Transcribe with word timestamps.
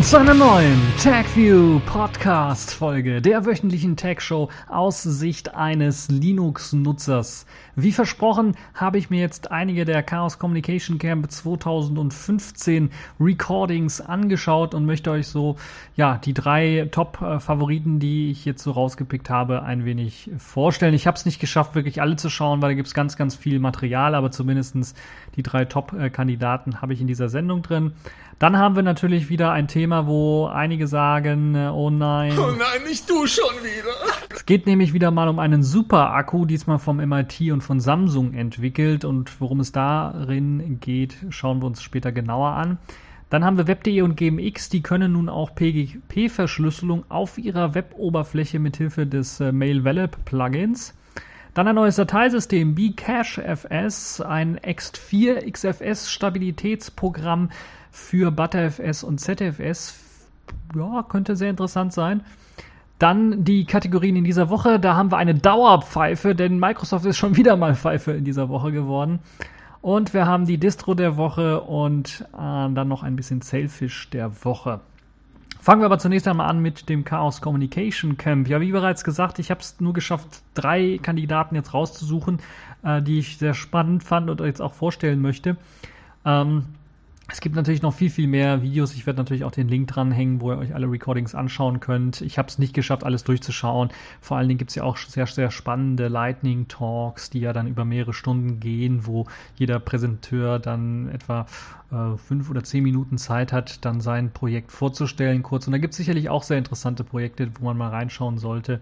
Willkommen 0.00 0.26
zu 0.26 0.32
einer 0.32 0.46
neuen 0.46 0.80
TagView 1.02 1.78
Podcast 1.80 2.72
Folge 2.72 3.20
der 3.20 3.44
wöchentlichen 3.44 3.98
Tag 3.98 4.22
Show 4.22 4.48
aus 4.66 5.02
Sicht 5.02 5.54
eines 5.54 6.08
Linux-Nutzers. 6.08 7.44
Wie 7.76 7.92
versprochen 7.92 8.56
habe 8.72 8.96
ich 8.96 9.10
mir 9.10 9.20
jetzt 9.20 9.50
einige 9.50 9.84
der 9.84 10.02
Chaos 10.02 10.38
Communication 10.38 10.98
Camp 10.98 11.30
2015 11.30 12.90
Recordings 13.20 14.00
angeschaut 14.00 14.74
und 14.74 14.86
möchte 14.86 15.10
euch 15.10 15.26
so, 15.26 15.56
ja, 15.96 16.16
die 16.16 16.32
drei 16.32 16.88
Top-Favoriten, 16.90 17.98
die 17.98 18.30
ich 18.30 18.46
jetzt 18.46 18.62
so 18.62 18.70
rausgepickt 18.70 19.28
habe, 19.28 19.64
ein 19.64 19.84
wenig 19.84 20.30
vorstellen. 20.38 20.94
Ich 20.94 21.06
habe 21.06 21.18
es 21.18 21.26
nicht 21.26 21.40
geschafft, 21.40 21.74
wirklich 21.74 22.00
alle 22.00 22.16
zu 22.16 22.30
schauen, 22.30 22.62
weil 22.62 22.70
da 22.70 22.74
gibt 22.74 22.88
es 22.88 22.94
ganz, 22.94 23.18
ganz 23.18 23.34
viel 23.34 23.58
Material, 23.58 24.14
aber 24.14 24.30
zumindestens 24.30 24.94
die 25.40 25.50
drei 25.50 25.64
Top-Kandidaten 25.64 26.82
habe 26.82 26.92
ich 26.92 27.00
in 27.00 27.06
dieser 27.06 27.30
Sendung 27.30 27.62
drin. 27.62 27.92
Dann 28.38 28.58
haben 28.58 28.76
wir 28.76 28.82
natürlich 28.82 29.30
wieder 29.30 29.52
ein 29.52 29.68
Thema, 29.68 30.06
wo 30.06 30.46
einige 30.46 30.86
sagen, 30.86 31.56
oh 31.56 31.88
nein. 31.88 32.38
Oh 32.38 32.50
nein, 32.50 32.86
nicht 32.86 33.08
du 33.08 33.26
schon 33.26 33.54
wieder. 33.62 33.94
Es 34.34 34.44
geht 34.44 34.66
nämlich 34.66 34.92
wieder 34.92 35.10
mal 35.10 35.28
um 35.28 35.38
einen 35.38 35.62
Super-Akku, 35.62 36.44
diesmal 36.44 36.78
vom 36.78 36.98
MIT 36.98 37.52
und 37.52 37.62
von 37.62 37.80
Samsung 37.80 38.34
entwickelt. 38.34 39.04
Und 39.04 39.40
worum 39.40 39.60
es 39.60 39.72
darin 39.72 40.78
geht, 40.80 41.16
schauen 41.30 41.62
wir 41.62 41.66
uns 41.66 41.82
später 41.82 42.12
genauer 42.12 42.50
an. 42.50 42.78
Dann 43.30 43.44
haben 43.44 43.56
wir 43.56 43.66
Web.de 43.66 44.02
und 44.02 44.16
GMX, 44.16 44.68
die 44.68 44.82
können 44.82 45.12
nun 45.12 45.28
auch 45.28 45.54
PGP-Verschlüsselung 45.54 47.04
auf 47.08 47.38
ihrer 47.38 47.74
Web-Oberfläche 47.74 48.58
mithilfe 48.58 49.06
des 49.06 49.40
äh, 49.40 49.52
Mail 49.52 49.84
Velop 49.84 50.24
Plugins. 50.24 50.94
Dann 51.54 51.66
ein 51.66 51.74
neues 51.74 51.96
Dateisystem, 51.96 52.74
BCache-FS, 52.74 54.20
ein 54.20 54.58
X4 54.58 55.50
XFS 55.50 56.10
Stabilitätsprogramm 56.10 57.50
für 57.90 58.30
ButterFS 58.30 59.02
und 59.02 59.18
ZFS. 59.18 59.98
Ja, 60.76 61.04
könnte 61.08 61.34
sehr 61.36 61.50
interessant 61.50 61.92
sein. 61.92 62.22
Dann 63.00 63.44
die 63.44 63.64
Kategorien 63.64 64.16
in 64.16 64.24
dieser 64.24 64.50
Woche. 64.50 64.78
Da 64.78 64.94
haben 64.94 65.10
wir 65.10 65.16
eine 65.16 65.34
Dauerpfeife, 65.34 66.34
denn 66.34 66.60
Microsoft 66.60 67.06
ist 67.06 67.16
schon 67.16 67.36
wieder 67.36 67.56
mal 67.56 67.74
Pfeife 67.74 68.12
in 68.12 68.24
dieser 68.24 68.48
Woche 68.48 68.70
geworden. 68.72 69.20
Und 69.82 70.12
wir 70.12 70.26
haben 70.26 70.46
die 70.46 70.58
Distro 70.58 70.94
der 70.94 71.16
Woche 71.16 71.62
und 71.62 72.26
äh, 72.34 72.36
dann 72.36 72.88
noch 72.88 73.02
ein 73.02 73.16
bisschen 73.16 73.40
Sailfish 73.40 74.10
der 74.10 74.44
Woche. 74.44 74.80
Fangen 75.70 75.82
wir 75.82 75.86
aber 75.86 76.00
zunächst 76.00 76.26
einmal 76.26 76.50
an 76.50 76.58
mit 76.58 76.88
dem 76.88 77.04
Chaos 77.04 77.40
Communication 77.40 78.16
Camp. 78.16 78.48
Ja, 78.48 78.60
wie 78.60 78.72
bereits 78.72 79.04
gesagt, 79.04 79.38
ich 79.38 79.52
habe 79.52 79.60
es 79.60 79.78
nur 79.78 79.92
geschafft, 79.92 80.42
drei 80.54 80.98
Kandidaten 81.00 81.54
jetzt 81.54 81.74
rauszusuchen, 81.74 82.40
äh, 82.82 83.00
die 83.00 83.20
ich 83.20 83.38
sehr 83.38 83.54
spannend 83.54 84.02
fand 84.02 84.30
und 84.30 84.40
jetzt 84.40 84.60
auch 84.60 84.74
vorstellen 84.74 85.20
möchte. 85.20 85.56
Ähm, 86.24 86.64
es 87.32 87.40
gibt 87.40 87.54
natürlich 87.54 87.82
noch 87.82 87.94
viel, 87.94 88.10
viel 88.10 88.26
mehr 88.26 88.62
Videos. 88.62 88.94
Ich 88.94 89.06
werde 89.06 89.18
natürlich 89.18 89.44
auch 89.44 89.50
den 89.50 89.68
Link 89.68 89.88
dranhängen, 89.88 90.40
wo 90.40 90.52
ihr 90.52 90.58
euch 90.58 90.74
alle 90.74 90.90
Recordings 90.90 91.34
anschauen 91.34 91.80
könnt. 91.80 92.20
Ich 92.20 92.38
habe 92.38 92.48
es 92.48 92.58
nicht 92.58 92.74
geschafft, 92.74 93.04
alles 93.04 93.24
durchzuschauen. 93.24 93.90
Vor 94.20 94.36
allen 94.36 94.48
Dingen 94.48 94.58
gibt 94.58 94.70
es 94.70 94.74
ja 94.74 94.82
auch 94.82 94.96
sehr, 94.96 95.26
sehr 95.26 95.50
spannende 95.50 96.08
Lightning 96.08 96.68
Talks, 96.68 97.30
die 97.30 97.40
ja 97.40 97.52
dann 97.52 97.66
über 97.66 97.84
mehrere 97.84 98.12
Stunden 98.12 98.60
gehen, 98.60 99.06
wo 99.06 99.26
jeder 99.56 99.78
Präsenteur 99.78 100.58
dann 100.58 101.08
etwa 101.08 101.46
äh, 101.92 102.16
fünf 102.16 102.50
oder 102.50 102.64
zehn 102.64 102.82
Minuten 102.82 103.18
Zeit 103.18 103.52
hat, 103.52 103.84
dann 103.84 104.00
sein 104.00 104.32
Projekt 104.32 104.72
vorzustellen 104.72 105.42
kurz. 105.42 105.66
Und 105.66 105.72
da 105.72 105.78
gibt 105.78 105.92
es 105.92 105.98
sicherlich 105.98 106.28
auch 106.28 106.42
sehr 106.42 106.58
interessante 106.58 107.04
Projekte, 107.04 107.50
wo 107.58 107.64
man 107.64 107.76
mal 107.76 107.90
reinschauen 107.90 108.38
sollte. 108.38 108.80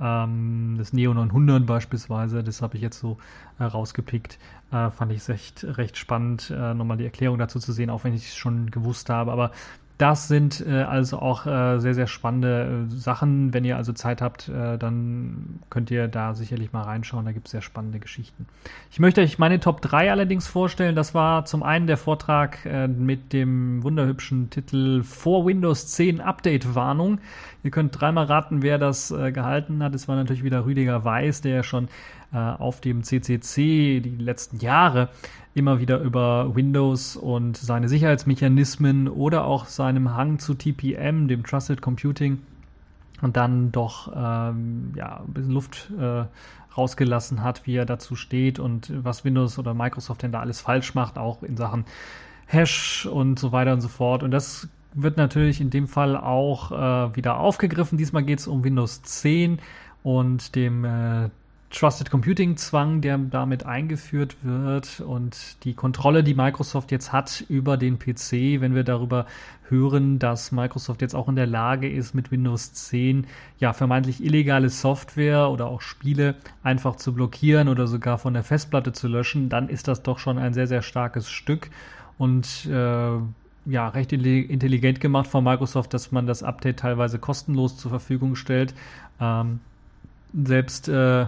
Ähm, 0.00 0.74
das 0.78 0.92
Neo 0.92 1.14
900 1.14 1.64
beispielsweise, 1.66 2.42
das 2.42 2.62
habe 2.62 2.76
ich 2.76 2.82
jetzt 2.82 2.98
so 2.98 3.18
äh, 3.58 3.64
rausgepickt. 3.64 4.38
Äh, 4.70 4.90
fand 4.90 5.12
ich 5.12 5.28
recht, 5.28 5.64
recht 5.64 5.96
spannend, 5.96 6.50
äh, 6.50 6.74
nochmal 6.74 6.96
die 6.96 7.04
Erklärung 7.04 7.38
dazu 7.38 7.58
zu 7.58 7.72
sehen, 7.72 7.90
auch 7.90 8.04
wenn 8.04 8.14
ich 8.14 8.28
es 8.28 8.36
schon 8.36 8.70
gewusst 8.70 9.10
habe. 9.10 9.32
Aber 9.32 9.52
das 9.98 10.28
sind 10.28 10.64
äh, 10.66 10.82
also 10.82 11.20
auch 11.20 11.46
äh, 11.46 11.78
sehr, 11.78 11.94
sehr 11.94 12.06
spannende 12.06 12.86
äh, 12.86 12.94
Sachen. 12.94 13.54
Wenn 13.54 13.64
ihr 13.64 13.78
also 13.78 13.94
Zeit 13.94 14.20
habt, 14.20 14.48
äh, 14.48 14.76
dann 14.76 15.60
könnt 15.70 15.90
ihr 15.90 16.06
da 16.06 16.34
sicherlich 16.34 16.72
mal 16.72 16.82
reinschauen. 16.82 17.24
Da 17.24 17.32
gibt 17.32 17.46
es 17.46 17.52
sehr 17.52 17.62
spannende 17.62 17.98
Geschichten. 17.98 18.46
Ich 18.90 19.00
möchte 19.00 19.22
euch 19.22 19.38
meine 19.38 19.58
Top 19.58 19.80
3 19.80 20.10
allerdings 20.10 20.46
vorstellen. 20.46 20.96
Das 20.96 21.14
war 21.14 21.46
zum 21.46 21.62
einen 21.62 21.86
der 21.86 21.96
Vortrag 21.96 22.66
äh, 22.66 22.88
mit 22.88 23.32
dem 23.32 23.82
wunderhübschen 23.82 24.50
Titel 24.50 25.02
Vor 25.02 25.46
Windows 25.46 25.88
10 25.88 26.20
Update 26.20 26.74
Warnung. 26.74 27.18
Ihr 27.62 27.70
könnt 27.70 27.98
dreimal 27.98 28.26
raten, 28.26 28.60
wer 28.60 28.76
das 28.76 29.10
äh, 29.10 29.32
gehalten 29.32 29.82
hat. 29.82 29.94
Es 29.94 30.08
war 30.08 30.16
natürlich 30.16 30.44
wieder 30.44 30.66
Rüdiger 30.66 31.04
Weiß, 31.04 31.40
der 31.40 31.56
ja 31.56 31.62
schon 31.62 31.88
auf 32.32 32.80
dem 32.80 33.04
CCC 33.04 34.00
die 34.00 34.16
letzten 34.18 34.58
Jahre 34.58 35.08
immer 35.56 35.80
wieder 35.80 36.00
über 36.00 36.54
Windows 36.54 37.16
und 37.16 37.56
seine 37.56 37.88
Sicherheitsmechanismen 37.88 39.08
oder 39.08 39.46
auch 39.46 39.64
seinem 39.64 40.14
Hang 40.14 40.38
zu 40.38 40.52
TPM, 40.52 41.28
dem 41.28 41.44
Trusted 41.44 41.80
Computing, 41.80 42.40
und 43.22 43.38
dann 43.38 43.72
doch 43.72 44.12
ähm, 44.14 44.92
ja, 44.94 45.22
ein 45.26 45.32
bisschen 45.32 45.52
Luft 45.52 45.90
äh, 45.98 46.24
rausgelassen 46.76 47.42
hat, 47.42 47.66
wie 47.66 47.76
er 47.76 47.86
dazu 47.86 48.16
steht 48.16 48.58
und 48.58 48.92
was 49.02 49.24
Windows 49.24 49.58
oder 49.58 49.72
Microsoft 49.72 50.22
denn 50.22 50.32
da 50.32 50.40
alles 50.40 50.60
falsch 50.60 50.94
macht, 50.94 51.16
auch 51.16 51.42
in 51.42 51.56
Sachen 51.56 51.86
Hash 52.46 53.06
und 53.06 53.38
so 53.38 53.50
weiter 53.52 53.72
und 53.72 53.80
so 53.80 53.88
fort. 53.88 54.22
Und 54.22 54.32
das 54.32 54.68
wird 54.92 55.16
natürlich 55.16 55.62
in 55.62 55.70
dem 55.70 55.88
Fall 55.88 56.18
auch 56.18 56.70
äh, 56.70 57.16
wieder 57.16 57.38
aufgegriffen. 57.38 57.96
Diesmal 57.96 58.24
geht 58.24 58.40
es 58.40 58.46
um 58.46 58.62
Windows 58.62 59.02
10 59.02 59.58
und 60.02 60.54
dem 60.54 60.84
äh, 60.84 61.30
Trusted 61.70 62.10
Computing 62.10 62.56
Zwang, 62.56 63.00
der 63.00 63.18
damit 63.18 63.66
eingeführt 63.66 64.36
wird 64.42 65.00
und 65.00 65.64
die 65.64 65.74
Kontrolle, 65.74 66.22
die 66.22 66.34
Microsoft 66.34 66.92
jetzt 66.92 67.12
hat 67.12 67.44
über 67.48 67.76
den 67.76 67.98
PC, 67.98 68.60
wenn 68.60 68.74
wir 68.74 68.84
darüber 68.84 69.26
hören, 69.68 70.18
dass 70.18 70.52
Microsoft 70.52 71.02
jetzt 71.02 71.14
auch 71.14 71.28
in 71.28 71.34
der 71.34 71.46
Lage 71.46 71.90
ist, 71.90 72.14
mit 72.14 72.30
Windows 72.30 72.72
10 72.72 73.26
ja 73.58 73.72
vermeintlich 73.72 74.22
illegale 74.22 74.70
Software 74.70 75.50
oder 75.50 75.66
auch 75.66 75.80
Spiele 75.80 76.36
einfach 76.62 76.96
zu 76.96 77.12
blockieren 77.12 77.68
oder 77.68 77.88
sogar 77.88 78.18
von 78.18 78.34
der 78.34 78.44
Festplatte 78.44 78.92
zu 78.92 79.08
löschen, 79.08 79.48
dann 79.48 79.68
ist 79.68 79.88
das 79.88 80.02
doch 80.02 80.20
schon 80.20 80.38
ein 80.38 80.54
sehr, 80.54 80.68
sehr 80.68 80.82
starkes 80.82 81.28
Stück 81.28 81.70
und 82.16 82.66
äh, 82.66 83.18
ja, 83.68 83.88
recht 83.88 84.12
intelligent 84.12 85.00
gemacht 85.00 85.26
von 85.26 85.42
Microsoft, 85.42 85.92
dass 85.92 86.12
man 86.12 86.28
das 86.28 86.44
Update 86.44 86.78
teilweise 86.78 87.18
kostenlos 87.18 87.76
zur 87.76 87.90
Verfügung 87.90 88.36
stellt. 88.36 88.74
Ähm, 89.20 89.58
selbst 90.32 90.88
äh, 90.88 91.26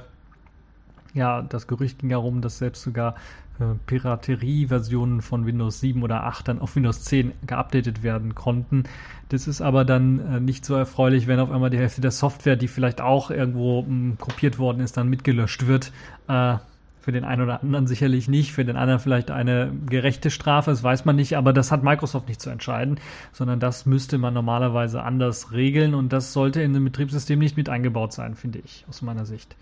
ja, 1.14 1.42
das 1.42 1.66
Gerücht 1.66 2.00
ging 2.00 2.10
herum, 2.10 2.40
dass 2.40 2.58
selbst 2.58 2.82
sogar 2.82 3.14
äh, 3.60 3.64
Piraterie-Versionen 3.86 5.20
von 5.20 5.46
Windows 5.46 5.80
7 5.80 6.02
oder 6.02 6.24
8 6.24 6.48
dann 6.48 6.58
auf 6.60 6.76
Windows 6.76 7.02
10 7.04 7.32
geupdatet 7.46 8.02
werden 8.02 8.34
konnten. 8.34 8.84
Das 9.30 9.48
ist 9.48 9.60
aber 9.60 9.84
dann 9.84 10.18
äh, 10.18 10.40
nicht 10.40 10.64
so 10.64 10.74
erfreulich, 10.74 11.26
wenn 11.26 11.40
auf 11.40 11.50
einmal 11.50 11.70
die 11.70 11.78
Hälfte 11.78 12.00
der 12.00 12.10
Software, 12.10 12.56
die 12.56 12.68
vielleicht 12.68 13.00
auch 13.00 13.30
irgendwo 13.30 13.82
mh, 13.82 13.88
hm, 13.88 14.18
kopiert 14.18 14.58
worden 14.58 14.80
ist, 14.80 14.96
dann 14.96 15.08
mitgelöscht 15.08 15.66
wird. 15.66 15.92
Äh, 16.28 16.56
für 17.00 17.12
den 17.12 17.24
einen 17.24 17.42
oder 17.42 17.62
anderen 17.62 17.86
sicherlich 17.86 18.28
nicht, 18.28 18.52
für 18.52 18.66
den 18.66 18.76
anderen 18.76 19.00
vielleicht 19.00 19.30
eine 19.30 19.72
gerechte 19.86 20.30
Strafe, 20.30 20.70
das 20.70 20.82
weiß 20.82 21.06
man 21.06 21.16
nicht, 21.16 21.38
aber 21.38 21.54
das 21.54 21.72
hat 21.72 21.82
Microsoft 21.82 22.28
nicht 22.28 22.42
zu 22.42 22.50
entscheiden, 22.50 23.00
sondern 23.32 23.60
das 23.60 23.86
müsste 23.86 24.18
man 24.18 24.34
normalerweise 24.34 25.02
anders 25.02 25.52
regeln 25.52 25.94
und 25.94 26.12
das 26.12 26.34
sollte 26.34 26.60
in 26.60 26.74
dem 26.74 26.84
Betriebssystem 26.84 27.38
nicht 27.38 27.56
mit 27.56 27.70
eingebaut 27.70 28.12
sein, 28.12 28.34
finde 28.34 28.58
ich, 28.58 28.84
aus 28.90 29.00
meiner 29.00 29.24
Sicht 29.24 29.56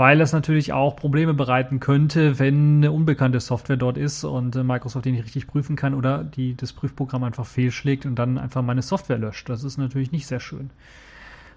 weil 0.00 0.22
es 0.22 0.32
natürlich 0.32 0.72
auch 0.72 0.96
Probleme 0.96 1.34
bereiten 1.34 1.78
könnte, 1.78 2.38
wenn 2.38 2.76
eine 2.78 2.90
unbekannte 2.90 3.38
Software 3.38 3.76
dort 3.76 3.98
ist 3.98 4.24
und 4.24 4.56
äh, 4.56 4.64
Microsoft 4.64 5.04
die 5.04 5.12
nicht 5.12 5.24
richtig 5.24 5.46
prüfen 5.46 5.76
kann 5.76 5.92
oder 5.92 6.24
die, 6.24 6.56
das 6.56 6.72
Prüfprogramm 6.72 7.22
einfach 7.22 7.44
fehlschlägt 7.44 8.06
und 8.06 8.14
dann 8.14 8.38
einfach 8.38 8.62
meine 8.62 8.80
Software 8.80 9.18
löscht. 9.18 9.50
Das 9.50 9.62
ist 9.62 9.76
natürlich 9.76 10.10
nicht 10.10 10.26
sehr 10.26 10.40
schön. 10.40 10.70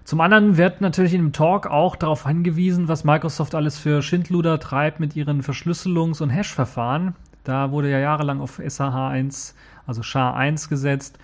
Zum 0.04 0.20
anderen 0.20 0.58
wird 0.58 0.82
natürlich 0.82 1.14
in 1.14 1.22
dem 1.22 1.32
Talk 1.32 1.66
auch 1.66 1.96
darauf 1.96 2.26
hingewiesen, 2.26 2.86
was 2.86 3.02
Microsoft 3.02 3.54
alles 3.54 3.78
für 3.78 4.02
Schindluder 4.02 4.60
treibt 4.60 5.00
mit 5.00 5.16
ihren 5.16 5.40
Verschlüsselungs- 5.40 6.22
und 6.22 6.28
Hash-Verfahren. 6.28 7.14
Da 7.44 7.70
wurde 7.70 7.90
ja 7.90 7.98
jahrelang 7.98 8.42
auf 8.42 8.58
SAH1, 8.58 9.54
also 9.86 10.02
SHA-1 10.02 10.68
gesetzt 10.68 11.18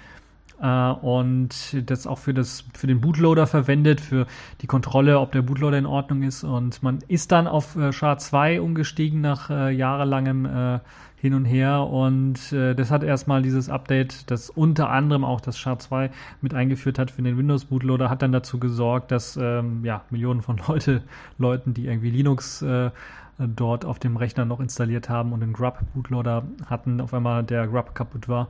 äh, 0.61 0.91
und 0.91 1.77
das 1.91 2.07
auch 2.07 2.19
für, 2.19 2.35
das, 2.35 2.65
für 2.75 2.87
den 2.87 3.01
Bootloader 3.01 3.47
verwendet, 3.47 4.01
für 4.01 4.27
die 4.61 4.67
Kontrolle, 4.67 5.19
ob 5.19 5.33
der 5.33 5.43
Bootloader 5.43 5.79
in 5.79 5.87
Ordnung 5.87 6.23
ist. 6.23 6.45
Und 6.45 6.83
man 6.83 6.99
ist 7.09 7.33
dann 7.33 7.47
auf 7.47 7.77
äh, 7.77 7.93
SHA-2 7.93 8.61
umgestiegen 8.61 9.21
nach 9.21 9.51
äh, 9.51 9.71
jahrelangem 9.71 10.47
äh, 10.47 10.79
hin 11.21 11.35
und 11.35 11.45
her 11.45 11.87
und 11.87 12.51
äh, 12.51 12.75
das 12.75 12.91
hat 12.91 13.03
erstmal 13.03 13.43
dieses 13.43 13.69
Update, 13.69 14.31
das 14.31 14.49
unter 14.49 14.89
anderem 14.89 15.23
auch 15.23 15.43
das 15.43 15.59
SHA-2 15.59 16.11
mit 16.41 16.55
eingeführt 16.55 16.99
hat 16.99 17.11
für 17.11 17.21
den 17.21 17.37
Windows 17.37 17.67
Bootloader, 17.67 18.09
hat 18.09 18.23
dann 18.23 18.33
dazu 18.33 18.59
gesorgt, 18.59 19.11
dass 19.11 19.37
ähm, 19.37 19.85
ja, 19.85 20.03
Millionen 20.09 20.41
von 20.41 20.59
Leute, 20.67 21.03
Leuten, 21.37 21.75
die 21.75 21.87
irgendwie 21.87 22.11
Linux 22.11 22.63
äh, 22.63 22.91
dort 23.39 23.85
auf 23.85 23.99
dem 23.99 24.17
Rechner 24.17 24.47
noch 24.47 24.61
installiert 24.61 25.11
haben 25.11 25.33
und 25.35 25.43
einen 25.43 25.53
Grub 25.53 25.81
Bootloader 25.93 26.45
hatten, 26.65 27.03
auf 27.03 27.13
einmal 27.13 27.45
der 27.45 27.67
Grub 27.67 27.95
kaputt 27.95 28.27
war 28.27 28.49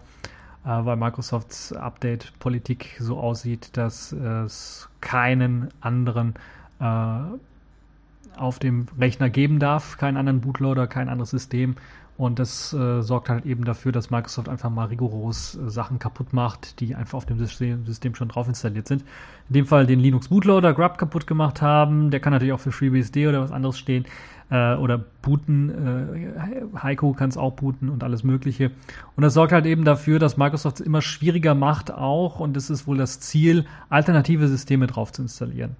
weil 0.62 0.96
Microsofts 0.96 1.72
Update-Politik 1.72 2.96
so 3.00 3.18
aussieht, 3.18 3.76
dass 3.76 4.12
es 4.12 4.88
keinen 5.00 5.68
anderen 5.80 6.34
äh, 6.80 7.20
auf 8.36 8.58
dem 8.58 8.86
Rechner 8.98 9.30
geben 9.30 9.58
darf, 9.58 9.98
keinen 9.98 10.16
anderen 10.16 10.40
Bootloader, 10.40 10.86
kein 10.86 11.08
anderes 11.08 11.30
System 11.30 11.76
Und 12.20 12.38
das 12.38 12.74
äh, 12.74 13.00
sorgt 13.00 13.30
halt 13.30 13.46
eben 13.46 13.64
dafür, 13.64 13.92
dass 13.92 14.10
Microsoft 14.10 14.50
einfach 14.50 14.68
mal 14.68 14.88
rigoros 14.88 15.56
äh, 15.56 15.70
Sachen 15.70 15.98
kaputt 15.98 16.34
macht, 16.34 16.78
die 16.80 16.94
einfach 16.94 17.16
auf 17.16 17.24
dem 17.24 17.38
System, 17.38 17.86
System, 17.86 18.14
schon 18.14 18.28
drauf 18.28 18.46
installiert 18.46 18.88
sind. 18.88 19.04
In 19.48 19.54
dem 19.54 19.64
Fall 19.64 19.86
den 19.86 20.00
Linux 20.00 20.28
Bootloader 20.28 20.74
Grub 20.74 20.98
kaputt 20.98 21.26
gemacht 21.26 21.62
haben. 21.62 22.10
Der 22.10 22.20
kann 22.20 22.34
natürlich 22.34 22.52
auch 22.52 22.60
für 22.60 22.72
FreeBSD 22.72 23.26
oder 23.26 23.40
was 23.40 23.52
anderes 23.52 23.78
stehen. 23.78 24.04
Äh, 24.50 24.74
oder 24.74 24.98
booten. 24.98 25.70
Äh, 26.74 26.78
Heiko 26.82 27.14
kann 27.14 27.30
es 27.30 27.38
auch 27.38 27.52
booten 27.52 27.88
und 27.88 28.04
alles 28.04 28.22
Mögliche. 28.22 28.70
Und 29.16 29.22
das 29.22 29.32
sorgt 29.32 29.52
halt 29.52 29.64
eben 29.64 29.86
dafür, 29.86 30.18
dass 30.18 30.36
Microsoft 30.36 30.80
es 30.80 30.86
immer 30.86 31.00
schwieriger 31.00 31.54
macht 31.54 31.90
auch. 31.90 32.38
Und 32.38 32.54
es 32.54 32.68
ist 32.68 32.86
wohl 32.86 32.98
das 32.98 33.20
Ziel, 33.20 33.64
alternative 33.88 34.46
Systeme 34.46 34.86
drauf 34.86 35.10
zu 35.10 35.22
installieren. 35.22 35.74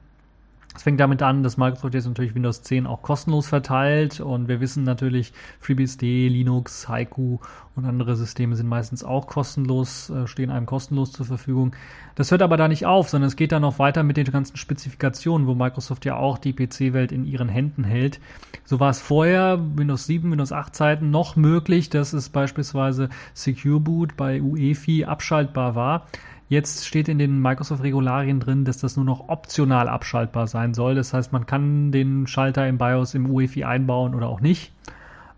Es 0.75 0.85
fängt 0.85 1.01
damit 1.01 1.21
an, 1.21 1.43
dass 1.43 1.57
Microsoft 1.57 1.95
jetzt 1.95 2.07
natürlich 2.07 2.35
Windows 2.35 2.63
10 2.63 2.87
auch 2.87 3.03
kostenlos 3.03 3.49
verteilt 3.49 4.21
und 4.21 4.47
wir 4.47 4.61
wissen 4.61 4.85
natürlich, 4.85 5.33
FreeBSD, 5.59 6.29
Linux, 6.29 6.89
Haiku 6.89 7.39
und 7.75 7.85
andere 7.85 8.15
Systeme 8.15 8.55
sind 8.55 8.69
meistens 8.69 9.03
auch 9.03 9.27
kostenlos, 9.27 10.11
äh, 10.11 10.29
stehen 10.29 10.51
einem 10.51 10.67
kostenlos 10.67 11.11
zur 11.11 11.27
Verfügung. 11.27 11.75
Das 12.15 12.31
hört 12.31 12.43
aber 12.43 12.57
da 12.57 12.69
nicht 12.69 12.87
auf, 12.87 13.09
sondern 13.09 13.27
es 13.27 13.37
geht 13.37 13.51
dann 13.51 13.63
noch 13.63 13.81
weiter 13.81 14.05
mit 14.05 14.17
den 14.17 14.27
ganzen 14.27 14.57
Spezifikationen, 14.57 15.49
wo 15.49 15.55
Microsoft 15.55 16.05
ja 16.05 16.17
auch 16.17 16.39
die 16.39 16.53
PC-Welt 16.53 17.11
in 17.11 17.25
ihren 17.25 17.49
Händen 17.49 17.83
hält. 17.83 18.21
So 18.65 18.79
war 18.79 18.91
es 18.91 19.01
vorher, 19.01 19.59
Windows 19.75 20.07
7, 20.07 20.31
Windows 20.31 20.53
8 20.53 20.75
Zeiten, 20.75 21.11
noch 21.11 21.35
möglich, 21.35 21.91
dass 21.91 22.13
es 22.13 22.29
beispielsweise 22.29 23.09
Secure 23.35 23.81
Boot 23.81 24.17
bei 24.17 24.41
UEFI 24.41 25.05
abschaltbar 25.05 25.75
war. 25.75 26.07
Jetzt 26.51 26.85
steht 26.85 27.09
in 27.09 27.21
den 27.21 27.41
Microsoft-Regularien 27.41 28.41
drin, 28.41 28.65
dass 28.65 28.79
das 28.79 28.97
nur 28.97 29.05
noch 29.05 29.29
optional 29.29 29.89
abschaltbar 29.89 30.49
sein 30.49 30.75
soll. 30.75 30.97
Das 30.97 31.15
heißt, 31.15 31.33
man 31.33 31.47
kann 31.47 31.93
den 31.93 32.27
Schalter 32.27 32.67
im 32.67 32.77
BIOS 32.77 33.15
im 33.15 33.31
UEFI 33.31 33.63
einbauen 33.63 34.17
oder 34.17 34.29
auch 34.29 34.41
nicht. 34.41 34.73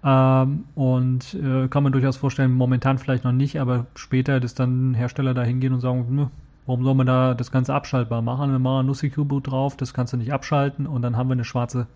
Ähm, 0.02 0.64
und 0.74 1.34
äh, 1.34 1.68
kann 1.68 1.82
man 1.82 1.92
durchaus 1.92 2.16
vorstellen, 2.16 2.52
momentan 2.52 2.96
vielleicht 2.96 3.24
noch 3.24 3.32
nicht, 3.32 3.60
aber 3.60 3.84
später, 3.94 4.40
dass 4.40 4.54
dann 4.54 4.94
Hersteller 4.94 5.34
da 5.34 5.42
hingehen 5.42 5.74
und 5.74 5.80
sagen, 5.80 6.06
nö, 6.08 6.26
warum 6.64 6.82
soll 6.82 6.94
man 6.94 7.06
da 7.06 7.34
das 7.34 7.52
Ganze 7.52 7.74
abschaltbar 7.74 8.22
machen? 8.22 8.50
Wir 8.50 8.58
machen 8.58 8.86
nur 8.86 8.94
Secure 8.94 9.26
Boot 9.26 9.48
drauf, 9.48 9.76
das 9.76 9.92
kannst 9.92 10.14
du 10.14 10.16
nicht 10.16 10.32
abschalten 10.32 10.86
und 10.86 11.02
dann 11.02 11.18
haben 11.18 11.28
wir 11.28 11.34
eine 11.34 11.44
schwarze 11.44 11.88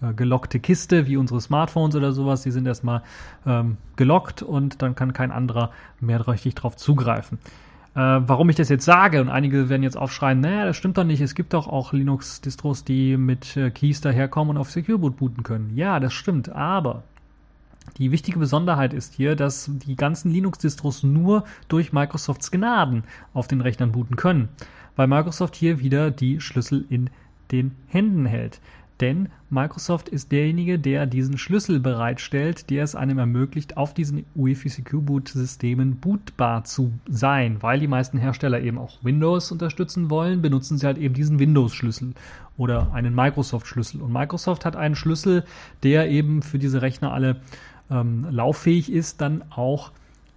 äh, 0.00 0.14
gelockte 0.14 0.58
Kiste, 0.58 1.06
wie 1.06 1.18
unsere 1.18 1.42
Smartphones 1.42 1.96
oder 1.96 2.12
sowas. 2.12 2.40
Die 2.40 2.50
sind 2.50 2.66
erstmal 2.66 3.02
ähm, 3.46 3.76
gelockt 3.96 4.42
und 4.42 4.80
dann 4.80 4.94
kann 4.94 5.12
kein 5.12 5.32
anderer 5.32 5.70
mehr 6.00 6.26
richtig 6.26 6.54
drauf 6.54 6.76
zugreifen. 6.76 7.38
Äh, 7.94 8.00
warum 8.00 8.50
ich 8.50 8.56
das 8.56 8.68
jetzt 8.68 8.84
sage, 8.84 9.20
und 9.20 9.28
einige 9.28 9.68
werden 9.68 9.84
jetzt 9.84 9.96
aufschreien, 9.96 10.40
naja, 10.40 10.64
das 10.64 10.76
stimmt 10.76 10.98
doch 10.98 11.04
nicht, 11.04 11.20
es 11.20 11.34
gibt 11.34 11.52
doch 11.52 11.68
auch 11.68 11.92
Linux-Distros, 11.92 12.84
die 12.84 13.16
mit 13.16 13.56
äh, 13.56 13.70
Keys 13.70 14.00
daherkommen 14.00 14.56
und 14.56 14.60
auf 14.60 14.70
Secure 14.70 14.98
Boot 14.98 15.16
booten 15.16 15.44
können. 15.44 15.72
Ja, 15.76 16.00
das 16.00 16.12
stimmt, 16.12 16.48
aber 16.48 17.04
die 17.98 18.10
wichtige 18.10 18.40
Besonderheit 18.40 18.92
ist 18.92 19.14
hier, 19.14 19.36
dass 19.36 19.70
die 19.72 19.94
ganzen 19.94 20.32
Linux-Distros 20.32 21.04
nur 21.04 21.44
durch 21.68 21.92
Microsofts 21.92 22.50
Gnaden 22.50 23.04
auf 23.32 23.46
den 23.46 23.60
Rechnern 23.60 23.92
booten 23.92 24.16
können, 24.16 24.48
weil 24.96 25.06
Microsoft 25.06 25.54
hier 25.54 25.78
wieder 25.78 26.10
die 26.10 26.40
Schlüssel 26.40 26.84
in 26.88 27.10
den 27.52 27.76
Händen 27.86 28.26
hält. 28.26 28.60
Denn 29.04 29.28
Microsoft 29.50 30.08
ist 30.08 30.32
derjenige, 30.32 30.78
der 30.78 31.04
diesen 31.04 31.36
Schlüssel 31.36 31.78
bereitstellt, 31.78 32.70
der 32.70 32.84
es 32.84 32.94
einem 32.94 33.18
ermöglicht, 33.18 33.76
auf 33.76 33.92
diesen 33.92 34.24
UEFI 34.34 34.70
Secure 34.70 35.02
Boot 35.02 35.28
Systemen 35.28 35.96
bootbar 35.96 36.64
zu 36.64 36.90
sein. 37.06 37.58
Weil 37.60 37.80
die 37.80 37.86
meisten 37.86 38.16
Hersteller 38.16 38.62
eben 38.62 38.78
auch 38.78 39.04
Windows 39.04 39.52
unterstützen 39.52 40.08
wollen, 40.08 40.40
benutzen 40.40 40.78
sie 40.78 40.86
halt 40.86 40.96
eben 40.96 41.12
diesen 41.12 41.38
Windows-Schlüssel 41.38 42.14
oder 42.56 42.94
einen 42.94 43.14
Microsoft-Schlüssel. 43.14 44.00
Und 44.00 44.10
Microsoft 44.10 44.64
hat 44.64 44.74
einen 44.74 44.94
Schlüssel, 44.94 45.44
der 45.82 46.08
eben 46.08 46.40
für 46.40 46.58
diese 46.58 46.80
Rechner 46.80 47.12
alle 47.12 47.42
ähm, 47.90 48.26
lauffähig 48.30 48.90
ist, 48.90 49.20
dann 49.20 49.44
auch 49.50 49.92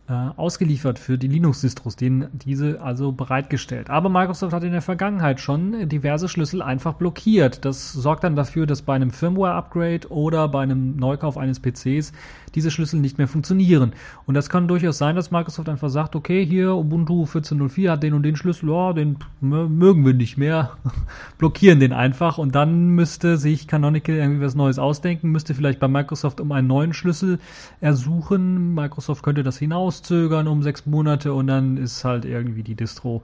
äh, 0.09 0.13
ausgeliefert 0.37 0.99
für 0.99 1.17
die 1.17 1.27
Linux-Distros, 1.27 1.97
denen 1.97 2.29
diese 2.31 2.81
also 2.81 3.11
bereitgestellt. 3.11 3.89
Aber 3.89 4.07
Microsoft 4.07 4.53
hat 4.53 4.63
in 4.63 4.71
der 4.71 4.81
Vergangenheit 4.81 5.41
schon 5.41 5.89
diverse 5.89 6.29
Schlüssel 6.29 6.61
einfach 6.61 6.93
blockiert. 6.93 7.65
Das 7.65 7.91
sorgt 7.91 8.23
dann 8.23 8.37
dafür, 8.37 8.65
dass 8.65 8.81
bei 8.81 8.95
einem 8.95 9.11
Firmware-Upgrade 9.11 10.09
oder 10.09 10.47
bei 10.47 10.63
einem 10.63 10.95
Neukauf 10.95 11.37
eines 11.37 11.59
PCs 11.59 12.13
diese 12.55 12.71
Schlüssel 12.71 13.01
nicht 13.01 13.17
mehr 13.17 13.27
funktionieren. 13.27 13.91
Und 14.25 14.35
das 14.35 14.49
kann 14.49 14.69
durchaus 14.69 14.97
sein, 14.97 15.15
dass 15.17 15.29
Microsoft 15.31 15.67
einfach 15.67 15.89
sagt, 15.89 16.15
okay, 16.15 16.45
hier 16.45 16.73
Ubuntu 16.73 17.25
14.04 17.25 17.91
hat 17.91 18.03
den 18.03 18.13
und 18.13 18.23
den 18.23 18.37
Schlüssel, 18.37 18.69
oh, 18.69 18.93
den 18.93 19.17
mögen 19.41 20.05
wir 20.05 20.13
nicht 20.13 20.37
mehr, 20.37 20.71
blockieren 21.37 21.79
den 21.79 21.91
einfach 21.91 22.37
und 22.37 22.55
dann 22.55 22.89
müsste 22.89 23.37
sich 23.37 23.67
Canonical 23.67 24.15
irgendwie 24.15 24.45
was 24.45 24.55
Neues 24.55 24.79
ausdenken, 24.79 25.31
müsste 25.31 25.53
vielleicht 25.53 25.79
bei 25.79 25.89
Microsoft 25.89 26.39
um 26.39 26.51
einen 26.51 26.67
neuen 26.67 26.93
Schlüssel 26.93 27.39
ersuchen. 27.81 28.73
Microsoft 28.73 29.23
könnte 29.23 29.43
das 29.43 29.57
hinaus 29.57 29.96
rauszögern 29.97 30.47
um 30.47 30.63
sechs 30.63 30.85
Monate 30.85 31.33
und 31.33 31.47
dann 31.47 31.77
ist 31.77 32.03
halt 32.03 32.25
irgendwie 32.25 32.63
die 32.63 32.75
Distro 32.75 33.21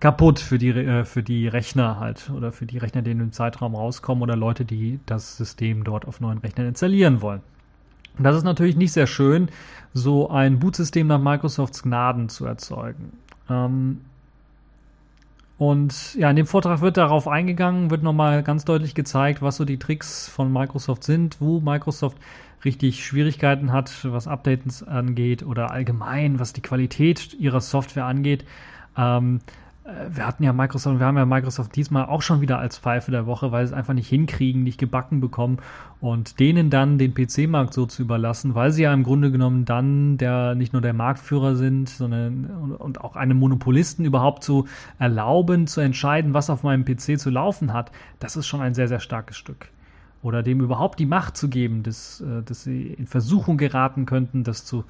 kaputt 0.00 0.38
für 0.38 0.58
die, 0.58 0.70
äh, 0.70 1.04
für 1.04 1.22
die 1.22 1.48
Rechner 1.48 1.98
halt 1.98 2.30
oder 2.34 2.52
für 2.52 2.66
die 2.66 2.78
Rechner, 2.78 3.02
die 3.02 3.10
in 3.12 3.18
dem 3.18 3.32
Zeitraum 3.32 3.74
rauskommen 3.74 4.22
oder 4.22 4.36
Leute, 4.36 4.64
die 4.64 5.00
das 5.06 5.36
System 5.36 5.84
dort 5.84 6.06
auf 6.06 6.20
neuen 6.20 6.38
Rechnern 6.38 6.68
installieren 6.68 7.22
wollen. 7.22 7.40
Das 8.18 8.36
ist 8.36 8.44
natürlich 8.44 8.76
nicht 8.76 8.92
sehr 8.92 9.06
schön, 9.06 9.48
so 9.92 10.30
ein 10.30 10.58
Bootsystem 10.58 11.06
nach 11.06 11.20
Microsofts 11.20 11.82
Gnaden 11.82 12.28
zu 12.28 12.46
erzeugen. 12.46 13.12
Ähm, 13.50 14.00
und 15.58 16.14
ja, 16.14 16.28
in 16.28 16.36
dem 16.36 16.46
Vortrag 16.46 16.82
wird 16.82 16.98
darauf 16.98 17.28
eingegangen, 17.28 17.90
wird 17.90 18.02
nochmal 18.02 18.42
ganz 18.42 18.64
deutlich 18.64 18.94
gezeigt, 18.94 19.40
was 19.40 19.56
so 19.56 19.64
die 19.64 19.78
Tricks 19.78 20.28
von 20.28 20.52
Microsoft 20.52 21.04
sind, 21.04 21.40
wo 21.40 21.60
Microsoft 21.60 22.18
richtig 22.64 23.04
Schwierigkeiten 23.04 23.72
hat, 23.72 23.92
was 24.04 24.28
Updates 24.28 24.82
angeht 24.82 25.42
oder 25.42 25.70
allgemein, 25.70 26.38
was 26.38 26.52
die 26.52 26.60
Qualität 26.60 27.32
ihrer 27.34 27.60
Software 27.60 28.04
angeht. 28.04 28.44
Ähm, 28.98 29.40
äh, 29.46 29.65
wir 30.10 30.26
hatten 30.26 30.42
ja 30.42 30.52
Microsoft, 30.52 30.98
wir 30.98 31.06
haben 31.06 31.16
ja 31.16 31.26
Microsoft 31.26 31.76
diesmal 31.76 32.06
auch 32.06 32.22
schon 32.22 32.40
wieder 32.40 32.58
als 32.58 32.78
Pfeife 32.78 33.10
der 33.10 33.26
Woche, 33.26 33.52
weil 33.52 33.66
sie 33.66 33.72
es 33.72 33.78
einfach 33.78 33.94
nicht 33.94 34.08
hinkriegen, 34.08 34.64
nicht 34.64 34.78
gebacken 34.78 35.20
bekommen 35.20 35.58
und 36.00 36.40
denen 36.40 36.70
dann 36.70 36.98
den 36.98 37.14
PC-Markt 37.14 37.72
so 37.72 37.86
zu 37.86 38.02
überlassen, 38.02 38.54
weil 38.54 38.72
sie 38.72 38.82
ja 38.82 38.92
im 38.92 39.04
Grunde 39.04 39.30
genommen 39.30 39.64
dann 39.64 40.18
der 40.18 40.54
nicht 40.56 40.72
nur 40.72 40.82
der 40.82 40.92
Marktführer 40.92 41.54
sind, 41.54 41.88
sondern 41.88 42.46
und 42.78 43.00
auch 43.00 43.14
einem 43.14 43.38
Monopolisten 43.38 44.04
überhaupt 44.04 44.42
zu 44.42 44.66
erlauben, 44.98 45.66
zu 45.66 45.80
entscheiden, 45.80 46.34
was 46.34 46.50
auf 46.50 46.64
meinem 46.64 46.84
PC 46.84 47.18
zu 47.18 47.30
laufen 47.30 47.72
hat, 47.72 47.92
das 48.18 48.36
ist 48.36 48.46
schon 48.46 48.60
ein 48.60 48.74
sehr, 48.74 48.88
sehr 48.88 49.00
starkes 49.00 49.36
Stück 49.36 49.68
oder 50.22 50.42
dem 50.42 50.60
überhaupt 50.60 50.98
die 50.98 51.06
Macht 51.06 51.36
zu 51.36 51.48
geben, 51.48 51.84
dass, 51.84 52.20
äh, 52.20 52.42
dass 52.42 52.64
sie 52.64 52.88
in 52.88 53.06
Versuchung 53.06 53.56
geraten 53.56 54.06
könnten, 54.06 54.42
das 54.42 54.64
zu 54.64 54.84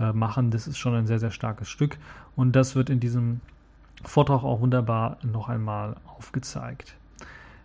äh, 0.00 0.12
machen, 0.12 0.50
das 0.50 0.66
ist 0.66 0.78
schon 0.78 0.94
ein 0.94 1.06
sehr, 1.06 1.20
sehr 1.20 1.30
starkes 1.30 1.68
Stück. 1.68 1.98
Und 2.34 2.56
das 2.56 2.74
wird 2.74 2.90
in 2.90 2.98
diesem 2.98 3.40
Vortrag 4.04 4.42
auch 4.42 4.60
wunderbar 4.60 5.18
noch 5.22 5.48
einmal 5.48 5.96
aufgezeigt. 6.16 6.96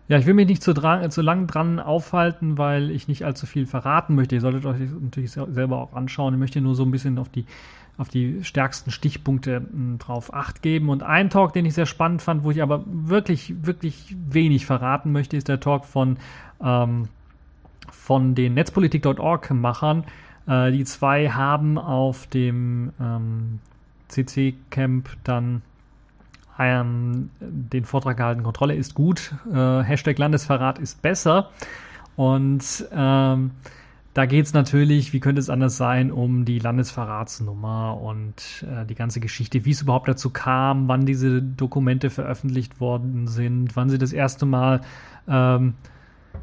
Ja, 0.08 0.18
ich 0.18 0.26
will 0.26 0.34
mich 0.34 0.46
nicht 0.46 0.62
zu, 0.62 0.72
zu 0.72 1.22
lang 1.22 1.46
dran 1.48 1.80
aufhalten, 1.80 2.58
weil 2.58 2.90
ich 2.90 3.08
nicht 3.08 3.24
allzu 3.24 3.46
viel 3.46 3.66
verraten 3.66 4.14
möchte. 4.14 4.36
Ihr 4.36 4.40
solltet 4.40 4.64
euch 4.64 4.80
natürlich 5.00 5.32
selber 5.32 5.78
auch 5.78 5.94
anschauen. 5.94 6.34
Ich 6.34 6.40
möchte 6.40 6.60
nur 6.60 6.76
so 6.76 6.84
ein 6.84 6.92
bisschen 6.92 7.18
auf 7.18 7.28
die, 7.28 7.44
auf 7.98 8.08
die 8.08 8.44
stärksten 8.44 8.92
Stichpunkte 8.92 9.56
hm, 9.56 9.98
drauf 9.98 10.32
acht 10.32 10.62
geben. 10.62 10.90
Und 10.90 11.02
ein 11.02 11.28
Talk, 11.28 11.54
den 11.54 11.64
ich 11.64 11.74
sehr 11.74 11.86
spannend 11.86 12.22
fand, 12.22 12.44
wo 12.44 12.52
ich 12.52 12.62
aber 12.62 12.84
wirklich, 12.86 13.66
wirklich 13.66 14.14
wenig 14.28 14.64
verraten 14.64 15.10
möchte, 15.10 15.36
ist 15.36 15.48
der 15.48 15.58
Talk 15.58 15.84
von 15.84 16.18
ähm, 16.62 17.08
von 17.90 18.34
den 18.34 18.54
Netzpolitik.org-Machern. 18.54 20.04
Äh, 20.46 20.72
die 20.72 20.84
zwei 20.84 21.30
haben 21.30 21.78
auf 21.78 22.26
dem 22.28 22.92
ähm, 23.00 23.58
CC-Camp 24.08 25.08
dann 25.24 25.62
ähm, 26.58 27.30
den 27.40 27.84
Vortrag 27.84 28.16
gehalten, 28.16 28.42
Kontrolle 28.42 28.74
ist 28.74 28.94
gut, 28.94 29.34
äh, 29.52 29.82
Hashtag 29.82 30.18
Landesverrat 30.18 30.78
ist 30.78 31.02
besser. 31.02 31.50
Und 32.16 32.86
ähm, 32.92 33.50
da 34.14 34.24
geht 34.24 34.46
es 34.46 34.54
natürlich, 34.54 35.12
wie 35.12 35.20
könnte 35.20 35.40
es 35.40 35.50
anders 35.50 35.76
sein, 35.76 36.10
um 36.10 36.46
die 36.46 36.58
Landesverratsnummer 36.58 38.00
und 38.00 38.64
äh, 38.66 38.86
die 38.86 38.94
ganze 38.94 39.20
Geschichte, 39.20 39.66
wie 39.66 39.72
es 39.72 39.82
überhaupt 39.82 40.08
dazu 40.08 40.30
kam, 40.30 40.88
wann 40.88 41.04
diese 41.04 41.42
Dokumente 41.42 42.08
veröffentlicht 42.08 42.80
worden 42.80 43.28
sind, 43.28 43.76
wann 43.76 43.90
sie 43.90 43.98
das 43.98 44.14
erste 44.14 44.46
Mal 44.46 44.80
ähm, 45.28 45.74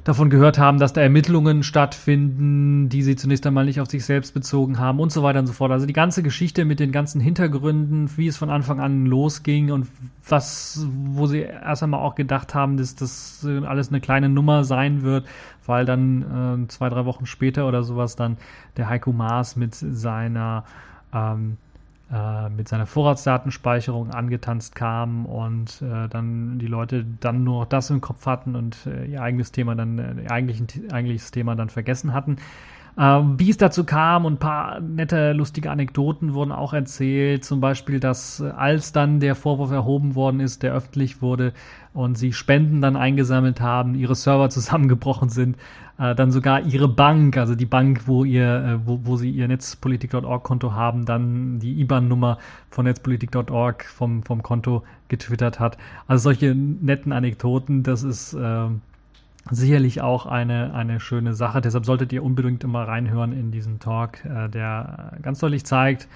davon 0.03 0.29
gehört 0.29 0.57
haben, 0.57 0.79
dass 0.79 0.93
da 0.93 1.01
Ermittlungen 1.01 1.63
stattfinden, 1.63 2.89
die 2.89 3.03
sie 3.03 3.15
zunächst 3.15 3.45
einmal 3.45 3.65
nicht 3.65 3.79
auf 3.79 3.89
sich 3.89 4.05
selbst 4.05 4.33
bezogen 4.33 4.79
haben 4.79 5.00
und 5.00 5.12
so 5.12 5.23
weiter 5.23 5.39
und 5.39 5.47
so 5.47 5.53
fort. 5.53 5.71
Also 5.71 5.85
die 5.85 5.93
ganze 5.93 6.23
Geschichte 6.23 6.65
mit 6.65 6.79
den 6.79 6.91
ganzen 6.91 7.21
Hintergründen, 7.21 8.09
wie 8.17 8.27
es 8.27 8.38
von 8.38 8.50
Anfang 8.50 8.79
an 8.79 9.05
losging 9.05 9.71
und 9.71 9.88
was, 10.27 10.85
wo 10.89 11.25
sie 11.27 11.41
erst 11.41 11.83
einmal 11.83 12.01
auch 12.01 12.15
gedacht 12.15 12.53
haben, 12.53 12.77
dass 12.77 12.95
das 12.95 13.47
alles 13.65 13.89
eine 13.89 14.01
kleine 14.01 14.29
Nummer 14.29 14.63
sein 14.63 15.01
wird, 15.01 15.25
weil 15.65 15.85
dann 15.85 16.65
äh, 16.65 16.67
zwei, 16.67 16.89
drei 16.89 17.05
Wochen 17.05 17.25
später 17.25 17.67
oder 17.67 17.83
sowas 17.83 18.15
dann 18.15 18.38
der 18.77 18.89
Heiko 18.89 19.12
Maas 19.12 19.55
mit 19.55 19.75
seiner 19.75 20.65
ähm, 21.13 21.57
äh, 22.12 22.50
mit 22.50 22.67
seiner 22.67 22.86
Vorratsdatenspeicherung 22.86 24.12
angetanzt 24.12 24.75
kam 24.75 25.25
und 25.25 25.81
äh, 25.81 26.07
dann 26.10 26.60
die 26.60 26.67
Leute 26.67 27.05
dann 27.19 27.43
nur 27.43 27.62
noch 27.62 27.65
das 27.65 27.89
im 27.89 28.01
Kopf 28.01 28.25
hatten 28.25 28.55
und 28.55 28.86
äh, 28.86 29.05
ihr 29.05 29.22
eigenes 29.22 29.51
Thema 29.51 29.75
dann, 29.75 30.00
äh, 30.00 30.24
ihr 30.24 30.31
eigentliches 30.31 31.31
Thema 31.31 31.55
dann 31.55 31.69
vergessen 31.69 32.13
hatten. 32.13 32.38
Ähm, 32.95 33.39
wie 33.39 33.50
es 33.50 33.57
dazu 33.57 33.85
kam 33.85 34.25
und 34.25 34.33
ein 34.33 34.39
paar 34.39 34.79
nette, 34.79 35.33
lustige 35.33 35.71
Anekdoten 35.71 36.35
wurden 36.35 36.51
auch 36.51 36.73
erzählt. 36.73 37.43
Zum 37.43 37.59
Beispiel, 37.59 38.00
dass 38.00 38.39
äh, 38.39 38.50
als 38.50 38.91
dann 38.91 39.19
der 39.19 39.33
Vorwurf 39.33 39.71
erhoben 39.71 40.13
worden 40.13 40.39
ist, 40.39 40.62
der 40.62 40.73
öffentlich 40.73 41.21
wurde 41.21 41.53
und 41.93 42.17
sie 42.17 42.33
Spenden 42.33 42.81
dann 42.81 42.95
eingesammelt 42.95 43.62
haben, 43.62 43.95
ihre 43.95 44.13
Server 44.13 44.50
zusammengebrochen 44.51 45.29
sind, 45.29 45.57
äh, 45.97 46.13
dann 46.13 46.31
sogar 46.31 46.62
ihre 46.62 46.88
Bank, 46.88 47.35
also 47.38 47.55
die 47.55 47.65
Bank, 47.65 48.01
wo 48.05 48.23
ihr, 48.23 48.45
äh, 48.45 48.88
wo, 48.88 49.00
wo 49.03 49.15
sie 49.15 49.31
ihr 49.31 49.47
Netzpolitik.org 49.47 50.43
Konto 50.43 50.73
haben, 50.73 51.05
dann 51.05 51.57
die 51.59 51.79
IBAN-Nummer 51.81 52.38
von 52.69 52.85
Netzpolitik.org 52.85 53.85
vom, 53.85 54.21
vom 54.21 54.43
Konto 54.43 54.83
getwittert 55.07 55.59
hat. 55.59 55.79
Also 56.07 56.23
solche 56.23 56.53
netten 56.53 57.12
Anekdoten, 57.12 57.81
das 57.81 58.03
ist, 58.03 58.33
äh, 58.33 58.67
sicherlich 59.50 60.01
auch 60.01 60.25
eine, 60.25 60.73
eine 60.73 61.00
schöne 61.00 61.33
Sache. 61.33 61.62
Deshalb 61.62 61.85
solltet 61.85 62.13
ihr 62.13 62.23
unbedingt 62.23 62.63
immer 62.63 62.88
reinhören 62.88 63.33
in 63.33 63.51
diesen 63.51 63.79
Talk, 63.79 64.23
äh, 64.25 64.50
der 64.50 65.13
ganz 65.21 65.39
deutlich 65.39 65.65
zeigt, 65.65 66.07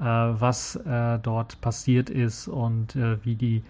äh, 0.00 0.04
was 0.04 0.76
äh, 0.76 1.18
dort 1.20 1.60
passiert 1.60 2.10
ist 2.10 2.48
und 2.48 2.96
äh, 2.96 3.24
wie 3.24 3.36
die 3.36 3.62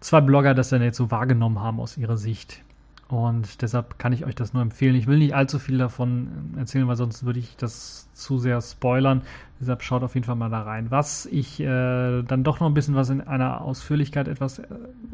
zwei 0.00 0.20
Blogger 0.20 0.54
das 0.54 0.70
dann 0.70 0.82
jetzt 0.82 0.96
so 0.96 1.10
wahrgenommen 1.10 1.60
haben 1.60 1.80
aus 1.80 1.96
ihrer 1.96 2.16
Sicht. 2.16 2.62
Und 3.08 3.62
deshalb 3.62 3.98
kann 3.98 4.12
ich 4.12 4.26
euch 4.26 4.34
das 4.34 4.52
nur 4.52 4.60
empfehlen. 4.60 4.94
Ich 4.94 5.06
will 5.06 5.16
nicht 5.16 5.34
allzu 5.34 5.58
viel 5.58 5.78
davon 5.78 6.28
erzählen, 6.58 6.86
weil 6.88 6.96
sonst 6.96 7.24
würde 7.24 7.38
ich 7.38 7.56
das 7.56 8.06
zu 8.12 8.36
sehr 8.36 8.60
spoilern. 8.60 9.22
Deshalb 9.58 9.82
schaut 9.82 10.02
auf 10.02 10.14
jeden 10.14 10.26
Fall 10.26 10.36
mal 10.36 10.50
da 10.50 10.60
rein. 10.60 10.90
Was 10.90 11.24
ich 11.24 11.58
äh, 11.58 12.22
dann 12.22 12.44
doch 12.44 12.60
noch 12.60 12.66
ein 12.66 12.74
bisschen 12.74 12.94
was 12.94 13.08
in 13.08 13.22
einer 13.22 13.62
Ausführlichkeit 13.62 14.28
etwas 14.28 14.58
äh, 14.58 14.66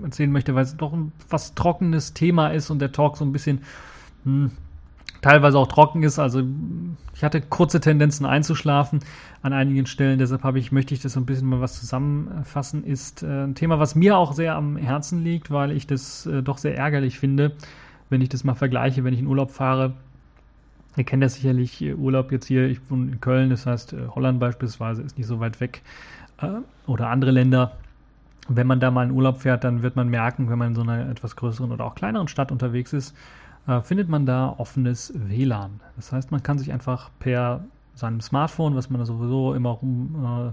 erzählen 0.02 0.32
möchte, 0.32 0.56
weil 0.56 0.64
es 0.64 0.76
doch 0.76 0.92
ein 0.92 1.12
was 1.30 1.54
trockenes 1.54 2.14
Thema 2.14 2.48
ist 2.48 2.68
und 2.68 2.80
der 2.80 2.90
Talk 2.90 3.16
so 3.16 3.24
ein 3.24 3.30
bisschen 3.30 3.60
hm, 4.24 4.50
teilweise 5.22 5.56
auch 5.56 5.68
trocken 5.68 6.02
ist. 6.02 6.18
Also 6.18 6.42
ich 7.14 7.22
hatte 7.22 7.40
kurze 7.42 7.78
Tendenzen 7.78 8.26
einzuschlafen 8.26 9.04
an 9.40 9.52
einigen 9.52 9.86
Stellen. 9.86 10.18
Deshalb 10.18 10.42
habe 10.42 10.58
ich, 10.58 10.72
möchte 10.72 10.94
ich 10.94 11.00
das 11.00 11.12
so 11.12 11.20
ein 11.20 11.26
bisschen 11.26 11.46
mal 11.46 11.60
was 11.60 11.78
zusammenfassen. 11.78 12.82
Ist 12.82 13.22
äh, 13.22 13.44
ein 13.44 13.54
Thema, 13.54 13.78
was 13.78 13.94
mir 13.94 14.18
auch 14.18 14.32
sehr 14.32 14.56
am 14.56 14.76
Herzen 14.76 15.22
liegt, 15.22 15.52
weil 15.52 15.70
ich 15.70 15.86
das 15.86 16.26
äh, 16.26 16.42
doch 16.42 16.58
sehr 16.58 16.76
ärgerlich 16.76 17.20
finde 17.20 17.52
wenn 18.14 18.22
ich 18.22 18.28
das 18.28 18.44
mal 18.44 18.54
vergleiche, 18.54 19.02
wenn 19.02 19.12
ich 19.12 19.18
in 19.18 19.26
Urlaub 19.26 19.50
fahre. 19.50 19.92
Ihr 20.96 21.02
kennt 21.02 21.24
das 21.24 21.34
sicherlich, 21.34 21.82
Urlaub 21.98 22.30
jetzt 22.30 22.46
hier, 22.46 22.68
ich 22.68 22.78
wohne 22.88 23.10
in 23.10 23.20
Köln, 23.20 23.50
das 23.50 23.66
heißt 23.66 23.92
äh, 23.92 24.06
Holland 24.14 24.38
beispielsweise 24.38 25.02
ist 25.02 25.18
nicht 25.18 25.26
so 25.26 25.40
weit 25.40 25.60
weg 25.60 25.82
äh, 26.40 26.46
oder 26.86 27.08
andere 27.08 27.32
Länder. 27.32 27.72
Wenn 28.46 28.68
man 28.68 28.78
da 28.78 28.92
mal 28.92 29.04
in 29.04 29.10
Urlaub 29.10 29.38
fährt, 29.38 29.64
dann 29.64 29.82
wird 29.82 29.96
man 29.96 30.08
merken, 30.08 30.48
wenn 30.48 30.58
man 30.58 30.68
in 30.68 30.74
so 30.76 30.82
einer 30.82 31.10
etwas 31.10 31.34
größeren 31.34 31.72
oder 31.72 31.84
auch 31.84 31.96
kleineren 31.96 32.28
Stadt 32.28 32.52
unterwegs 32.52 32.92
ist, 32.92 33.16
äh, 33.66 33.80
findet 33.80 34.08
man 34.08 34.26
da 34.26 34.54
offenes 34.56 35.12
WLAN. 35.16 35.80
Das 35.96 36.12
heißt, 36.12 36.30
man 36.30 36.44
kann 36.44 36.58
sich 36.58 36.72
einfach 36.72 37.10
per 37.18 37.64
seinem 37.94 38.20
Smartphone, 38.20 38.74
was 38.74 38.90
man 38.90 39.00
da 39.00 39.06
sowieso 39.06 39.54
immer 39.54 39.70
rum, 39.70 40.52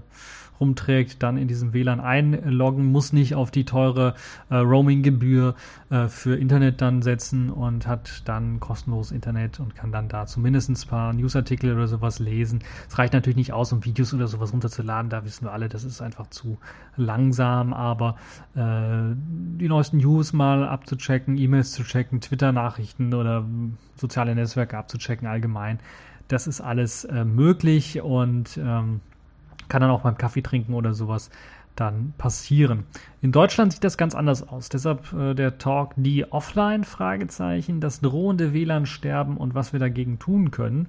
rumträgt, 0.62 1.22
dann 1.24 1.36
in 1.36 1.48
diesem 1.48 1.72
WLAN 1.72 1.98
einloggen, 1.98 2.86
muss 2.86 3.12
nicht 3.12 3.34
auf 3.34 3.50
die 3.50 3.64
teure 3.64 4.14
äh, 4.48 4.56
Roaming-Gebühr 4.56 5.56
äh, 5.90 6.06
für 6.06 6.36
Internet 6.36 6.80
dann 6.80 7.02
setzen 7.02 7.50
und 7.50 7.88
hat 7.88 8.22
dann 8.26 8.60
kostenlos 8.60 9.10
Internet 9.10 9.58
und 9.58 9.74
kann 9.74 9.90
dann 9.90 10.08
da 10.08 10.26
zumindest 10.26 10.70
ein 10.70 10.88
paar 10.88 11.12
Newsartikel 11.12 11.74
oder 11.74 11.88
sowas 11.88 12.20
lesen. 12.20 12.60
Es 12.88 12.96
reicht 12.96 13.12
natürlich 13.12 13.36
nicht 13.36 13.52
aus, 13.52 13.72
um 13.72 13.84
Videos 13.84 14.14
oder 14.14 14.28
sowas 14.28 14.52
runterzuladen, 14.52 15.10
da 15.10 15.24
wissen 15.24 15.46
wir 15.46 15.52
alle, 15.52 15.68
das 15.68 15.82
ist 15.82 16.00
einfach 16.00 16.28
zu 16.28 16.58
langsam, 16.96 17.72
aber 17.72 18.16
äh, 18.54 19.16
die 19.58 19.68
neuesten 19.68 19.96
News 19.96 20.32
mal 20.32 20.64
abzuchecken, 20.64 21.38
E-Mails 21.38 21.72
zu 21.72 21.82
checken, 21.82 22.20
Twitter-Nachrichten 22.20 23.14
oder 23.14 23.44
soziale 23.96 24.34
Netzwerke 24.34 24.78
abzuchecken 24.78 25.26
allgemein 25.26 25.80
das 26.32 26.46
ist 26.46 26.60
alles 26.60 27.04
äh, 27.04 27.24
möglich 27.24 28.00
und 28.02 28.56
ähm, 28.56 29.00
kann 29.68 29.80
dann 29.80 29.90
auch 29.90 30.02
beim 30.02 30.18
Kaffee 30.18 30.42
trinken 30.42 30.74
oder 30.74 30.94
sowas 30.94 31.30
dann 31.76 32.12
passieren. 32.18 32.84
In 33.22 33.32
Deutschland 33.32 33.72
sieht 33.72 33.84
das 33.84 33.96
ganz 33.96 34.14
anders 34.14 34.46
aus. 34.46 34.68
Deshalb 34.68 35.12
äh, 35.12 35.34
der 35.34 35.58
Talk 35.58 35.92
die 35.96 36.30
Offline 36.30 36.84
Fragezeichen, 36.84 37.80
das 37.80 38.00
drohende 38.00 38.52
WLAN-Sterben 38.52 39.36
und 39.36 39.54
was 39.54 39.72
wir 39.72 39.80
dagegen 39.80 40.18
tun 40.18 40.50
können. 40.50 40.88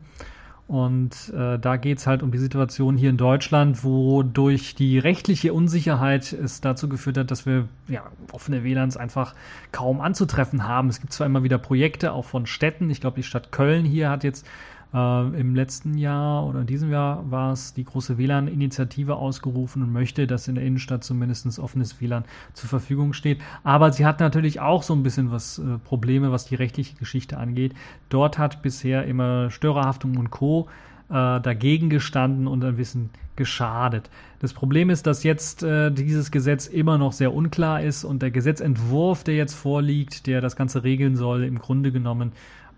Und 0.68 1.32
äh, 1.36 1.60
da 1.60 1.76
geht 1.76 2.00
es 2.00 2.08
halt 2.08 2.24
um 2.24 2.32
die 2.32 2.38
Situation 2.38 2.98
hier 2.98 3.10
in 3.10 3.18
Deutschland, 3.18 3.84
wo 3.84 4.24
durch 4.24 4.76
die 4.76 4.98
rechtliche 4.98 5.54
Unsicherheit 5.54 6.32
es 6.32 6.62
dazu 6.62 6.88
geführt 6.88 7.18
hat, 7.18 7.32
dass 7.32 7.46
wir 7.46 7.68
ja, 7.90 8.04
offene 8.32 8.64
WLANs 8.64 8.96
einfach 8.96 9.36
kaum 9.72 10.00
anzutreffen 10.00 10.66
haben. 10.68 10.88
Es 10.88 11.02
gibt 11.02 11.12
zwar 11.12 11.28
immer 11.28 11.44
wieder 11.44 11.58
Projekte, 11.58 12.14
auch 12.14 12.26
von 12.26 12.46
Städten. 12.46 12.90
Ich 12.90 13.02
glaube, 13.02 13.18
die 13.18 13.24
Stadt 13.24 13.52
Köln 13.52 13.86
hier 13.86 14.10
hat 14.10 14.24
jetzt 14.24 14.48
äh, 14.94 15.40
Im 15.40 15.56
letzten 15.56 15.98
Jahr 15.98 16.46
oder 16.46 16.62
in 16.62 16.68
diesem 16.68 16.92
Jahr 16.92 17.30
war 17.32 17.52
es 17.52 17.74
die 17.74 17.84
große 17.84 18.18
WLAN-Initiative 18.18 19.16
ausgerufen 19.16 19.82
und 19.82 19.92
möchte, 19.92 20.28
dass 20.28 20.48
in 20.48 20.56
der 20.56 20.64
Innenstadt 20.64 21.04
zumindest 21.04 21.60
offenes 21.60 22.00
WLAN 22.00 22.26
zur 22.54 22.70
Verfügung 22.70 23.14
steht. 23.14 23.40
Aber 23.64 23.92
sie 23.92 24.06
hat 24.06 24.20
natürlich 24.20 24.60
auch 24.60 24.84
so 24.84 24.94
ein 24.94 25.04
bisschen 25.04 25.32
was 25.32 25.60
äh, 25.60 25.78
Probleme, 25.84 26.32
was 26.32 26.46
die 26.46 26.56
rechtliche 26.56 26.96
Geschichte 26.96 27.38
angeht. 27.38 27.74
Dort 28.10 28.38
hat 28.38 28.62
bisher 28.62 29.06
immer 29.06 29.50
Störerhaftung 29.50 30.18
und 30.18 30.30
Co. 30.30 30.68
Äh, 31.10 31.42
dagegen 31.42 31.90
gestanden 31.90 32.48
und 32.48 32.64
ein 32.64 32.78
bisschen 32.78 33.10
geschadet. 33.36 34.10
Das 34.40 34.54
Problem 34.54 34.90
ist, 34.90 35.06
dass 35.06 35.24
jetzt 35.24 35.62
äh, 35.62 35.92
dieses 35.92 36.32
Gesetz 36.32 36.66
immer 36.66 36.98
noch 36.98 37.12
sehr 37.12 37.34
unklar 37.34 37.82
ist 37.82 38.04
und 38.04 38.22
der 38.22 38.32
Gesetzentwurf, 38.32 39.24
der 39.24 39.36
jetzt 39.36 39.54
vorliegt, 39.54 40.28
der 40.28 40.40
das 40.40 40.56
Ganze 40.56 40.84
regeln 40.84 41.16
soll, 41.16 41.44
im 41.44 41.60
Grunde 41.60 41.92
genommen 41.92 42.32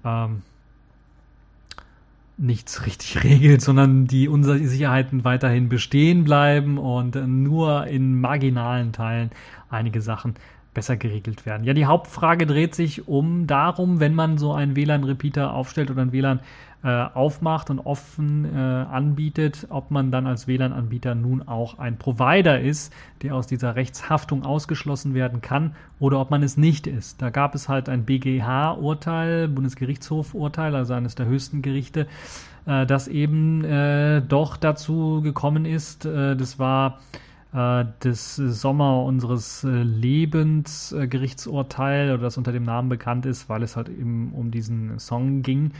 ähm, 0.03 0.41
nichts 2.37 2.85
richtig 2.85 3.23
regelt, 3.23 3.61
sondern 3.61 4.07
die 4.07 4.27
Unsicherheiten 4.27 5.23
weiterhin 5.23 5.69
bestehen 5.69 6.23
bleiben 6.23 6.77
und 6.77 7.15
nur 7.15 7.87
in 7.87 8.19
marginalen 8.19 8.91
Teilen 8.91 9.31
einige 9.69 10.01
Sachen 10.01 10.35
besser 10.75 10.97
geregelt 10.97 11.47
werden. 11.47 11.63
Ja, 11.63 11.73
die 11.73 11.87
Hauptfrage 11.87 12.45
dreht 12.45 12.75
sich 12.75 13.07
um 13.07 13.47
darum, 13.47 13.99
wenn 13.99 14.13
man 14.13 14.37
so 14.37 14.53
einen 14.53 14.75
WLAN-Repeater 14.75 15.53
aufstellt 15.53 15.89
oder 15.89 16.03
ein 16.03 16.11
WLAN 16.11 16.41
äh, 16.83 17.07
aufmacht 17.15 17.71
und 17.71 17.79
offen 17.79 18.45
äh, 18.45 18.59
anbietet, 18.59 19.65
ob 19.69 19.89
man 19.89 20.11
dann 20.11 20.27
als 20.27 20.47
WLAN-Anbieter 20.47 21.15
nun 21.15 21.41
auch 21.47 21.79
ein 21.79 21.97
Provider 21.97 22.59
ist, 22.59 22.93
der 23.23 23.33
aus 23.33 23.47
dieser 23.47 23.75
Rechtshaftung 23.75 24.43
ausgeschlossen 24.43 25.15
werden 25.15 25.41
kann 25.41 25.73
oder 25.99 26.19
ob 26.19 26.29
man 26.29 26.43
es 26.43 26.57
nicht 26.57 26.85
ist. 26.85 27.23
Da 27.23 27.31
gab 27.31 27.55
es 27.55 27.67
halt 27.69 27.89
ein 27.89 28.05
BGH-Urteil, 28.05 29.47
Bundesgerichtshof-Urteil, 29.47 30.75
also 30.75 30.93
eines 30.93 31.15
der 31.15 31.25
höchsten 31.25 31.63
Gerichte, 31.63 32.05
äh, 32.67 32.85
das 32.85 33.07
eben 33.07 33.63
äh, 33.63 34.21
doch 34.21 34.55
dazu 34.55 35.21
gekommen 35.23 35.65
ist. 35.65 36.05
Äh, 36.05 36.35
das 36.35 36.59
war 36.59 36.99
äh, 37.55 37.85
das 37.99 38.35
Sommer 38.35 39.03
unseres 39.03 39.63
äh, 39.63 39.69
Lebens 39.69 40.91
äh, 40.91 41.07
Gerichtsurteil 41.07 42.11
oder 42.11 42.23
das 42.23 42.37
unter 42.37 42.51
dem 42.51 42.63
Namen 42.63 42.89
bekannt 42.89 43.25
ist, 43.25 43.47
weil 43.49 43.63
es 43.63 43.75
halt 43.75 43.89
eben 43.89 44.33
um 44.33 44.51
diesen 44.51 44.99
Song 44.99 45.41
ging. 45.41 45.71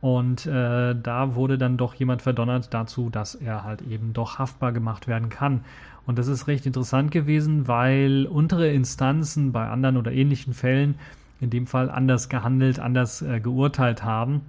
Und 0.00 0.46
äh, 0.46 0.94
da 0.94 1.34
wurde 1.34 1.58
dann 1.58 1.76
doch 1.76 1.94
jemand 1.94 2.22
verdonnert 2.22 2.72
dazu, 2.72 3.10
dass 3.10 3.34
er 3.34 3.64
halt 3.64 3.82
eben 3.82 4.12
doch 4.12 4.38
haftbar 4.38 4.72
gemacht 4.72 5.06
werden 5.06 5.28
kann. 5.28 5.60
Und 6.06 6.18
das 6.18 6.26
ist 6.26 6.48
recht 6.48 6.66
interessant 6.66 7.10
gewesen, 7.10 7.68
weil 7.68 8.26
untere 8.26 8.70
Instanzen 8.70 9.52
bei 9.52 9.68
anderen 9.68 9.98
oder 9.98 10.10
ähnlichen 10.10 10.54
Fällen 10.54 10.94
in 11.40 11.50
dem 11.50 11.66
Fall 11.66 11.90
anders 11.90 12.28
gehandelt, 12.28 12.80
anders 12.80 13.22
äh, 13.22 13.40
geurteilt 13.40 14.02
haben 14.02 14.40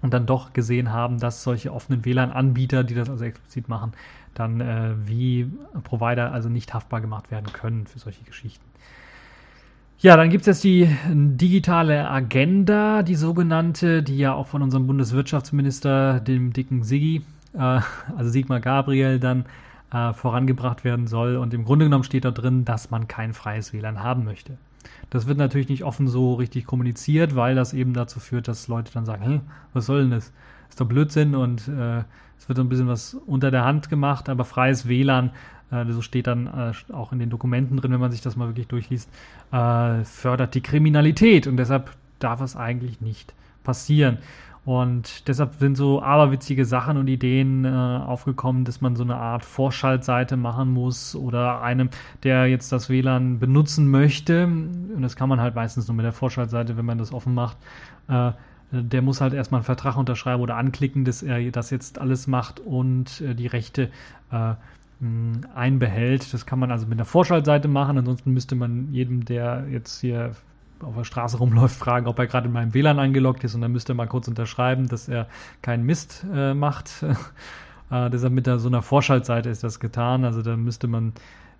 und 0.00 0.14
dann 0.14 0.26
doch 0.26 0.54
gesehen 0.54 0.92
haben, 0.92 1.18
dass 1.18 1.42
solche 1.42 1.72
offenen 1.72 2.04
WLAN-Anbieter, 2.04 2.82
die 2.82 2.94
das 2.94 3.10
also 3.10 3.24
explizit 3.24 3.68
machen, 3.68 3.92
dann 4.38 4.60
äh, 4.60 4.94
wie 5.04 5.50
Provider 5.84 6.32
also 6.32 6.48
nicht 6.48 6.74
haftbar 6.74 7.00
gemacht 7.00 7.30
werden 7.30 7.52
können 7.52 7.86
für 7.86 7.98
solche 7.98 8.24
Geschichten. 8.24 8.64
Ja, 9.98 10.16
dann 10.16 10.28
gibt 10.28 10.42
es 10.42 10.46
jetzt 10.46 10.64
die 10.64 10.94
digitale 11.08 12.10
Agenda, 12.10 13.02
die 13.02 13.14
sogenannte, 13.14 14.02
die 14.02 14.18
ja 14.18 14.34
auch 14.34 14.46
von 14.46 14.62
unserem 14.62 14.86
Bundeswirtschaftsminister, 14.86 16.20
dem 16.20 16.52
dicken 16.52 16.82
Siggi, 16.82 17.22
äh, 17.54 17.80
also 18.16 18.30
Sigmar 18.30 18.60
Gabriel, 18.60 19.18
dann 19.18 19.46
äh, 19.90 20.12
vorangebracht 20.12 20.84
werden 20.84 21.06
soll. 21.06 21.36
Und 21.36 21.54
im 21.54 21.64
Grunde 21.64 21.86
genommen 21.86 22.04
steht 22.04 22.26
da 22.26 22.30
drin, 22.30 22.66
dass 22.66 22.90
man 22.90 23.08
kein 23.08 23.32
freies 23.32 23.72
WLAN 23.72 24.02
haben 24.02 24.24
möchte. 24.24 24.58
Das 25.08 25.26
wird 25.26 25.38
natürlich 25.38 25.68
nicht 25.68 25.84
offen 25.84 26.08
so 26.08 26.34
richtig 26.34 26.66
kommuniziert, 26.66 27.34
weil 27.34 27.54
das 27.54 27.72
eben 27.72 27.94
dazu 27.94 28.20
führt, 28.20 28.48
dass 28.48 28.68
Leute 28.68 28.92
dann 28.92 29.06
sagen, 29.06 29.22
Hä, 29.24 29.40
was 29.72 29.86
soll 29.86 30.02
denn 30.02 30.10
das? 30.10 30.32
Ist 30.68 30.80
doch 30.80 30.86
Blödsinn 30.86 31.34
und 31.34 31.68
äh, 31.68 32.02
es 32.38 32.48
wird 32.48 32.56
so 32.56 32.62
ein 32.62 32.68
bisschen 32.68 32.88
was 32.88 33.14
unter 33.14 33.50
der 33.50 33.64
Hand 33.64 33.88
gemacht, 33.88 34.28
aber 34.28 34.44
freies 34.44 34.88
WLAN 34.88 35.30
äh, 35.70 35.84
so 35.90 36.02
steht 36.02 36.26
dann 36.26 36.46
äh, 36.46 36.92
auch 36.92 37.12
in 37.12 37.18
den 37.18 37.30
Dokumenten 37.30 37.76
drin, 37.76 37.92
wenn 37.92 38.00
man 38.00 38.12
sich 38.12 38.20
das 38.20 38.36
mal 38.36 38.48
wirklich 38.48 38.68
durchliest, 38.68 39.10
äh, 39.52 40.04
fördert 40.04 40.54
die 40.54 40.60
Kriminalität 40.60 41.46
und 41.46 41.56
deshalb 41.56 41.90
darf 42.18 42.40
es 42.40 42.56
eigentlich 42.56 43.00
nicht 43.00 43.34
passieren. 43.64 44.18
Und 44.64 45.28
deshalb 45.28 45.54
sind 45.54 45.76
so 45.76 46.02
aberwitzige 46.02 46.64
Sachen 46.64 46.96
und 46.96 47.06
Ideen 47.06 47.64
äh, 47.64 47.68
aufgekommen, 47.68 48.64
dass 48.64 48.80
man 48.80 48.96
so 48.96 49.04
eine 49.04 49.14
Art 49.14 49.44
Vorschaltseite 49.44 50.36
machen 50.36 50.72
muss 50.72 51.14
oder 51.14 51.62
einem, 51.62 51.88
der 52.24 52.48
jetzt 52.48 52.72
das 52.72 52.88
WLAN 52.88 53.38
benutzen 53.38 53.88
möchte, 53.88 54.46
und 54.46 55.02
das 55.02 55.14
kann 55.14 55.28
man 55.28 55.40
halt 55.40 55.54
meistens 55.54 55.86
nur 55.86 55.94
mit 55.94 56.04
der 56.04 56.12
Vorschaltseite, 56.12 56.76
wenn 56.76 56.84
man 56.84 56.98
das 56.98 57.12
offen 57.12 57.32
macht, 57.32 57.58
äh, 58.08 58.32
der 58.70 59.02
muss 59.02 59.20
halt 59.20 59.32
erstmal 59.32 59.60
einen 59.60 59.64
Vertrag 59.64 59.96
unterschreiben 59.96 60.42
oder 60.42 60.56
anklicken, 60.56 61.04
dass 61.04 61.22
er 61.22 61.50
das 61.50 61.70
jetzt 61.70 61.98
alles 62.00 62.26
macht 62.26 62.60
und 62.60 63.20
äh, 63.20 63.34
die 63.34 63.46
Rechte 63.46 63.90
äh, 64.30 64.54
einbehält. 65.54 66.32
Das 66.32 66.46
kann 66.46 66.58
man 66.58 66.70
also 66.70 66.86
mit 66.86 66.98
einer 66.98 67.04
Vorschaltseite 67.04 67.68
machen. 67.68 67.98
Ansonsten 67.98 68.32
müsste 68.32 68.54
man 68.54 68.92
jedem, 68.92 69.24
der 69.24 69.66
jetzt 69.70 70.00
hier 70.00 70.32
auf 70.80 70.94
der 70.96 71.04
Straße 71.04 71.38
rumläuft, 71.38 71.76
fragen, 71.76 72.06
ob 72.06 72.18
er 72.18 72.26
gerade 72.26 72.46
in 72.46 72.52
meinem 72.52 72.74
WLAN 72.74 72.98
eingeloggt 72.98 73.44
ist 73.44 73.54
und 73.54 73.60
dann 73.60 73.72
müsste 73.72 73.92
er 73.92 73.96
mal 73.96 74.06
kurz 74.06 74.28
unterschreiben, 74.28 74.88
dass 74.88 75.08
er 75.08 75.26
keinen 75.62 75.84
Mist 75.84 76.24
äh, 76.32 76.54
macht. 76.54 77.02
äh, 77.90 78.10
deshalb 78.10 78.32
mit 78.32 78.46
der, 78.46 78.58
so 78.58 78.68
einer 78.68 78.82
Vorschaltseite 78.82 79.48
ist 79.48 79.64
das 79.64 79.80
getan. 79.80 80.24
Also 80.24 80.42
da 80.42 80.56
müsste 80.56 80.86
man 80.86 81.12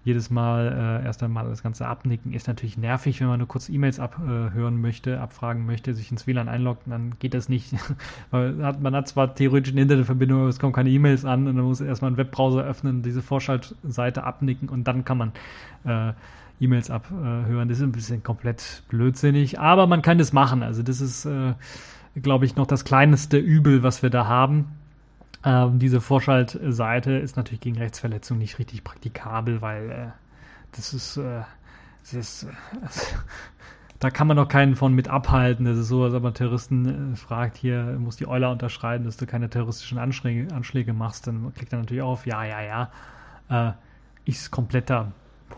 jedes 0.06 0.30
Mal 0.30 1.00
äh, 1.02 1.04
erst 1.04 1.20
einmal 1.24 1.48
das 1.48 1.64
Ganze 1.64 1.88
abnicken. 1.88 2.32
Ist 2.32 2.46
natürlich 2.46 2.78
nervig, 2.78 3.20
wenn 3.20 3.26
man 3.26 3.40
nur 3.40 3.48
kurz 3.48 3.68
E-Mails 3.68 3.98
abhören 3.98 4.80
möchte, 4.80 5.20
abfragen 5.20 5.66
möchte, 5.66 5.94
sich 5.94 6.12
ins 6.12 6.28
WLAN 6.28 6.48
einloggt, 6.48 6.82
dann 6.86 7.18
geht 7.18 7.34
das 7.34 7.48
nicht. 7.48 7.74
Weil 8.30 8.64
hat, 8.64 8.80
man 8.80 8.94
hat 8.94 9.08
zwar 9.08 9.34
theoretisch 9.34 9.72
eine 9.72 9.82
Internetverbindung, 9.82 10.42
aber 10.42 10.48
es 10.48 10.60
kommen 10.60 10.72
keine 10.72 10.90
E-Mails 10.90 11.24
an 11.24 11.48
und 11.48 11.56
dann 11.56 11.64
muss 11.64 11.80
erstmal 11.80 12.10
einen 12.10 12.18
Webbrowser 12.18 12.62
öffnen, 12.62 13.02
diese 13.02 13.20
Vorschaltseite 13.20 14.22
abnicken 14.22 14.68
und 14.68 14.84
dann 14.84 15.04
kann 15.04 15.18
man 15.18 15.32
äh, 15.84 16.12
E-Mails 16.60 16.88
abhören. 16.88 17.68
Das 17.68 17.78
ist 17.78 17.82
ein 17.82 17.90
bisschen 17.90 18.22
komplett 18.22 18.84
blödsinnig, 18.88 19.58
aber 19.58 19.88
man 19.88 20.02
kann 20.02 20.18
das 20.18 20.32
machen. 20.32 20.62
Also 20.62 20.84
das 20.84 21.00
ist, 21.00 21.24
äh, 21.24 21.54
glaube 22.14 22.44
ich, 22.44 22.54
noch 22.54 22.68
das 22.68 22.84
kleinste 22.84 23.38
Übel, 23.38 23.82
was 23.82 24.04
wir 24.04 24.10
da 24.10 24.28
haben. 24.28 24.66
Ähm, 25.46 25.78
diese 25.78 26.00
Vorschaltseite 26.00 27.12
ist 27.12 27.36
natürlich 27.36 27.60
gegen 27.60 27.78
Rechtsverletzung 27.78 28.36
nicht 28.36 28.58
richtig 28.58 28.82
praktikabel, 28.82 29.62
weil 29.62 29.90
äh, 29.90 30.06
das 30.72 30.92
ist, 30.92 31.16
äh, 31.18 31.42
das 32.02 32.14
ist 32.14 32.42
äh, 32.42 32.48
da 34.00 34.10
kann 34.10 34.26
man 34.26 34.36
doch 34.36 34.48
keinen 34.48 34.74
von 34.74 34.92
mit 34.92 35.06
abhalten. 35.06 35.64
Das 35.64 35.78
ist 35.78 35.86
so, 35.86 36.02
als 36.02 36.14
ob 36.14 36.24
man 36.24 36.34
Terroristen 36.34 37.12
äh, 37.12 37.16
fragt, 37.16 37.56
hier 37.56 37.96
muss 38.00 38.16
die 38.16 38.26
Euler 38.26 38.50
unterschreiben, 38.50 39.04
dass 39.04 39.18
du 39.18 39.26
keine 39.26 39.48
terroristischen 39.48 39.98
Anschläge, 39.98 40.52
Anschläge 40.52 40.92
machst. 40.92 41.28
Dann 41.28 41.54
kriegt 41.54 41.72
er 41.72 41.78
natürlich 41.78 42.02
auf, 42.02 42.26
ja, 42.26 42.42
ja, 42.44 42.90
ja. 43.48 43.68
Äh, 43.68 43.72
ist 44.24 44.50
kompletter 44.50 45.12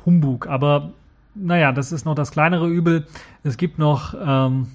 Humbug. 0.04 0.48
Aber 0.48 0.92
naja, 1.34 1.72
das 1.72 1.92
ist 1.92 2.04
noch 2.04 2.14
das 2.14 2.30
kleinere 2.30 2.68
Übel. 2.68 3.06
Es 3.42 3.56
gibt 3.56 3.78
noch 3.78 4.14
ähm, 4.20 4.66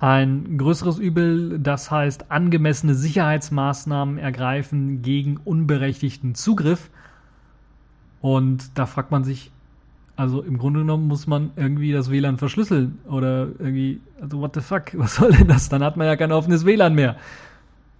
ein 0.00 0.56
größeres 0.56 0.98
Übel, 0.98 1.58
das 1.58 1.90
heißt 1.90 2.30
angemessene 2.30 2.94
Sicherheitsmaßnahmen 2.94 4.16
ergreifen 4.16 5.02
gegen 5.02 5.36
unberechtigten 5.36 6.34
Zugriff. 6.34 6.90
Und 8.22 8.78
da 8.78 8.86
fragt 8.86 9.10
man 9.10 9.24
sich, 9.24 9.52
also 10.16 10.42
im 10.42 10.56
Grunde 10.56 10.80
genommen 10.80 11.06
muss 11.06 11.26
man 11.26 11.50
irgendwie 11.56 11.92
das 11.92 12.10
WLAN 12.10 12.38
verschlüsseln 12.38 12.98
oder 13.08 13.48
irgendwie, 13.58 14.00
also 14.20 14.40
what 14.40 14.54
the 14.54 14.60
fuck, 14.60 14.84
was 14.94 15.16
soll 15.16 15.32
denn 15.32 15.48
das? 15.48 15.68
Dann 15.68 15.84
hat 15.84 15.98
man 15.98 16.06
ja 16.06 16.16
kein 16.16 16.32
offenes 16.32 16.64
WLAN 16.64 16.94
mehr. 16.94 17.16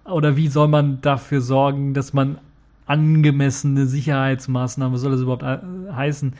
Oder 0.03 0.35
wie 0.35 0.47
soll 0.47 0.67
man 0.67 1.01
dafür 1.01 1.41
sorgen, 1.41 1.93
dass 1.93 2.13
man 2.13 2.39
angemessene 2.87 3.85
Sicherheitsmaßnahmen, 3.85 4.93
was 4.93 5.01
soll 5.01 5.11
das 5.11 5.21
überhaupt 5.21 5.43
äh, 5.43 5.59
heißen, 5.93 6.33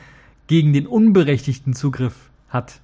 gegen 0.48 0.72
den 0.72 0.88
unberechtigten 0.88 1.72
Zugriff 1.72 2.30
hat. 2.48 2.80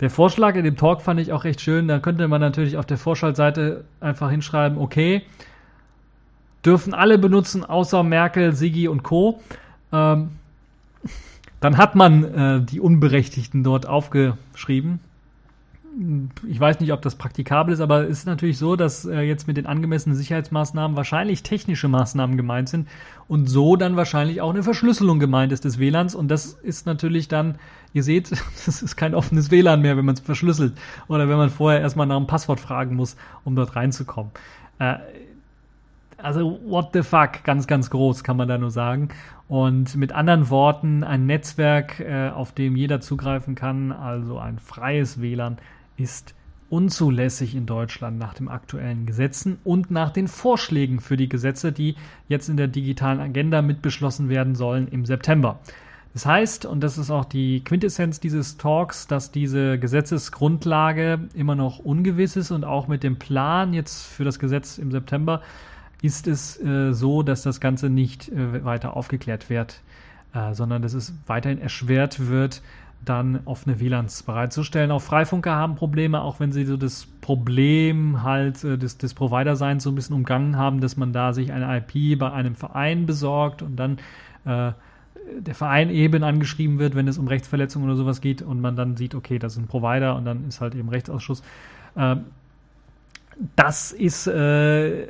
Der 0.00 0.10
Vorschlag 0.10 0.54
in 0.54 0.64
dem 0.64 0.76
Talk 0.76 1.02
fand 1.02 1.20
ich 1.20 1.32
auch 1.32 1.44
recht 1.44 1.60
schön. 1.60 1.86
Da 1.86 1.98
könnte 1.98 2.26
man 2.26 2.40
natürlich 2.40 2.76
auf 2.76 2.86
der 2.86 2.98
Vorschaltseite 2.98 3.84
einfach 4.00 4.30
hinschreiben, 4.30 4.78
okay, 4.78 5.22
dürfen 6.64 6.94
alle 6.94 7.18
benutzen, 7.18 7.64
außer 7.64 8.02
Merkel, 8.02 8.54
Sigi 8.54 8.88
und 8.88 9.02
Co. 9.02 9.40
Ähm, 9.92 10.30
dann 11.60 11.76
hat 11.76 11.94
man 11.94 12.24
äh, 12.24 12.62
die 12.62 12.80
Unberechtigten 12.80 13.62
dort 13.62 13.86
aufgeschrieben 13.86 15.00
ich 16.48 16.60
weiß 16.60 16.80
nicht, 16.80 16.92
ob 16.92 17.02
das 17.02 17.16
praktikabel 17.16 17.74
ist, 17.74 17.80
aber 17.80 18.04
es 18.04 18.20
ist 18.20 18.26
natürlich 18.26 18.58
so, 18.58 18.76
dass 18.76 19.04
äh, 19.04 19.20
jetzt 19.20 19.46
mit 19.48 19.56
den 19.56 19.66
angemessenen 19.66 20.16
Sicherheitsmaßnahmen 20.16 20.96
wahrscheinlich 20.96 21.42
technische 21.42 21.88
Maßnahmen 21.88 22.36
gemeint 22.36 22.68
sind 22.68 22.88
und 23.28 23.46
so 23.48 23.76
dann 23.76 23.96
wahrscheinlich 23.96 24.40
auch 24.40 24.50
eine 24.50 24.62
Verschlüsselung 24.62 25.18
gemeint 25.18 25.52
ist 25.52 25.64
des 25.64 25.78
WLANs 25.78 26.14
und 26.14 26.28
das 26.28 26.46
ist 26.46 26.86
natürlich 26.86 27.28
dann, 27.28 27.56
ihr 27.92 28.02
seht, 28.02 28.30
das 28.66 28.82
ist 28.82 28.96
kein 28.96 29.14
offenes 29.14 29.50
WLAN 29.50 29.82
mehr, 29.82 29.96
wenn 29.96 30.04
man 30.04 30.14
es 30.14 30.20
verschlüsselt 30.20 30.74
oder 31.08 31.28
wenn 31.28 31.36
man 31.36 31.50
vorher 31.50 31.80
erstmal 31.80 32.06
nach 32.06 32.16
einem 32.16 32.26
Passwort 32.26 32.60
fragen 32.60 32.94
muss, 32.94 33.16
um 33.44 33.56
dort 33.56 33.74
reinzukommen. 33.74 34.30
Äh, 34.78 34.96
also 36.18 36.60
what 36.66 36.90
the 36.92 37.02
fuck, 37.02 37.42
ganz, 37.44 37.66
ganz 37.66 37.90
groß 37.90 38.22
kann 38.24 38.36
man 38.36 38.48
da 38.48 38.58
nur 38.58 38.70
sagen. 38.70 39.08
Und 39.48 39.96
mit 39.96 40.12
anderen 40.12 40.48
Worten, 40.50 41.02
ein 41.02 41.26
Netzwerk, 41.26 41.98
äh, 41.98 42.28
auf 42.28 42.52
dem 42.52 42.76
jeder 42.76 43.00
zugreifen 43.00 43.56
kann, 43.56 43.90
also 43.90 44.38
ein 44.38 44.60
freies 44.60 45.20
WLAN, 45.20 45.58
ist 46.00 46.34
unzulässig 46.70 47.54
in 47.54 47.66
Deutschland 47.66 48.18
nach 48.18 48.32
den 48.32 48.48
aktuellen 48.48 49.04
Gesetzen 49.04 49.58
und 49.64 49.90
nach 49.90 50.10
den 50.10 50.28
Vorschlägen 50.28 51.00
für 51.00 51.16
die 51.16 51.28
Gesetze, 51.28 51.72
die 51.72 51.96
jetzt 52.28 52.48
in 52.48 52.56
der 52.56 52.68
digitalen 52.68 53.20
Agenda 53.20 53.60
mitbeschlossen 53.60 54.28
werden 54.28 54.54
sollen 54.54 54.86
im 54.88 55.04
September. 55.04 55.58
Das 56.12 56.26
heißt, 56.26 56.66
und 56.66 56.80
das 56.80 56.98
ist 56.98 57.10
auch 57.10 57.24
die 57.24 57.62
Quintessenz 57.62 58.18
dieses 58.18 58.56
Talks, 58.56 59.06
dass 59.06 59.30
diese 59.30 59.78
Gesetzesgrundlage 59.78 61.28
immer 61.34 61.54
noch 61.54 61.78
ungewiss 61.78 62.36
ist 62.36 62.50
und 62.50 62.64
auch 62.64 62.88
mit 62.88 63.02
dem 63.02 63.18
Plan 63.18 63.72
jetzt 63.72 64.06
für 64.06 64.24
das 64.24 64.38
Gesetz 64.38 64.78
im 64.78 64.90
September 64.90 65.42
ist 66.02 66.26
es 66.26 66.60
äh, 66.60 66.92
so, 66.92 67.22
dass 67.22 67.42
das 67.42 67.60
Ganze 67.60 67.90
nicht 67.90 68.28
äh, 68.28 68.64
weiter 68.64 68.96
aufgeklärt 68.96 69.50
wird, 69.50 69.82
äh, 70.32 70.54
sondern 70.54 70.82
dass 70.82 70.94
es 70.94 71.14
weiterhin 71.26 71.60
erschwert 71.60 72.28
wird, 72.28 72.62
dann 73.04 73.40
offene 73.44 73.80
WLANs 73.80 74.22
bereitzustellen. 74.22 74.90
Auch 74.90 75.02
Freifunker 75.02 75.54
haben 75.54 75.74
Probleme, 75.74 76.20
auch 76.20 76.38
wenn 76.38 76.52
sie 76.52 76.64
so 76.64 76.76
das 76.76 77.06
Problem 77.20 78.22
halt 78.22 78.62
äh, 78.64 78.76
des, 78.76 78.98
des 78.98 79.14
Provider-Seins 79.14 79.82
so 79.82 79.90
ein 79.90 79.94
bisschen 79.94 80.16
umgangen 80.16 80.56
haben, 80.56 80.80
dass 80.80 80.96
man 80.96 81.12
da 81.12 81.32
sich 81.32 81.52
eine 81.52 81.78
IP 81.78 82.18
bei 82.18 82.30
einem 82.30 82.54
Verein 82.54 83.06
besorgt 83.06 83.62
und 83.62 83.76
dann 83.76 83.98
äh, 84.44 84.72
der 85.38 85.54
Verein 85.54 85.90
eben 85.90 86.22
angeschrieben 86.22 86.78
wird, 86.78 86.94
wenn 86.94 87.08
es 87.08 87.18
um 87.18 87.28
Rechtsverletzungen 87.28 87.88
oder 87.88 87.96
sowas 87.96 88.20
geht 88.20 88.42
und 88.42 88.60
man 88.60 88.76
dann 88.76 88.96
sieht, 88.96 89.14
okay, 89.14 89.38
das 89.38 89.52
ist 89.52 89.58
ein 89.58 89.66
Provider 89.66 90.16
und 90.16 90.24
dann 90.24 90.46
ist 90.48 90.60
halt 90.60 90.74
eben 90.74 90.88
Rechtsausschuss. 90.88 91.42
Äh, 91.94 92.16
das 93.56 93.92
ist 93.92 94.26
äh, 94.26 95.02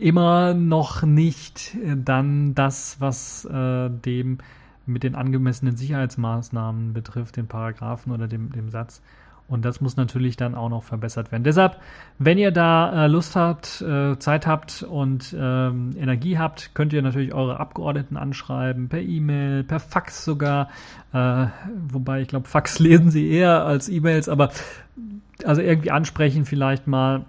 immer 0.00 0.54
noch 0.54 1.02
nicht 1.02 1.76
äh, 1.76 1.96
dann 1.96 2.54
das, 2.54 2.96
was 2.98 3.44
äh, 3.44 3.90
dem 3.90 4.38
mit 4.88 5.02
den 5.02 5.14
angemessenen 5.14 5.76
Sicherheitsmaßnahmen 5.76 6.92
betrifft, 6.92 7.36
den 7.36 7.46
Paragraphen 7.46 8.12
oder 8.12 8.26
dem, 8.26 8.52
dem 8.52 8.70
Satz. 8.70 9.02
Und 9.48 9.64
das 9.64 9.80
muss 9.80 9.96
natürlich 9.96 10.36
dann 10.36 10.54
auch 10.54 10.68
noch 10.68 10.82
verbessert 10.82 11.32
werden. 11.32 11.42
Deshalb, 11.42 11.78
wenn 12.18 12.36
ihr 12.36 12.50
da 12.50 13.04
äh, 13.04 13.08
Lust 13.08 13.34
habt, 13.34 13.80
äh, 13.80 14.18
Zeit 14.18 14.46
habt 14.46 14.82
und 14.82 15.34
ähm, 15.38 15.92
Energie 15.96 16.36
habt, 16.36 16.74
könnt 16.74 16.92
ihr 16.92 17.00
natürlich 17.00 17.32
eure 17.32 17.58
Abgeordneten 17.58 18.18
anschreiben, 18.18 18.90
per 18.90 19.00
E-Mail, 19.00 19.64
per 19.64 19.80
Fax 19.80 20.22
sogar. 20.22 20.68
Äh, 21.14 21.46
wobei 21.88 22.20
ich 22.20 22.28
glaube, 22.28 22.46
Fax 22.46 22.78
lesen 22.78 23.10
sie 23.10 23.30
eher 23.30 23.64
als 23.64 23.88
E-Mails, 23.88 24.28
aber 24.28 24.50
also 25.44 25.62
irgendwie 25.62 25.92
ansprechen 25.92 26.44
vielleicht 26.44 26.86
mal 26.86 27.24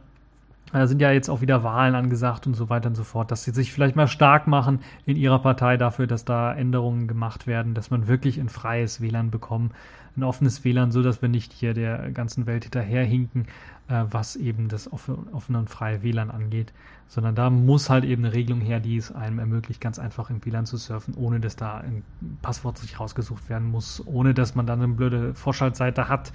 da 0.72 0.88
sind 0.88 1.02
ja 1.02 1.12
jetzt 1.12 1.30
auch 1.30 1.42
wieder 1.42 1.64
Wahlen 1.64 1.96
angesagt 1.96 2.46
und 2.48 2.54
so 2.54 2.70
weiter 2.70 2.90
und 2.90 2.96
so 2.96 3.04
fort, 3.04 3.32
dass 3.32 3.44
sie 3.44 3.52
sich 3.52 3.72
vielleicht 3.72 3.96
mal 3.96 4.08
stark 4.08 4.48
machen 4.48 4.80
in 5.06 5.18
ihrer 5.18 5.40
Partei 5.40 5.78
dafür, 5.78 6.08
dass 6.08 6.26
da 6.26 6.54
Änderungen 6.54 7.08
gemacht 7.08 7.48
werden, 7.48 7.74
dass 7.74 7.90
man 7.90 8.08
wirklich 8.08 8.40
ein 8.40 8.50
freies 8.50 9.02
WLAN 9.02 9.32
bekommt, 9.32 9.74
ein 10.16 10.24
offenes 10.24 10.64
WLAN, 10.64 10.92
so 10.92 11.02
dass 11.02 11.22
wir 11.22 11.30
nicht 11.30 11.54
hier 11.54 11.74
der 11.74 12.12
ganzen 12.12 12.46
Welt 12.46 12.64
hinterherhinken, 12.64 13.46
äh, 13.88 14.04
was 14.10 14.36
eben 14.36 14.68
das 14.68 14.92
offene 14.92 15.58
und 15.60 15.70
freie 15.70 16.04
WLAN 16.04 16.30
angeht, 16.30 16.74
sondern 17.08 17.34
da 17.34 17.50
muss 17.50 17.90
halt 17.90 18.04
eben 18.06 18.24
eine 18.24 18.34
Regelung 18.34 18.62
her, 18.62 18.80
die 18.80 18.98
es 18.98 19.12
einem 19.12 19.40
ermöglicht, 19.40 19.82
ganz 19.82 19.98
einfach 19.98 20.30
im 20.30 20.46
WLAN 20.46 20.66
zu 20.68 20.78
surfen, 20.78 21.16
ohne 21.16 21.40
dass 21.40 21.56
da 21.56 21.78
ein 21.78 22.04
Passwort 22.42 22.78
sich 22.78 23.00
rausgesucht 23.00 23.50
werden 23.50 23.70
muss, 23.70 24.04
ohne 24.06 24.36
dass 24.36 24.54
man 24.54 24.68
dann 24.68 24.82
eine 24.82 24.94
blöde 24.94 25.34
Vorschaltseite 25.34 26.10
hat 26.10 26.32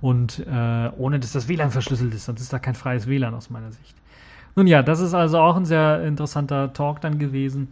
und 0.00 0.46
äh, 0.46 0.90
ohne 0.96 1.18
dass 1.20 1.32
das 1.32 1.48
WLAN 1.48 1.70
verschlüsselt 1.70 2.14
ist, 2.14 2.26
sonst 2.26 2.40
ist 2.40 2.52
da 2.52 2.58
kein 2.58 2.74
freies 2.74 3.06
WLAN 3.06 3.34
aus 3.34 3.50
meiner 3.50 3.72
Sicht. 3.72 3.96
Nun 4.54 4.66
ja, 4.66 4.82
das 4.82 5.00
ist 5.00 5.14
also 5.14 5.38
auch 5.38 5.56
ein 5.56 5.66
sehr 5.66 6.02
interessanter 6.04 6.72
Talk 6.72 7.00
dann 7.00 7.18
gewesen. 7.18 7.68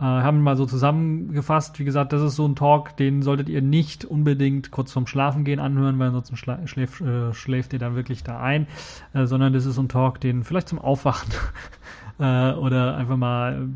Äh, 0.00 0.04
haben 0.04 0.42
mal 0.42 0.56
so 0.56 0.66
zusammengefasst. 0.66 1.78
Wie 1.78 1.84
gesagt, 1.84 2.12
das 2.12 2.20
ist 2.20 2.34
so 2.34 2.46
ein 2.46 2.56
Talk, 2.56 2.96
den 2.96 3.22
solltet 3.22 3.48
ihr 3.48 3.62
nicht 3.62 4.04
unbedingt 4.04 4.72
kurz 4.72 4.92
vorm 4.92 5.06
Schlafengehen 5.06 5.60
anhören, 5.60 5.98
weil 6.00 6.08
ansonsten 6.08 6.36
schla 6.36 6.66
schläft, 6.66 7.00
äh, 7.00 7.32
schläft 7.32 7.72
ihr 7.72 7.78
dann 7.78 7.94
wirklich 7.94 8.24
da 8.24 8.40
ein, 8.40 8.66
äh, 9.12 9.26
sondern 9.26 9.52
das 9.52 9.66
ist 9.66 9.76
so 9.76 9.82
ein 9.82 9.88
Talk, 9.88 10.20
den 10.20 10.42
vielleicht 10.42 10.68
zum 10.68 10.80
Aufwachen 10.80 11.32
äh, 12.18 12.52
oder 12.52 12.96
einfach 12.96 13.16
mal 13.16 13.68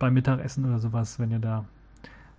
beim 0.00 0.14
Mittagessen 0.14 0.64
oder 0.64 0.80
sowas, 0.80 1.20
wenn 1.20 1.30
ihr 1.30 1.38
da 1.38 1.64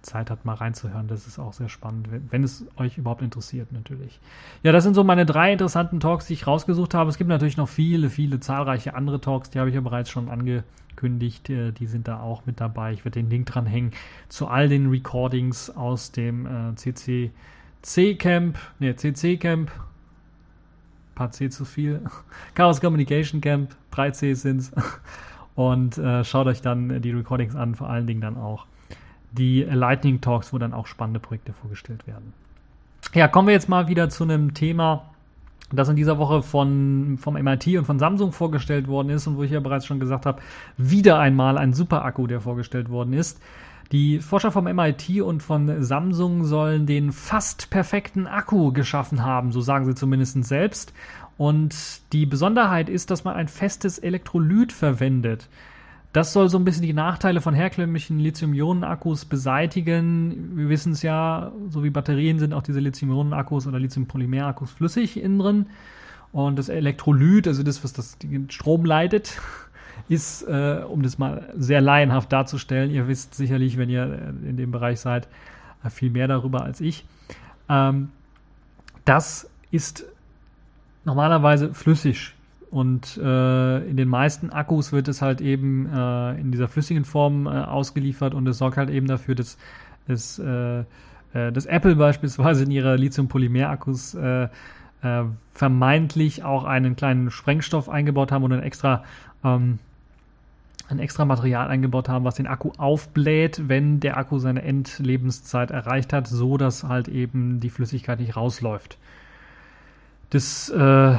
Zeit 0.01 0.29
hat, 0.29 0.45
mal 0.45 0.53
reinzuhören. 0.53 1.07
Das 1.07 1.27
ist 1.27 1.39
auch 1.39 1.53
sehr 1.53 1.69
spannend, 1.69 2.09
wenn 2.29 2.43
es 2.43 2.65
euch 2.77 2.97
überhaupt 2.97 3.21
interessiert, 3.21 3.71
natürlich. 3.71 4.19
Ja, 4.63 4.71
das 4.71 4.83
sind 4.83 4.93
so 4.93 5.03
meine 5.03 5.25
drei 5.25 5.51
interessanten 5.51 5.99
Talks, 5.99 6.25
die 6.25 6.33
ich 6.33 6.47
rausgesucht 6.47 6.93
habe. 6.93 7.09
Es 7.09 7.17
gibt 7.17 7.29
natürlich 7.29 7.57
noch 7.57 7.69
viele, 7.69 8.09
viele 8.09 8.39
zahlreiche 8.39 8.95
andere 8.95 9.21
Talks, 9.21 9.49
die 9.49 9.59
habe 9.59 9.69
ich 9.69 9.75
ja 9.75 9.81
bereits 9.81 10.09
schon 10.09 10.29
angekündigt. 10.29 11.49
Äh, 11.49 11.71
die 11.71 11.87
sind 11.87 12.07
da 12.07 12.19
auch 12.19 12.45
mit 12.45 12.59
dabei. 12.59 12.93
Ich 12.93 13.05
werde 13.05 13.19
den 13.19 13.29
Link 13.29 13.45
dranhängen 13.47 13.91
zu 14.29 14.47
all 14.47 14.69
den 14.69 14.89
Recordings 14.89 15.69
aus 15.69 16.11
dem 16.11 16.45
äh, 16.45 16.75
CCC 16.75 18.15
Camp, 18.15 18.57
ne, 18.79 18.95
CC 18.95 19.37
Camp 19.37 19.71
paar 21.21 21.31
C 21.31 21.49
zu 21.49 21.65
viel. 21.65 22.01
Chaos 22.55 22.81
Communication 22.81 23.41
Camp, 23.41 23.75
drei 23.91 24.11
C 24.11 24.33
sind's. 24.33 24.71
Und 25.55 25.97
äh, 25.97 26.23
schaut 26.23 26.47
euch 26.47 26.61
dann 26.61 27.01
die 27.01 27.11
Recordings 27.11 27.55
an, 27.55 27.75
vor 27.75 27.89
allen 27.89 28.07
Dingen 28.07 28.21
dann 28.21 28.37
auch 28.37 28.65
die 29.31 29.63
Lightning 29.63 30.21
Talks, 30.21 30.53
wo 30.53 30.57
dann 30.57 30.73
auch 30.73 30.87
spannende 30.87 31.19
Projekte 31.19 31.53
vorgestellt 31.53 32.05
werden. 32.07 32.33
Ja, 33.13 33.27
kommen 33.27 33.47
wir 33.47 33.53
jetzt 33.53 33.69
mal 33.69 33.87
wieder 33.87 34.09
zu 34.09 34.23
einem 34.23 34.53
Thema, 34.53 35.09
das 35.71 35.89
in 35.89 35.95
dieser 35.95 36.17
Woche 36.17 36.43
von, 36.43 37.17
vom 37.17 37.33
MIT 37.35 37.77
und 37.77 37.85
von 37.85 37.99
Samsung 37.99 38.31
vorgestellt 38.31 38.87
worden 38.87 39.09
ist 39.09 39.27
und 39.27 39.37
wo 39.37 39.43
ich 39.43 39.51
ja 39.51 39.59
bereits 39.59 39.85
schon 39.85 39.99
gesagt 39.99 40.25
habe, 40.25 40.41
wieder 40.77 41.19
einmal 41.19 41.57
ein 41.57 41.73
Super-Akku, 41.73 42.27
der 42.27 42.41
vorgestellt 42.41 42.89
worden 42.89 43.13
ist. 43.13 43.41
Die 43.91 44.19
Forscher 44.19 44.51
vom 44.51 44.63
MIT 44.63 45.21
und 45.21 45.43
von 45.43 45.83
Samsung 45.83 46.45
sollen 46.45 46.85
den 46.85 47.11
fast 47.11 47.69
perfekten 47.69 48.25
Akku 48.25 48.71
geschaffen 48.71 49.23
haben, 49.23 49.51
so 49.51 49.59
sagen 49.59 49.85
sie 49.85 49.95
zumindest 49.95 50.41
selbst. 50.45 50.93
Und 51.37 52.01
die 52.13 52.25
Besonderheit 52.25 52.87
ist, 52.87 53.11
dass 53.11 53.23
man 53.23 53.35
ein 53.35 53.47
festes 53.49 53.97
Elektrolyt 53.97 54.71
verwendet. 54.71 55.49
Das 56.13 56.33
soll 56.33 56.49
so 56.49 56.57
ein 56.57 56.65
bisschen 56.65 56.83
die 56.83 56.93
Nachteile 56.93 57.39
von 57.39 57.53
herkömmlichen 57.53 58.19
Lithium-Ionen-Akkus 58.19 59.25
beseitigen. 59.25 60.57
Wir 60.57 60.67
wissen 60.67 60.91
es 60.91 61.03
ja, 61.03 61.53
so 61.69 61.85
wie 61.85 61.89
Batterien 61.89 62.37
sind 62.37 62.53
auch 62.53 62.63
diese 62.63 62.81
Lithium-Ionen-Akkus 62.81 63.65
oder 63.65 63.79
Lithium-Polymer-Akkus 63.79 64.71
flüssig 64.71 65.17
innen 65.17 65.39
drin. 65.39 65.65
Und 66.33 66.59
das 66.59 66.67
Elektrolyt, 66.67 67.47
also 67.47 67.63
das, 67.63 67.83
was 67.85 67.93
das 67.93 68.17
Strom 68.49 68.83
leitet, 68.83 69.39
ist, 70.09 70.43
äh, 70.43 70.83
um 70.85 71.01
das 71.01 71.17
mal 71.17 71.53
sehr 71.57 71.79
laienhaft 71.79 72.31
darzustellen, 72.31 72.91
ihr 72.91 73.07
wisst 73.07 73.33
sicherlich, 73.35 73.77
wenn 73.77 73.89
ihr 73.89 74.33
in 74.45 74.57
dem 74.57 74.71
Bereich 74.71 74.99
seid, 74.99 75.29
viel 75.89 76.09
mehr 76.09 76.27
darüber 76.27 76.63
als 76.63 76.81
ich. 76.81 77.05
Ähm, 77.69 78.09
das 79.05 79.49
ist 79.71 80.05
normalerweise 81.05 81.73
flüssig 81.73 82.33
und 82.71 83.17
äh, 83.17 83.77
in 83.89 83.97
den 83.97 84.07
meisten 84.07 84.49
Akkus 84.49 84.93
wird 84.93 85.09
es 85.09 85.21
halt 85.21 85.41
eben 85.41 85.87
äh, 85.93 86.39
in 86.39 86.51
dieser 86.51 86.69
flüssigen 86.69 87.03
Form 87.03 87.45
äh, 87.45 87.49
ausgeliefert 87.49 88.33
und 88.33 88.47
es 88.47 88.57
sorgt 88.57 88.77
halt 88.77 88.89
eben 88.89 89.07
dafür, 89.07 89.35
dass, 89.35 89.57
dass, 90.07 90.39
äh, 90.39 90.79
äh, 90.79 91.51
dass 91.51 91.65
Apple 91.65 91.95
beispielsweise 91.97 92.63
in 92.63 92.71
ihrer 92.71 92.95
Lithium-Polymer-Akkus 92.95 94.15
äh, 94.15 94.47
vermeintlich 95.53 96.43
auch 96.43 96.63
einen 96.63 96.95
kleinen 96.95 97.31
Sprengstoff 97.31 97.89
eingebaut 97.89 98.31
haben 98.31 98.43
und 98.43 98.53
ein 98.53 98.61
extra 98.61 99.03
ähm, 99.43 99.79
ein 100.91 100.99
extra 100.99 101.25
Material 101.25 101.69
eingebaut 101.69 102.09
haben, 102.09 102.25
was 102.25 102.35
den 102.35 102.47
Akku 102.47 102.71
aufbläht, 102.77 103.67
wenn 103.67 103.99
der 103.99 104.17
Akku 104.17 104.39
seine 104.39 104.61
Endlebenszeit 104.61 105.71
erreicht 105.71 106.13
hat, 106.13 106.27
so 106.27 106.57
dass 106.57 106.83
halt 106.83 107.07
eben 107.07 107.59
die 107.59 107.69
Flüssigkeit 107.69 108.19
nicht 108.19 108.35
rausläuft. 108.35 108.97
Das 110.31 110.69
äh, 110.69 111.15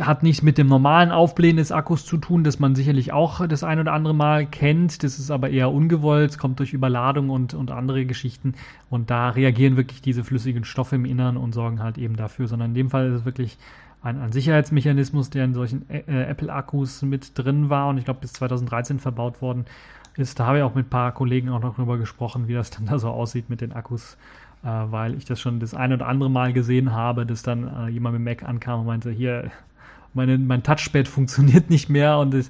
hat 0.00 0.22
nichts 0.22 0.42
mit 0.42 0.58
dem 0.58 0.66
normalen 0.66 1.12
Aufblähen 1.12 1.56
des 1.56 1.72
Akkus 1.72 2.04
zu 2.04 2.18
tun, 2.18 2.44
das 2.44 2.58
man 2.58 2.74
sicherlich 2.74 3.10
auch 3.10 3.46
das 3.48 3.64
ein 3.64 3.80
oder 3.80 3.94
andere 3.94 4.12
Mal 4.14 4.44
kennt. 4.44 5.02
Das 5.02 5.18
ist 5.18 5.30
aber 5.30 5.48
eher 5.48 5.72
ungewollt, 5.72 6.36
kommt 6.36 6.58
durch 6.58 6.74
Überladung 6.74 7.30
und, 7.30 7.54
und 7.54 7.70
andere 7.70 8.04
Geschichten. 8.04 8.52
Und 8.90 9.08
da 9.08 9.30
reagieren 9.30 9.78
wirklich 9.78 10.02
diese 10.02 10.24
flüssigen 10.24 10.64
Stoffe 10.64 10.96
im 10.96 11.06
Innern 11.06 11.38
und 11.38 11.54
sorgen 11.54 11.82
halt 11.82 11.96
eben 11.96 12.16
dafür. 12.16 12.48
Sondern 12.48 12.72
in 12.72 12.74
dem 12.74 12.90
Fall 12.90 13.08
ist 13.08 13.20
es 13.20 13.24
wirklich 13.24 13.56
ein, 14.02 14.20
ein 14.20 14.30
Sicherheitsmechanismus, 14.30 15.30
der 15.30 15.46
in 15.46 15.54
solchen 15.54 15.88
äh, 15.88 16.24
Apple-Akkus 16.24 17.00
mit 17.00 17.38
drin 17.38 17.70
war 17.70 17.88
und 17.88 17.96
ich 17.96 18.04
glaube 18.04 18.20
bis 18.20 18.34
2013 18.34 18.98
verbaut 18.98 19.40
worden 19.40 19.64
ist. 20.18 20.38
Da 20.38 20.44
habe 20.44 20.58
ich 20.58 20.64
auch 20.64 20.74
mit 20.74 20.88
ein 20.88 20.90
paar 20.90 21.12
Kollegen 21.12 21.48
auch 21.48 21.62
noch 21.62 21.76
drüber 21.76 21.96
gesprochen, 21.96 22.46
wie 22.46 22.52
das 22.52 22.68
dann 22.68 22.84
da 22.84 22.98
so 22.98 23.08
aussieht 23.08 23.48
mit 23.48 23.62
den 23.62 23.72
Akkus 23.72 24.14
äh, 24.14 24.39
weil 24.68 25.14
ich 25.14 25.24
das 25.24 25.40
schon 25.40 25.60
das 25.60 25.74
ein 25.74 25.92
oder 25.92 26.06
andere 26.06 26.30
Mal 26.30 26.52
gesehen 26.52 26.92
habe, 26.92 27.24
dass 27.24 27.42
dann 27.42 27.66
äh, 27.66 27.88
jemand 27.88 28.18
mit 28.18 28.24
Mac 28.24 28.48
ankam 28.48 28.80
und 28.80 28.86
meinte, 28.86 29.10
hier, 29.10 29.50
meine, 30.12 30.36
mein 30.38 30.62
Touchpad 30.62 31.08
funktioniert 31.08 31.70
nicht 31.70 31.88
mehr 31.88 32.18
und 32.18 32.34
ich 32.34 32.48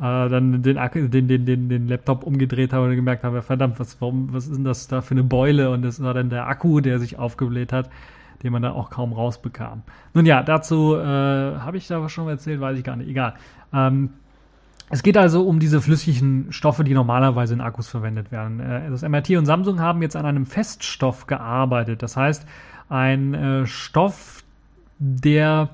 äh, 0.00 0.28
dann 0.28 0.62
den, 0.62 0.78
den, 1.10 1.28
den, 1.28 1.44
den, 1.46 1.68
den 1.68 1.88
Laptop 1.88 2.24
umgedreht 2.24 2.72
habe 2.72 2.86
und 2.86 2.94
gemerkt 2.94 3.24
habe, 3.24 3.42
verdammt, 3.42 3.78
was, 3.80 4.00
warum, 4.00 4.32
was 4.32 4.46
ist 4.46 4.56
denn 4.56 4.64
das 4.64 4.88
da 4.88 5.02
für 5.02 5.12
eine 5.12 5.24
Beule? 5.24 5.70
Und 5.70 5.82
das 5.82 6.02
war 6.02 6.14
dann 6.14 6.30
der 6.30 6.46
Akku, 6.46 6.80
der 6.80 6.98
sich 6.98 7.18
aufgebläht 7.18 7.72
hat, 7.72 7.90
den 8.42 8.52
man 8.52 8.62
da 8.62 8.72
auch 8.72 8.88
kaum 8.88 9.12
rausbekam. 9.12 9.82
Nun 10.14 10.24
ja, 10.26 10.42
dazu 10.42 10.96
äh, 10.96 11.04
habe 11.04 11.76
ich 11.76 11.86
da 11.86 12.08
schon 12.08 12.28
erzählt, 12.28 12.60
weiß 12.60 12.78
ich 12.78 12.84
gar 12.84 12.96
nicht. 12.96 13.08
Egal. 13.08 13.34
Ähm, 13.74 14.10
es 14.92 15.04
geht 15.04 15.16
also 15.16 15.46
um 15.46 15.60
diese 15.60 15.80
flüssigen 15.80 16.52
Stoffe, 16.52 16.82
die 16.82 16.94
normalerweise 16.94 17.54
in 17.54 17.60
Akkus 17.60 17.88
verwendet 17.88 18.32
werden. 18.32 18.58
Äh, 18.58 18.90
das 18.90 19.02
MRT 19.02 19.30
und 19.30 19.46
Samsung 19.46 19.80
haben 19.80 20.02
jetzt 20.02 20.16
an 20.16 20.26
einem 20.26 20.46
Feststoff 20.46 21.26
gearbeitet. 21.26 22.02
Das 22.02 22.16
heißt, 22.16 22.44
ein 22.88 23.34
äh, 23.34 23.66
Stoff, 23.66 24.42
der 24.98 25.70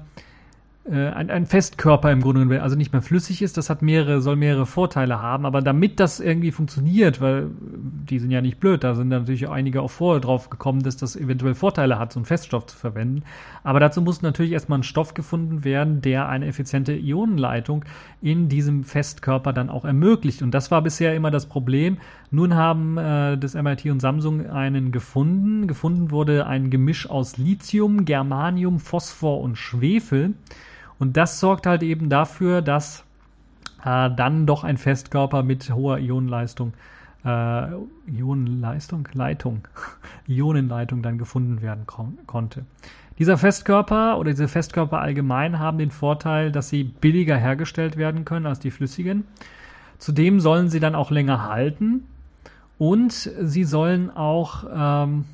ein, 0.92 1.30
ein 1.30 1.46
Festkörper 1.46 2.12
im 2.12 2.20
Grunde 2.20 2.40
genommen, 2.42 2.60
also 2.60 2.76
nicht 2.76 2.92
mehr 2.92 3.02
flüssig 3.02 3.42
ist, 3.42 3.56
das 3.56 3.70
hat 3.70 3.82
mehrere, 3.82 4.20
soll 4.20 4.36
mehrere 4.36 4.66
Vorteile 4.66 5.20
haben, 5.20 5.44
aber 5.44 5.60
damit 5.60 5.98
das 5.98 6.20
irgendwie 6.20 6.52
funktioniert, 6.52 7.20
weil 7.20 7.48
die 7.60 8.18
sind 8.20 8.30
ja 8.30 8.40
nicht 8.40 8.60
blöd, 8.60 8.84
da 8.84 8.94
sind 8.94 9.08
natürlich 9.08 9.46
auch 9.48 9.52
einige 9.52 9.82
auch 9.82 9.90
vorher 9.90 10.20
drauf 10.20 10.48
gekommen, 10.48 10.82
dass 10.82 10.96
das 10.96 11.16
eventuell 11.16 11.54
Vorteile 11.54 11.98
hat, 11.98 12.12
so 12.12 12.20
einen 12.20 12.26
Feststoff 12.26 12.66
zu 12.66 12.76
verwenden. 12.76 13.24
Aber 13.64 13.80
dazu 13.80 14.00
muss 14.00 14.22
natürlich 14.22 14.52
erstmal 14.52 14.78
ein 14.78 14.84
Stoff 14.84 15.14
gefunden 15.14 15.64
werden, 15.64 16.02
der 16.02 16.28
eine 16.28 16.46
effiziente 16.46 16.92
Ionenleitung 16.92 17.84
in 18.22 18.48
diesem 18.48 18.84
Festkörper 18.84 19.52
dann 19.52 19.70
auch 19.70 19.84
ermöglicht. 19.84 20.42
Und 20.42 20.52
das 20.52 20.70
war 20.70 20.82
bisher 20.82 21.16
immer 21.16 21.32
das 21.32 21.46
Problem. 21.46 21.98
Nun 22.30 22.54
haben 22.54 22.96
äh, 22.96 23.36
das 23.36 23.54
MIT 23.54 23.86
und 23.86 24.00
Samsung 24.00 24.46
einen 24.48 24.92
gefunden. 24.92 25.66
Gefunden 25.66 26.12
wurde 26.12 26.46
ein 26.46 26.70
Gemisch 26.70 27.10
aus 27.10 27.38
Lithium, 27.38 28.04
Germanium, 28.04 28.78
Phosphor 28.78 29.40
und 29.40 29.56
Schwefel. 29.56 30.34
Und 30.98 31.16
das 31.16 31.40
sorgt 31.40 31.66
halt 31.66 31.82
eben 31.82 32.08
dafür, 32.08 32.62
dass 32.62 33.04
äh, 33.84 34.10
dann 34.10 34.46
doch 34.46 34.64
ein 34.64 34.76
Festkörper 34.76 35.42
mit 35.42 35.70
hoher 35.70 35.98
Ionenleistung, 35.98 36.72
äh, 37.24 37.68
Ionenleistung, 38.08 39.08
Leitung, 39.12 39.68
Ionenleitung 40.26 41.02
dann 41.02 41.18
gefunden 41.18 41.62
werden 41.62 41.86
kon 41.86 42.18
konnte. 42.26 42.64
Dieser 43.18 43.38
Festkörper 43.38 44.18
oder 44.18 44.30
diese 44.30 44.48
Festkörper 44.48 45.00
allgemein 45.00 45.58
haben 45.58 45.78
den 45.78 45.90
Vorteil, 45.90 46.52
dass 46.52 46.68
sie 46.68 46.84
billiger 46.84 47.36
hergestellt 47.36 47.96
werden 47.96 48.26
können 48.26 48.44
als 48.44 48.58
die 48.58 48.70
flüssigen. 48.70 49.24
Zudem 49.98 50.40
sollen 50.40 50.68
sie 50.68 50.80
dann 50.80 50.94
auch 50.94 51.10
länger 51.10 51.48
halten 51.48 52.04
und 52.78 53.12
sie 53.12 53.64
sollen 53.64 54.14
auch 54.14 54.64
ähm, 54.70 55.24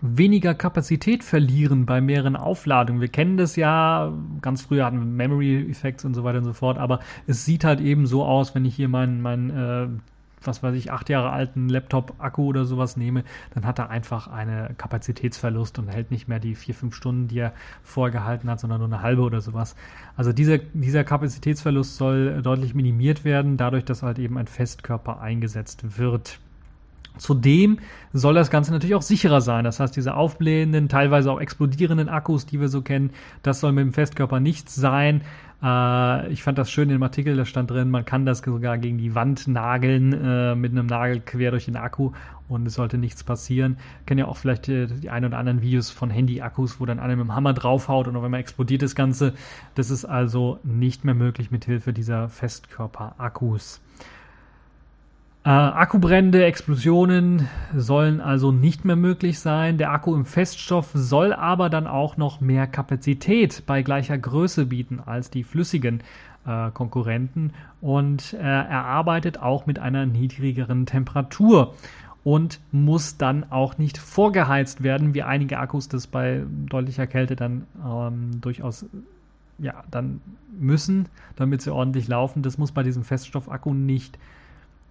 weniger 0.00 0.54
Kapazität 0.54 1.24
verlieren 1.24 1.86
bei 1.86 2.00
mehreren 2.00 2.36
Aufladungen. 2.36 3.00
Wir 3.00 3.08
kennen 3.08 3.36
das 3.36 3.56
ja, 3.56 4.12
ganz 4.42 4.62
früher 4.62 4.84
hatten 4.84 4.98
wir 4.98 5.06
Memory 5.06 5.70
Effects 5.70 6.04
und 6.04 6.14
so 6.14 6.24
weiter 6.24 6.38
und 6.38 6.44
so 6.44 6.52
fort, 6.52 6.78
aber 6.78 7.00
es 7.26 7.44
sieht 7.44 7.64
halt 7.64 7.80
eben 7.80 8.06
so 8.06 8.24
aus, 8.24 8.54
wenn 8.54 8.64
ich 8.64 8.74
hier 8.74 8.88
meinen, 8.88 9.22
mein, 9.22 9.50
äh, 9.50 9.88
was 10.42 10.62
weiß 10.62 10.74
ich, 10.76 10.92
acht 10.92 11.08
Jahre 11.08 11.30
alten 11.30 11.68
Laptop-Akku 11.68 12.44
oder 12.44 12.66
sowas 12.66 12.96
nehme, 12.96 13.24
dann 13.54 13.64
hat 13.64 13.78
er 13.78 13.90
einfach 13.90 14.28
einen 14.28 14.76
Kapazitätsverlust 14.76 15.78
und 15.78 15.88
hält 15.88 16.10
nicht 16.10 16.28
mehr 16.28 16.40
die 16.40 16.54
vier, 16.54 16.74
fünf 16.74 16.94
Stunden, 16.94 17.28
die 17.28 17.38
er 17.38 17.52
vorher 17.82 18.12
gehalten 18.12 18.50
hat, 18.50 18.60
sondern 18.60 18.78
nur 18.78 18.88
eine 18.88 19.02
halbe 19.02 19.22
oder 19.22 19.40
sowas. 19.40 19.76
Also 20.16 20.32
dieser, 20.32 20.58
dieser 20.58 21.04
Kapazitätsverlust 21.04 21.96
soll 21.96 22.42
deutlich 22.42 22.74
minimiert 22.74 23.24
werden, 23.24 23.56
dadurch, 23.56 23.84
dass 23.84 24.02
halt 24.02 24.18
eben 24.18 24.36
ein 24.38 24.46
Festkörper 24.46 25.20
eingesetzt 25.20 25.98
wird. 25.98 26.38
Zudem 27.18 27.78
soll 28.12 28.34
das 28.34 28.50
Ganze 28.50 28.72
natürlich 28.72 28.94
auch 28.94 29.02
sicherer 29.02 29.40
sein. 29.40 29.64
Das 29.64 29.80
heißt, 29.80 29.96
diese 29.96 30.14
aufblähenden, 30.14 30.88
teilweise 30.88 31.30
auch 31.30 31.40
explodierenden 31.40 32.08
Akkus, 32.08 32.46
die 32.46 32.60
wir 32.60 32.68
so 32.68 32.82
kennen, 32.82 33.10
das 33.42 33.60
soll 33.60 33.72
mit 33.72 33.82
dem 33.82 33.92
Festkörper 33.92 34.40
nicht 34.40 34.70
sein. 34.70 35.22
Äh, 35.62 36.30
ich 36.30 36.42
fand 36.42 36.58
das 36.58 36.70
schön 36.70 36.90
im 36.90 37.02
Artikel, 37.02 37.36
da 37.36 37.44
stand 37.44 37.70
drin, 37.70 37.90
man 37.90 38.04
kann 38.04 38.26
das 38.26 38.38
sogar 38.38 38.78
gegen 38.78 38.98
die 38.98 39.14
Wand 39.14 39.48
nageln, 39.48 40.12
äh, 40.12 40.54
mit 40.54 40.72
einem 40.72 40.86
Nagel 40.86 41.20
quer 41.20 41.50
durch 41.50 41.64
den 41.66 41.76
Akku 41.76 42.12
und 42.48 42.66
es 42.66 42.74
sollte 42.74 42.98
nichts 42.98 43.24
passieren. 43.24 43.78
Kennen 44.04 44.18
ja 44.18 44.26
auch 44.26 44.36
vielleicht 44.36 44.66
die, 44.66 44.86
die 44.86 45.10
ein 45.10 45.24
oder 45.24 45.38
anderen 45.38 45.62
Videos 45.62 45.90
von 45.90 46.10
Handy-Akkus, 46.10 46.80
wo 46.80 46.86
dann 46.86 47.00
einer 47.00 47.16
mit 47.16 47.26
dem 47.26 47.34
Hammer 47.34 47.54
draufhaut 47.54 48.06
und 48.06 48.16
auf 48.16 48.24
einmal 48.24 48.40
explodiert 48.40 48.82
das 48.82 48.94
Ganze. 48.94 49.32
Das 49.74 49.90
ist 49.90 50.04
also 50.04 50.58
nicht 50.62 51.04
mehr 51.04 51.14
möglich 51.14 51.50
mit 51.50 51.64
Hilfe 51.64 51.92
dieser 51.92 52.28
Festkörper-Akkus. 52.28 53.80
Äh, 55.46 55.50
Akkubrände, 55.50 56.44
Explosionen 56.44 57.48
sollen 57.72 58.20
also 58.20 58.50
nicht 58.50 58.84
mehr 58.84 58.96
möglich 58.96 59.38
sein. 59.38 59.78
Der 59.78 59.92
Akku 59.92 60.12
im 60.16 60.24
Feststoff 60.24 60.90
soll 60.92 61.32
aber 61.32 61.70
dann 61.70 61.86
auch 61.86 62.16
noch 62.16 62.40
mehr 62.40 62.66
Kapazität 62.66 63.62
bei 63.64 63.82
gleicher 63.82 64.18
Größe 64.18 64.66
bieten 64.66 64.98
als 64.98 65.30
die 65.30 65.44
flüssigen 65.44 66.02
äh, 66.48 66.72
Konkurrenten 66.72 67.52
und 67.80 68.32
äh, 68.32 68.38
er 68.38 68.86
arbeitet 68.86 69.40
auch 69.40 69.66
mit 69.66 69.78
einer 69.78 70.04
niedrigeren 70.04 70.84
Temperatur 70.84 71.74
und 72.24 72.58
muss 72.72 73.16
dann 73.16 73.48
auch 73.48 73.78
nicht 73.78 73.98
vorgeheizt 73.98 74.82
werden, 74.82 75.14
wie 75.14 75.22
einige 75.22 75.60
Akkus 75.60 75.88
das 75.88 76.08
bei 76.08 76.42
deutlicher 76.66 77.06
Kälte 77.06 77.36
dann 77.36 77.68
ähm, 77.88 78.40
durchaus 78.40 78.84
ja, 79.58 79.84
dann 79.92 80.20
müssen, 80.58 81.08
damit 81.36 81.62
sie 81.62 81.72
ordentlich 81.72 82.08
laufen. 82.08 82.42
Das 82.42 82.58
muss 82.58 82.72
bei 82.72 82.82
diesem 82.82 83.04
Feststoffakku 83.04 83.74
nicht 83.74 84.18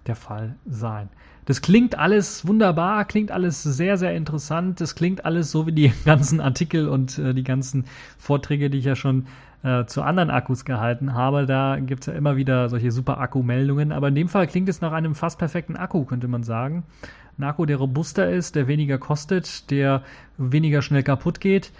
der 0.08 0.16
Fall 0.16 0.56
sein. 0.66 1.10
Das 1.46 1.62
klingt 1.62 1.98
alles 1.98 2.48
wunderbar, 2.48 3.06
klingt 3.06 3.32
alles 3.32 3.62
sehr, 3.62 3.98
sehr 3.98 4.16
interessant. 4.16 4.82
Das 4.82 4.96
klingt 4.96 5.26
alles 5.26 5.52
so 5.52 5.68
wie 5.68 5.72
die 5.72 5.94
ganzen 6.06 6.42
Artikel 6.42 6.90
und 6.90 7.18
äh, 7.20 7.34
die 7.34 7.44
ganzen 7.44 7.86
Vorträge, 8.18 8.70
die 8.70 8.80
ich 8.80 8.86
ja 8.86 8.96
schon 8.96 9.28
äh, 9.64 9.86
zu 9.86 10.02
anderen 10.02 10.32
Akkus 10.32 10.66
gehalten 10.66 11.14
habe. 11.14 11.46
Da 11.46 11.78
gibt 11.80 12.02
es 12.02 12.08
ja 12.08 12.14
immer 12.14 12.36
wieder 12.36 12.70
solche 12.70 12.92
super 12.92 13.20
Akku-Meldungen. 13.20 13.92
Aber 13.92 14.08
in 14.08 14.16
dem 14.16 14.28
Fall 14.28 14.48
klingt 14.48 14.70
es 14.70 14.82
nach 14.82 14.92
einem 14.92 15.16
fast 15.16 15.38
perfekten 15.38 15.76
Akku, 15.76 16.06
könnte 16.06 16.28
man 16.28 16.44
sagen. 16.44 16.84
Ein 17.38 17.44
Akku, 17.44 17.66
der 17.66 17.78
robuster 17.78 18.30
ist, 18.32 18.56
der 18.56 18.68
weniger 18.68 18.98
kostet, 18.98 19.70
der 19.70 20.04
weniger 20.38 20.82
schnell 20.82 21.04
kaputt 21.04 21.40
geht. 21.40 21.72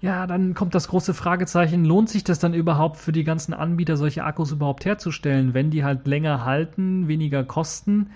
Ja, 0.00 0.26
dann 0.26 0.54
kommt 0.54 0.74
das 0.74 0.88
große 0.88 1.12
Fragezeichen, 1.12 1.84
lohnt 1.84 2.08
sich 2.08 2.22
das 2.22 2.38
dann 2.38 2.54
überhaupt 2.54 2.98
für 2.98 3.10
die 3.10 3.24
ganzen 3.24 3.52
Anbieter, 3.52 3.96
solche 3.96 4.22
Akkus 4.22 4.52
überhaupt 4.52 4.84
herzustellen, 4.84 5.54
wenn 5.54 5.70
die 5.70 5.82
halt 5.82 6.06
länger 6.06 6.44
halten, 6.44 7.08
weniger 7.08 7.42
kosten? 7.44 8.10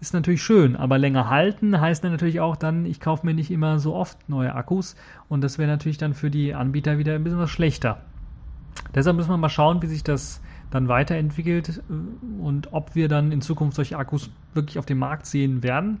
ist 0.00 0.14
natürlich 0.14 0.42
schön, 0.42 0.76
aber 0.76 0.98
länger 0.98 1.28
halten 1.28 1.80
heißt 1.80 2.04
dann 2.04 2.12
natürlich 2.12 2.40
auch 2.40 2.56
dann, 2.56 2.86
ich 2.86 3.00
kaufe 3.00 3.26
mir 3.26 3.34
nicht 3.34 3.50
immer 3.50 3.78
so 3.78 3.94
oft 3.94 4.28
neue 4.28 4.54
Akkus 4.54 4.96
und 5.28 5.42
das 5.42 5.58
wäre 5.58 5.68
natürlich 5.68 5.98
dann 5.98 6.14
für 6.14 6.30
die 6.30 6.54
Anbieter 6.54 6.98
wieder 6.98 7.14
ein 7.14 7.24
bisschen 7.24 7.40
was 7.40 7.50
schlechter. 7.50 8.02
Deshalb 8.94 9.16
müssen 9.16 9.30
wir 9.30 9.36
mal 9.36 9.48
schauen, 9.48 9.82
wie 9.82 9.86
sich 9.86 10.04
das 10.04 10.40
dann 10.70 10.88
weiterentwickelt 10.88 11.82
äh, 11.90 12.42
und 12.42 12.72
ob 12.72 12.94
wir 12.94 13.08
dann 13.08 13.32
in 13.32 13.40
Zukunft 13.40 13.76
solche 13.76 13.98
Akkus 13.98 14.30
wirklich 14.54 14.78
auf 14.78 14.86
dem 14.86 14.98
Markt 14.98 15.26
sehen 15.26 15.62
werden. 15.62 16.00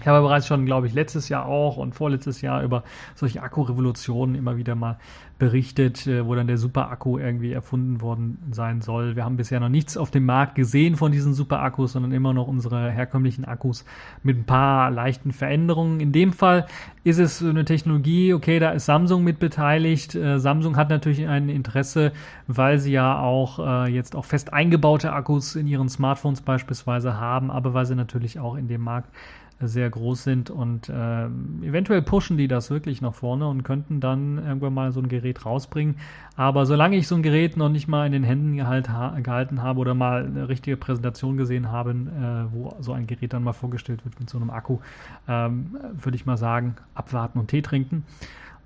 Ich 0.00 0.06
habe 0.06 0.20
bereits 0.20 0.46
schon, 0.46 0.66
glaube 0.66 0.86
ich, 0.86 0.94
letztes 0.94 1.28
Jahr 1.28 1.46
auch 1.46 1.76
und 1.76 1.94
vorletztes 1.94 2.40
Jahr 2.40 2.62
über 2.62 2.84
solche 3.14 3.42
Akkurevolutionen 3.42 4.34
immer 4.34 4.56
wieder 4.56 4.74
mal 4.74 4.98
berichtet, 5.38 6.06
äh, 6.06 6.26
wo 6.26 6.34
dann 6.34 6.46
der 6.46 6.56
Super-Akku 6.56 7.18
irgendwie 7.18 7.52
erfunden 7.52 8.00
worden 8.00 8.38
sein 8.52 8.80
soll. 8.80 9.16
Wir 9.16 9.24
haben 9.24 9.36
bisher 9.36 9.60
noch 9.60 9.68
nichts 9.68 9.96
auf 9.96 10.10
dem 10.10 10.24
Markt 10.24 10.54
gesehen 10.54 10.96
von 10.96 11.12
diesen 11.12 11.34
Super-Akkus, 11.34 11.92
sondern 11.92 12.12
immer 12.12 12.32
noch 12.32 12.46
unsere 12.46 12.90
herkömmlichen 12.90 13.44
Akkus 13.44 13.84
mit 14.22 14.38
ein 14.38 14.44
paar 14.44 14.90
leichten 14.90 15.32
Veränderungen. 15.32 16.00
In 16.00 16.12
dem 16.12 16.32
Fall 16.32 16.66
ist 17.04 17.18
es 17.18 17.42
eine 17.42 17.66
Technologie, 17.66 18.32
okay, 18.32 18.58
da 18.58 18.70
ist 18.70 18.86
Samsung 18.86 19.24
mit 19.24 19.38
beteiligt. 19.38 20.14
Äh, 20.14 20.38
Samsung 20.38 20.76
hat 20.76 20.88
natürlich 20.88 21.26
ein 21.26 21.50
Interesse, 21.50 22.12
weil 22.46 22.78
sie 22.78 22.92
ja 22.92 23.20
auch 23.20 23.58
äh, 23.58 23.92
jetzt 23.92 24.16
auch 24.16 24.24
fest 24.24 24.54
eingebaute 24.54 25.12
Akkus 25.12 25.54
in 25.54 25.66
ihren 25.66 25.90
Smartphones 25.90 26.40
beispielsweise 26.40 27.20
haben, 27.20 27.50
aber 27.50 27.74
weil 27.74 27.84
sie 27.84 27.94
natürlich 27.94 28.38
auch 28.38 28.56
in 28.56 28.68
dem 28.68 28.80
Markt 28.80 29.10
sehr 29.58 29.88
groß 29.88 30.22
sind 30.22 30.50
und 30.50 30.90
äh, 30.90 31.26
eventuell 31.62 32.02
pushen 32.02 32.36
die 32.36 32.46
das 32.46 32.68
wirklich 32.68 33.00
nach 33.00 33.14
vorne 33.14 33.48
und 33.48 33.62
könnten 33.62 34.00
dann 34.00 34.36
irgendwann 34.36 34.74
mal 34.74 34.92
so 34.92 35.00
ein 35.00 35.08
Gerät 35.08 35.46
rausbringen. 35.46 35.96
Aber 36.36 36.66
solange 36.66 36.96
ich 36.96 37.08
so 37.08 37.14
ein 37.14 37.22
Gerät 37.22 37.56
noch 37.56 37.70
nicht 37.70 37.88
mal 37.88 38.04
in 38.04 38.12
den 38.12 38.22
Händen 38.22 38.56
gehalt, 38.56 38.90
ha, 38.90 39.18
gehalten 39.18 39.62
habe 39.62 39.80
oder 39.80 39.94
mal 39.94 40.26
eine 40.26 40.50
richtige 40.50 40.76
Präsentation 40.76 41.38
gesehen 41.38 41.72
habe, 41.72 41.92
äh, 41.92 42.54
wo 42.54 42.76
so 42.80 42.92
ein 42.92 43.06
Gerät 43.06 43.32
dann 43.32 43.44
mal 43.44 43.54
vorgestellt 43.54 44.04
wird 44.04 44.20
mit 44.20 44.28
so 44.28 44.36
einem 44.36 44.50
Akku, 44.50 44.80
ähm, 45.26 45.76
würde 46.02 46.16
ich 46.16 46.26
mal 46.26 46.36
sagen, 46.36 46.76
abwarten 46.94 47.38
und 47.38 47.48
Tee 47.48 47.62
trinken. 47.62 48.04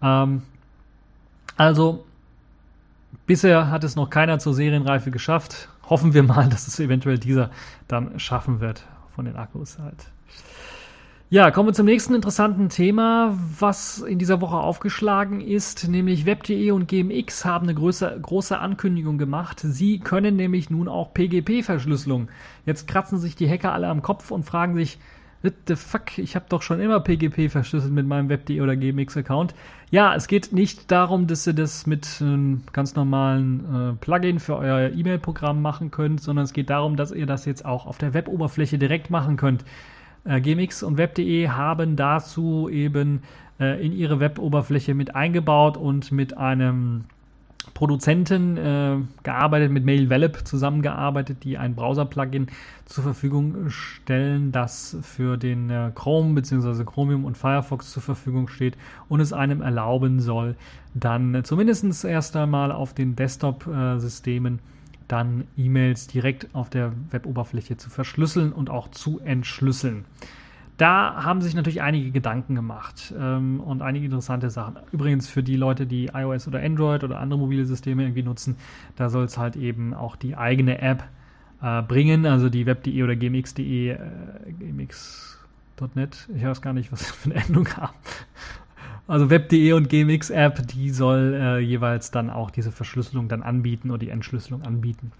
Ähm, 0.02 0.42
also 1.56 2.04
bisher 3.26 3.70
hat 3.70 3.84
es 3.84 3.94
noch 3.94 4.10
keiner 4.10 4.40
zur 4.40 4.54
Serienreife 4.54 5.12
geschafft. 5.12 5.68
Hoffen 5.88 6.14
wir 6.14 6.24
mal, 6.24 6.48
dass 6.48 6.66
es 6.66 6.80
eventuell 6.80 7.18
dieser 7.18 7.50
dann 7.86 8.18
schaffen 8.18 8.58
wird 8.58 8.84
von 9.14 9.24
den 9.24 9.36
Akkus 9.36 9.78
halt. 9.78 10.10
Ja, 11.32 11.52
kommen 11.52 11.68
wir 11.68 11.74
zum 11.74 11.86
nächsten 11.86 12.12
interessanten 12.16 12.70
Thema, 12.70 13.38
was 13.60 14.00
in 14.00 14.18
dieser 14.18 14.40
Woche 14.40 14.56
aufgeschlagen 14.56 15.40
ist, 15.40 15.86
nämlich 15.86 16.26
Web.de 16.26 16.72
und 16.72 16.88
GMX 16.88 17.44
haben 17.44 17.68
eine 17.68 17.74
große, 17.76 18.18
große 18.20 18.58
Ankündigung 18.58 19.16
gemacht. 19.16 19.60
Sie 19.60 20.00
können 20.00 20.34
nämlich 20.34 20.70
nun 20.70 20.88
auch 20.88 21.14
PGP-Verschlüsselung. 21.14 22.30
Jetzt 22.66 22.88
kratzen 22.88 23.20
sich 23.20 23.36
die 23.36 23.48
Hacker 23.48 23.72
alle 23.72 23.86
am 23.86 24.02
Kopf 24.02 24.32
und 24.32 24.42
fragen 24.42 24.74
sich, 24.74 24.98
what 25.44 25.54
the 25.68 25.76
fuck, 25.76 26.18
ich 26.18 26.34
habe 26.34 26.46
doch 26.48 26.62
schon 26.62 26.80
immer 26.80 26.98
PGP 26.98 27.48
verschlüsselt 27.48 27.92
mit 27.92 28.08
meinem 28.08 28.28
Web.de 28.28 28.60
oder 28.60 28.74
GMX-Account. 28.74 29.54
Ja, 29.92 30.16
es 30.16 30.26
geht 30.26 30.52
nicht 30.52 30.90
darum, 30.90 31.28
dass 31.28 31.46
ihr 31.46 31.52
das 31.52 31.86
mit 31.86 32.08
einem 32.20 32.64
ganz 32.72 32.96
normalen 32.96 33.92
äh, 33.92 34.04
Plugin 34.04 34.40
für 34.40 34.56
euer 34.56 34.90
E-Mail-Programm 34.90 35.62
machen 35.62 35.92
könnt, 35.92 36.20
sondern 36.20 36.44
es 36.44 36.52
geht 36.52 36.70
darum, 36.70 36.96
dass 36.96 37.12
ihr 37.12 37.26
das 37.26 37.44
jetzt 37.44 37.64
auch 37.64 37.86
auf 37.86 37.98
der 37.98 38.14
Web-Oberfläche 38.14 38.78
direkt 38.78 39.10
machen 39.10 39.36
könnt. 39.36 39.64
Äh, 40.24 40.40
GMX 40.40 40.82
und 40.82 40.98
Web.de 40.98 41.48
haben 41.48 41.96
dazu 41.96 42.68
eben 42.68 43.22
äh, 43.58 43.84
in 43.84 43.92
ihre 43.92 44.20
Web-Oberfläche 44.20 44.94
mit 44.94 45.14
eingebaut 45.14 45.76
und 45.76 46.12
mit 46.12 46.36
einem 46.36 47.04
Produzenten 47.74 48.56
äh, 48.56 48.96
gearbeitet, 49.22 49.70
mit 49.70 49.84
MailVelop 49.84 50.46
zusammengearbeitet, 50.46 51.44
die 51.44 51.58
ein 51.58 51.74
Browser-Plugin 51.74 52.48
zur 52.86 53.04
Verfügung 53.04 53.70
stellen, 53.70 54.50
das 54.50 54.96
für 55.02 55.36
den 55.36 55.70
äh, 55.70 55.90
Chrome 55.94 56.34
bzw. 56.34 56.84
Chromium 56.84 57.24
und 57.24 57.36
Firefox 57.36 57.92
zur 57.92 58.02
Verfügung 58.02 58.48
steht 58.48 58.76
und 59.08 59.20
es 59.20 59.32
einem 59.32 59.60
erlauben 59.60 60.20
soll, 60.20 60.56
dann 60.94 61.42
zumindest 61.44 62.04
erst 62.04 62.36
einmal 62.36 62.72
auf 62.72 62.94
den 62.94 63.14
Desktop-Systemen 63.14 64.54
äh, 64.56 64.79
dann 65.10 65.44
E-Mails 65.56 66.06
direkt 66.06 66.54
auf 66.54 66.70
der 66.70 66.92
Web-Oberfläche 67.10 67.76
zu 67.76 67.90
verschlüsseln 67.90 68.52
und 68.52 68.70
auch 68.70 68.90
zu 68.90 69.20
entschlüsseln. 69.20 70.04
Da 70.76 71.24
haben 71.24 71.42
sich 71.42 71.54
natürlich 71.54 71.82
einige 71.82 72.10
Gedanken 72.10 72.54
gemacht 72.54 73.12
ähm, 73.18 73.60
und 73.60 73.82
einige 73.82 74.06
interessante 74.06 74.48
Sachen. 74.48 74.78
Übrigens 74.92 75.28
für 75.28 75.42
die 75.42 75.56
Leute, 75.56 75.84
die 75.86 76.06
iOS 76.06 76.48
oder 76.48 76.62
Android 76.62 77.04
oder 77.04 77.18
andere 77.18 77.38
mobile 77.38 77.66
Systeme 77.66 78.02
irgendwie 78.04 78.22
nutzen, 78.22 78.56
da 78.96 79.10
soll 79.10 79.24
es 79.24 79.36
halt 79.36 79.56
eben 79.56 79.92
auch 79.92 80.16
die 80.16 80.36
eigene 80.36 80.80
App 80.80 81.04
äh, 81.60 81.82
bringen, 81.82 82.24
also 82.24 82.48
die 82.48 82.64
web.de 82.64 83.02
oder 83.02 83.14
gmx.de, 83.14 83.90
äh, 83.90 83.98
gmx.net, 84.58 86.28
ich 86.34 86.44
weiß 86.44 86.62
gar 86.62 86.72
nicht, 86.72 86.90
was 86.92 87.10
für 87.10 87.30
eine 87.30 87.44
Endung 87.44 87.68
haben. 87.76 87.94
Also 89.10 89.28
Web.de 89.28 89.72
und 89.72 89.88
GMX 89.88 90.30
App, 90.30 90.68
die 90.68 90.90
soll 90.90 91.34
äh, 91.34 91.58
jeweils 91.58 92.12
dann 92.12 92.30
auch 92.30 92.52
diese 92.52 92.70
Verschlüsselung 92.70 93.26
dann 93.26 93.42
anbieten 93.42 93.90
oder 93.90 93.98
die 93.98 94.10
Entschlüsselung 94.10 94.62
anbieten. 94.62 95.10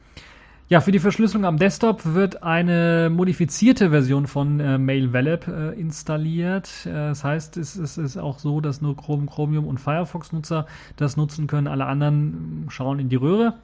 Ja, 0.68 0.80
für 0.80 0.92
die 0.92 1.00
Verschlüsselung 1.00 1.44
am 1.44 1.56
Desktop 1.56 2.04
wird 2.04 2.44
eine 2.44 3.10
modifizierte 3.12 3.90
Version 3.90 4.28
von 4.28 4.60
äh, 4.60 4.78
MailValab 4.78 5.48
äh, 5.48 5.70
installiert. 5.72 6.86
Äh, 6.86 6.92
das 6.92 7.24
heißt, 7.24 7.56
es, 7.56 7.74
es, 7.74 7.98
ist 7.98 8.16
auch 8.16 8.38
so, 8.38 8.60
dass 8.60 8.80
nur 8.80 8.96
Chrome, 8.96 9.26
Chromium 9.26 9.66
und 9.66 9.80
Firefox-Nutzer 9.80 10.66
das 10.94 11.16
nutzen 11.16 11.48
können. 11.48 11.66
Alle 11.66 11.86
anderen 11.86 12.66
schauen 12.68 13.00
in 13.00 13.08
die 13.08 13.16
Röhre, 13.16 13.54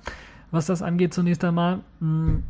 was 0.51 0.67
das 0.67 0.83
angeht 0.83 1.15
zunächst 1.15 1.45
einmal. 1.45 1.79
Hm. 2.01 2.43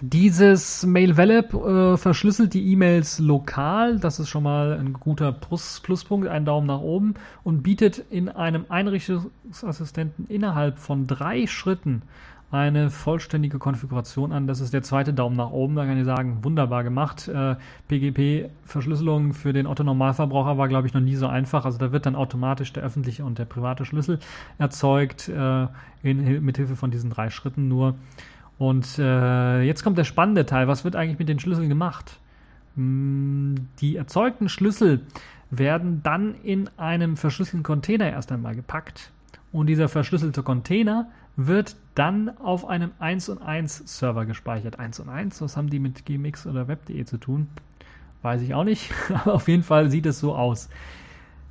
Dieses 0.00 0.84
MailValab 0.84 1.54
äh, 1.54 1.96
verschlüsselt 1.96 2.52
die 2.52 2.72
E-Mails 2.72 3.20
lokal. 3.20 4.00
Das 4.00 4.18
ist 4.18 4.28
schon 4.28 4.42
mal 4.42 4.72
ein 4.72 4.92
guter 4.94 5.30
Plus 5.30 5.80
Pluspunkt, 5.80 6.26
ein 6.26 6.44
Daumen 6.44 6.66
nach 6.66 6.80
oben 6.80 7.14
und 7.44 7.62
bietet 7.62 8.04
in 8.10 8.28
einem 8.28 8.66
Einrichtungsassistenten 8.68 10.26
innerhalb 10.28 10.78
von 10.80 11.06
drei 11.06 11.46
Schritten 11.46 12.02
eine 12.50 12.90
vollständige 12.90 13.58
Konfiguration 13.58 14.32
an. 14.32 14.46
Das 14.46 14.60
ist 14.60 14.72
der 14.72 14.82
zweite 14.82 15.12
Daumen 15.12 15.36
nach 15.36 15.50
oben. 15.50 15.76
Da 15.76 15.86
kann 15.86 15.98
ich 15.98 16.04
sagen, 16.04 16.38
wunderbar 16.42 16.82
gemacht. 16.82 17.28
Äh, 17.28 17.56
PGP-Verschlüsselung 17.88 19.32
für 19.32 19.52
den 19.52 19.66
Otto-Normalverbraucher 19.66 20.58
war, 20.58 20.68
glaube 20.68 20.88
ich, 20.88 20.94
noch 20.94 21.00
nie 21.00 21.16
so 21.16 21.28
einfach. 21.28 21.64
Also 21.64 21.78
da 21.78 21.92
wird 21.92 22.06
dann 22.06 22.16
automatisch 22.16 22.72
der 22.72 22.82
öffentliche 22.82 23.24
und 23.24 23.38
der 23.38 23.44
private 23.44 23.84
Schlüssel 23.84 24.18
erzeugt, 24.58 25.28
äh, 25.28 25.66
in, 26.02 26.44
mithilfe 26.44 26.76
von 26.76 26.90
diesen 26.90 27.10
drei 27.10 27.30
Schritten 27.30 27.68
nur. 27.68 27.94
Und 28.58 28.98
äh, 28.98 29.62
jetzt 29.62 29.82
kommt 29.82 29.98
der 29.98 30.04
spannende 30.04 30.46
Teil. 30.46 30.68
Was 30.68 30.84
wird 30.84 30.96
eigentlich 30.96 31.18
mit 31.18 31.28
den 31.28 31.40
Schlüsseln 31.40 31.68
gemacht? 31.68 32.18
Hm, 32.76 33.68
die 33.80 33.96
erzeugten 33.96 34.48
Schlüssel 34.48 35.00
werden 35.50 36.02
dann 36.02 36.34
in 36.42 36.68
einem 36.76 37.16
verschlüsselten 37.16 37.62
Container 37.62 38.10
erst 38.10 38.32
einmal 38.32 38.54
gepackt. 38.54 39.10
Und 39.52 39.68
dieser 39.68 39.88
verschlüsselte 39.88 40.42
Container 40.42 41.08
wird 41.36 41.76
dann 41.94 42.36
auf 42.38 42.66
einem 42.66 42.90
1 42.98 43.28
und 43.28 43.42
1 43.42 43.82
Server 43.86 44.24
gespeichert. 44.24 44.78
1 44.78 45.00
und 45.00 45.08
1, 45.08 45.40
was 45.40 45.56
haben 45.56 45.70
die 45.70 45.78
mit 45.78 46.06
GMX 46.06 46.46
oder 46.46 46.68
Web.de 46.68 47.04
zu 47.04 47.18
tun? 47.18 47.48
Weiß 48.22 48.40
ich 48.42 48.54
auch 48.54 48.64
nicht, 48.64 48.92
aber 49.14 49.34
auf 49.34 49.48
jeden 49.48 49.62
Fall 49.62 49.90
sieht 49.90 50.06
es 50.06 50.18
so 50.18 50.34
aus. 50.34 50.68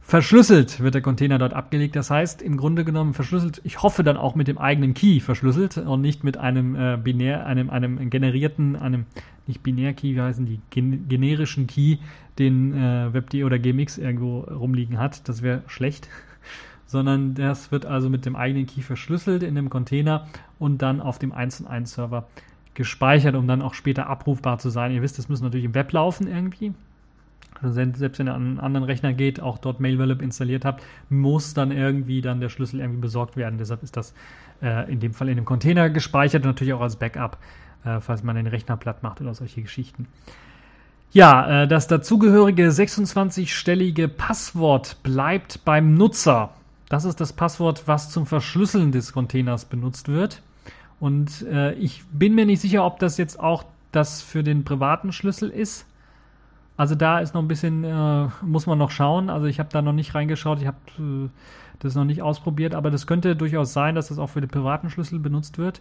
Verschlüsselt 0.06 0.82
wird 0.82 0.96
der 0.96 1.02
Container 1.02 1.38
dort 1.38 1.54
abgelegt. 1.54 1.96
Das 1.96 2.12
heißt, 2.12 2.42
im 2.42 2.58
Grunde 2.58 2.84
genommen 2.84 3.13
verschlüsselt, 3.13 3.62
ich 3.63 3.82
hoffe 3.82 4.04
dann 4.04 4.18
auch 4.18 4.36
mit 4.36 4.50
dem 4.50 4.58
eigenen 4.58 4.94
Key 4.94 5.22
verschlüsselt 5.22 5.78
und 5.78 6.02
nicht 6.02 6.26
mit 6.26 6.38
einem 6.38 6.76
äh, 6.76 6.98
binär, 7.02 7.46
einem, 7.46 7.70
einem 7.70 8.10
generierten, 8.10 8.76
einem, 8.76 9.06
nicht 9.48 9.63
binär-Key, 9.63 10.16
wie 10.16 10.22
heißen 10.22 10.46
die, 10.46 10.60
gen 10.72 11.08
generischen 11.08 11.68
Key, 11.68 11.98
den 12.38 12.74
äh, 12.74 13.13
WebD 13.13 13.46
oder 13.46 13.58
GMX 13.58 13.98
irgendwo 13.98 14.42
rumliegen 14.42 15.00
hat. 15.00 15.28
Das 15.30 15.42
wäre 15.42 15.63
schlecht. 15.68 16.10
Sondern 16.86 17.34
das 17.34 17.72
wird 17.72 17.86
also 17.86 18.10
mit 18.10 18.26
dem 18.26 18.36
eigenen 18.36 18.68
Key 18.68 18.82
verschlüsselt 18.82 19.42
in 19.42 19.56
dem 19.56 19.70
Container 19.70 20.28
und 20.60 20.82
dann 20.82 21.00
auf 21.00 21.18
dem 21.18 21.32
1 21.32 21.66
1 21.66 21.94
Server 21.94 22.28
gespeichert, 22.74 23.36
um 23.36 23.48
dann 23.48 23.62
auch 23.62 23.74
später 23.74 24.08
abrufbar 24.08 24.60
zu 24.60 24.70
sein. 24.70 24.92
Ihr 24.92 25.02
wisst, 25.02 25.18
das 25.18 25.30
muss 25.30 25.42
natürlich 25.42 25.66
im 25.66 25.76
Web 25.76 25.94
laufen 25.94 26.28
irgendwie 26.28 26.74
selbst 27.71 28.19
wenn 28.19 28.28
ihr 28.28 28.34
an 28.34 28.45
einen 28.45 28.60
anderen 28.60 28.84
Rechner 28.84 29.13
geht, 29.13 29.39
auch 29.39 29.58
dort 29.58 29.80
MailValab 29.80 30.21
installiert 30.21 30.65
habt, 30.65 30.84
muss 31.10 31.54
dann 31.54 31.71
irgendwie 31.71 32.21
dann 32.21 32.39
der 32.41 32.49
Schlüssel 32.49 32.80
irgendwie 32.80 33.02
besorgt 33.02 33.38
werden. 33.38 33.58
Deshalb 33.58 33.84
ist 33.84 33.95
das 33.95 34.13
äh, 34.62 34.91
in 34.91 34.99
dem 34.99 35.13
Fall 35.13 35.30
in 35.30 35.36
dem 35.36 35.45
Container 35.45 35.89
gespeichert 35.89 36.43
und 36.43 36.49
natürlich 36.49 36.73
auch 36.73 36.82
als 36.82 36.95
Backup 36.95 37.38
äh, 37.86 37.99
falls 37.99 38.23
man 38.23 38.36
den 38.36 38.47
Rechner 38.47 38.78
platt 38.78 39.04
macht 39.04 39.21
oder 39.21 39.34
solche 39.34 39.62
Geschichten. 39.62 40.08
Ja, 41.12 41.63
äh, 41.63 41.67
das 41.67 41.88
dazugehörige 41.88 42.69
26-stellige 42.69 44.08
Passwort 44.08 44.97
bleibt 45.04 45.63
beim 45.65 45.93
Nutzer. 45.93 46.49
Das 46.89 47.06
ist 47.06 47.21
das 47.21 47.34
Passwort, 47.34 47.84
was 47.86 48.10
zum 48.10 48.26
Verschlüsseln 48.26 48.91
des 48.91 49.13
Containers 49.13 49.65
benutzt 49.65 50.10
wird. 50.10 50.41
Und 50.99 51.43
äh, 51.43 51.73
ich 51.73 52.04
bin 52.12 52.36
mir 52.36 52.45
nicht 52.45 52.62
sicher, 52.62 52.86
ob 52.86 52.99
das 52.99 53.17
jetzt 53.17 53.39
auch 53.39 53.65
das 53.91 54.21
für 54.21 54.43
den 54.43 54.63
privaten 54.63 55.12
Schlüssel 55.12 55.49
ist. 55.49 55.86
Also 56.84 56.96
da 56.96 57.19
ist 57.19 57.34
noch 57.34 57.41
ein 57.41 57.48
bisschen, 57.48 57.86
äh, 57.86 58.28
muss 58.41 58.67
man 58.67 58.78
noch 58.78 58.91
schauen. 58.91 59.30
Also 59.30 59.46
ich 59.46 59.58
habe 59.60 59.69
da 59.72 59.82
noch 59.82 59.93
nicht 59.93 60.15
reingeschaut, 60.15 60.60
ich 60.60 60.67
habe 60.67 60.76
äh, 61.00 61.30
das 61.80 61.96
noch 61.96 62.04
nicht 62.04 62.22
ausprobiert, 62.22 62.76
aber 62.76 62.91
das 62.91 63.08
könnte 63.08 63.38
durchaus 63.38 63.72
sein, 63.72 63.96
dass 63.96 64.10
das 64.10 64.19
auch 64.19 64.28
für 64.28 64.41
den 64.41 64.50
privaten 64.50 64.89
Schlüssel 64.89 65.17
benutzt 65.19 65.58
wird. 65.58 65.80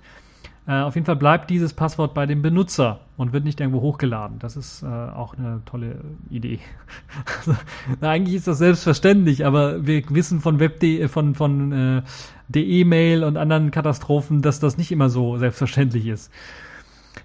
Äh, 0.69 0.75
auf 0.83 0.95
jeden 0.95 1.05
Fall 1.05 1.17
bleibt 1.17 1.51
dieses 1.51 1.73
Passwort 1.73 2.15
bei 2.15 2.25
dem 2.25 2.41
Benutzer 2.41 3.01
und 3.17 3.33
wird 3.33 3.43
nicht 3.43 3.59
irgendwo 3.59 3.81
hochgeladen. 3.81 4.39
Das 4.39 4.57
ist 4.57 4.85
äh, 4.85 4.87
auch 4.87 5.37
eine 5.37 5.63
tolle 5.67 5.97
Idee. 6.31 6.61
also, 7.39 7.57
eigentlich 8.01 8.37
ist 8.37 8.47
das 8.47 8.59
selbstverständlich, 8.59 9.45
aber 9.45 9.85
wir 9.85 10.05
wissen 10.11 10.39
von 10.39 10.61
Web.de, 10.61 11.09
von, 11.09 11.35
von 11.35 11.73
äh, 11.73 12.03
der 12.47 12.63
E-Mail 12.63 13.25
und 13.25 13.37
anderen 13.39 13.73
Katastrophen, 13.73 14.41
dass 14.41 14.61
das 14.61 14.79
nicht 14.79 14.93
immer 14.93 15.11
so 15.11 15.37
selbstverständlich 15.37 16.07
ist. 16.07 16.31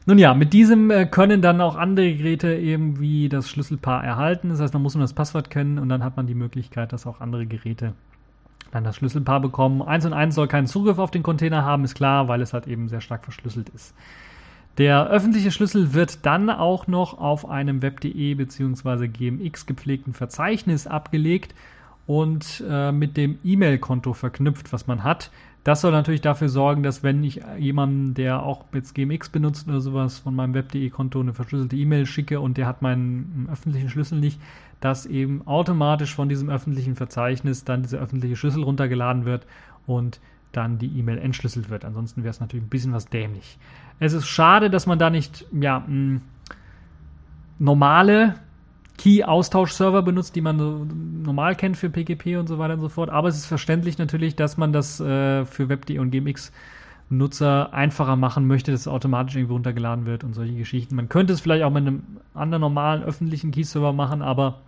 Nun 0.05 0.17
ja, 0.17 0.33
mit 0.33 0.53
diesem 0.53 0.91
äh, 0.91 1.05
können 1.05 1.41
dann 1.41 1.61
auch 1.61 1.75
andere 1.75 2.13
Geräte 2.15 2.53
irgendwie 2.53 3.29
das 3.29 3.49
Schlüsselpaar 3.49 4.03
erhalten. 4.03 4.49
Das 4.49 4.59
heißt, 4.59 4.73
man 4.73 4.83
muss 4.83 4.95
nur 4.95 5.03
das 5.03 5.13
Passwort 5.13 5.49
kennen 5.49 5.79
und 5.79 5.89
dann 5.89 6.03
hat 6.03 6.17
man 6.17 6.27
die 6.27 6.35
Möglichkeit, 6.35 6.93
dass 6.93 7.05
auch 7.05 7.21
andere 7.21 7.45
Geräte 7.45 7.93
dann 8.71 8.83
das 8.83 8.97
Schlüsselpaar 8.97 9.39
bekommen. 9.39 9.81
Eins 9.81 10.05
und 10.05 10.13
eins 10.13 10.35
soll 10.35 10.47
keinen 10.47 10.67
Zugriff 10.67 10.99
auf 10.99 11.11
den 11.11 11.23
Container 11.23 11.63
haben, 11.63 11.83
ist 11.83 11.95
klar, 11.95 12.27
weil 12.27 12.41
es 12.41 12.53
halt 12.53 12.67
eben 12.67 12.89
sehr 12.89 13.01
stark 13.01 13.23
verschlüsselt 13.23 13.69
ist. 13.69 13.93
Der 14.77 15.07
öffentliche 15.07 15.51
Schlüssel 15.51 15.93
wird 15.93 16.25
dann 16.25 16.49
auch 16.49 16.85
noch 16.85 17.17
auf 17.17 17.49
einem 17.49 17.81
web.de 17.81 18.35
bzw. 18.35 19.07
GMX 19.07 19.65
gepflegten 19.65 20.13
Verzeichnis 20.13 20.85
abgelegt 20.85 21.55
und 22.05 22.63
äh, 22.69 22.91
mit 22.91 23.17
dem 23.17 23.39
E-Mail-Konto 23.43 24.13
verknüpft, 24.13 24.71
was 24.71 24.85
man 24.85 25.03
hat. 25.03 25.31
Das 25.67 25.81
soll 25.81 25.91
natürlich 25.91 26.21
dafür 26.21 26.47
sorgen, 26.47 26.81
dass 26.81 27.03
wenn 27.03 27.21
ich 27.25 27.41
jemanden, 27.59 28.13
der 28.13 28.41
auch 28.41 28.63
jetzt 28.73 28.95
GMX 28.95 29.27
benutzt 29.27 29.67
oder 29.67 29.81
sowas, 29.81 30.17
von 30.17 30.33
meinem 30.33 30.53
Web.de-Konto 30.53 31.19
eine 31.19 31.33
verschlüsselte 31.33 31.75
E-Mail 31.75 32.05
schicke 32.05 32.39
und 32.39 32.55
der 32.55 32.67
hat 32.67 32.81
meinen 32.81 33.49
öffentlichen 33.51 33.89
Schlüssel 33.89 34.17
nicht, 34.17 34.39
dass 34.79 35.05
eben 35.05 35.45
automatisch 35.45 36.15
von 36.15 36.29
diesem 36.29 36.49
öffentlichen 36.49 36.95
Verzeichnis 36.95 37.65
dann 37.65 37.81
dieser 37.81 37.97
öffentliche 37.97 38.37
Schlüssel 38.37 38.63
runtergeladen 38.63 39.25
wird 39.25 39.45
und 39.85 40.21
dann 40.53 40.79
die 40.79 40.87
E-Mail 40.87 41.17
entschlüsselt 41.17 41.69
wird. 41.69 41.83
Ansonsten 41.83 42.23
wäre 42.23 42.31
es 42.31 42.39
natürlich 42.39 42.63
ein 42.63 42.69
bisschen 42.69 42.93
was 42.93 43.07
dämlich. 43.07 43.57
Es 43.99 44.13
ist 44.13 44.25
schade, 44.25 44.69
dass 44.69 44.87
man 44.87 44.99
da 44.99 45.09
nicht 45.09 45.47
ja, 45.51 45.85
normale 47.59 48.35
Key-Austausch-Server 48.97 50.01
benutzt, 50.01 50.35
die 50.35 50.41
man 50.41 50.57
so 50.57 50.87
normal 51.23 51.55
kennt 51.55 51.77
für 51.77 51.89
PGP 51.89 52.37
und 52.37 52.47
so 52.47 52.57
weiter 52.57 52.73
und 52.73 52.81
so 52.81 52.89
fort. 52.89 53.09
Aber 53.09 53.27
es 53.27 53.37
ist 53.37 53.45
verständlich 53.45 53.97
natürlich, 53.97 54.35
dass 54.35 54.57
man 54.57 54.73
das 54.73 54.99
äh, 54.99 55.45
für 55.45 55.69
WebD 55.69 55.99
und 55.99 56.11
GMX 56.11 56.51
Nutzer 57.09 57.73
einfacher 57.73 58.17
machen 58.17 58.47
möchte, 58.47 58.71
dass 58.71 58.81
es 58.81 58.87
automatisch 58.87 59.35
irgendwo 59.35 59.53
runtergeladen 59.53 60.05
wird 60.05 60.23
und 60.23 60.33
solche 60.33 60.55
Geschichten. 60.55 60.95
Man 60.95 61.07
könnte 61.07 61.33
es 61.33 61.39
vielleicht 61.39 61.63
auch 61.63 61.71
mit 61.71 61.87
einem 61.87 62.03
anderen 62.33 62.61
normalen 62.61 63.03
öffentlichen 63.03 63.51
Key-Server 63.51 63.93
machen, 63.93 64.21
aber 64.21 64.59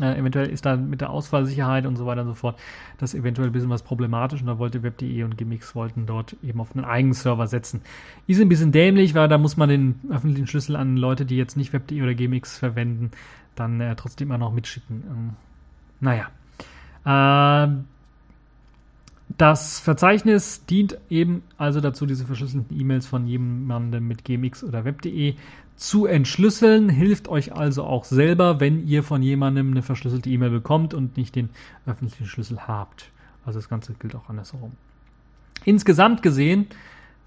äh, 0.00 0.18
eventuell 0.18 0.48
ist 0.48 0.64
da 0.64 0.76
mit 0.76 1.00
der 1.00 1.10
Ausfallsicherheit 1.10 1.84
und 1.84 1.96
so 1.96 2.06
weiter 2.06 2.22
und 2.22 2.28
so 2.28 2.34
fort 2.34 2.58
das 2.98 3.14
eventuell 3.14 3.48
ein 3.48 3.52
bisschen 3.52 3.68
was 3.68 3.82
problematisch 3.82 4.40
und 4.40 4.46
da 4.46 4.58
wollte 4.58 4.82
Web.de 4.82 5.22
und 5.22 5.36
Gimmicks 5.36 5.74
wollten 5.74 6.06
dort 6.06 6.36
eben 6.42 6.60
auf 6.60 6.74
einen 6.74 6.84
eigenen 6.84 7.12
Server 7.12 7.46
setzen. 7.46 7.82
Ist 8.26 8.40
ein 8.40 8.48
bisschen 8.48 8.72
dämlich, 8.72 9.14
weil 9.14 9.28
da 9.28 9.36
muss 9.36 9.56
man 9.56 9.68
den 9.68 10.00
öffentlichen 10.10 10.46
Schlüssel 10.46 10.76
an 10.76 10.96
Leute, 10.96 11.26
die 11.26 11.36
jetzt 11.36 11.56
nicht 11.56 11.72
Web.de 11.72 12.02
oder 12.02 12.14
Gimmicks 12.14 12.58
verwenden, 12.58 13.10
dann 13.54 13.80
äh, 13.80 13.96
trotzdem 13.96 14.28
immer 14.28 14.38
noch 14.38 14.52
mitschicken. 14.52 15.04
Ähm, 15.08 15.30
naja. 16.00 16.28
Äh, 17.04 17.82
das 19.38 19.80
Verzeichnis 19.80 20.66
dient 20.66 20.98
eben 21.08 21.42
also 21.56 21.80
dazu, 21.80 22.06
diese 22.06 22.26
verschlüsselten 22.26 22.78
E-Mails 22.78 23.06
von 23.06 23.26
jemandem 23.26 24.06
mit 24.06 24.24
GMX 24.24 24.62
oder 24.62 24.84
Web.de 24.84 25.34
zu 25.76 26.06
entschlüsseln. 26.06 26.88
Hilft 26.88 27.28
euch 27.28 27.54
also 27.54 27.84
auch 27.84 28.04
selber, 28.04 28.60
wenn 28.60 28.86
ihr 28.86 29.02
von 29.02 29.22
jemandem 29.22 29.70
eine 29.70 29.82
verschlüsselte 29.82 30.28
E-Mail 30.28 30.50
bekommt 30.50 30.92
und 30.92 31.16
nicht 31.16 31.34
den 31.34 31.48
öffentlichen 31.86 32.26
Schlüssel 32.26 32.66
habt. 32.68 33.10
Also 33.44 33.58
das 33.58 33.68
Ganze 33.68 33.94
gilt 33.94 34.14
auch 34.14 34.28
andersherum. 34.28 34.72
Insgesamt 35.64 36.22
gesehen 36.22 36.66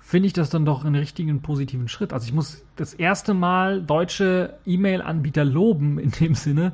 finde 0.05 0.27
ich 0.27 0.33
das 0.33 0.51
dann 0.51 0.65
doch 0.65 0.85
einen 0.85 0.93
richtigen 0.93 1.41
positiven 1.41 1.87
Schritt. 1.87 2.13
Also 2.13 2.27
ich 2.27 2.33
muss 2.33 2.63
das 2.75 2.93
erste 2.93 3.33
Mal 3.33 3.81
deutsche 3.81 4.53
E-Mail-Anbieter 4.63 5.43
loben 5.43 5.97
in 5.97 6.11
dem 6.11 6.35
Sinne, 6.35 6.73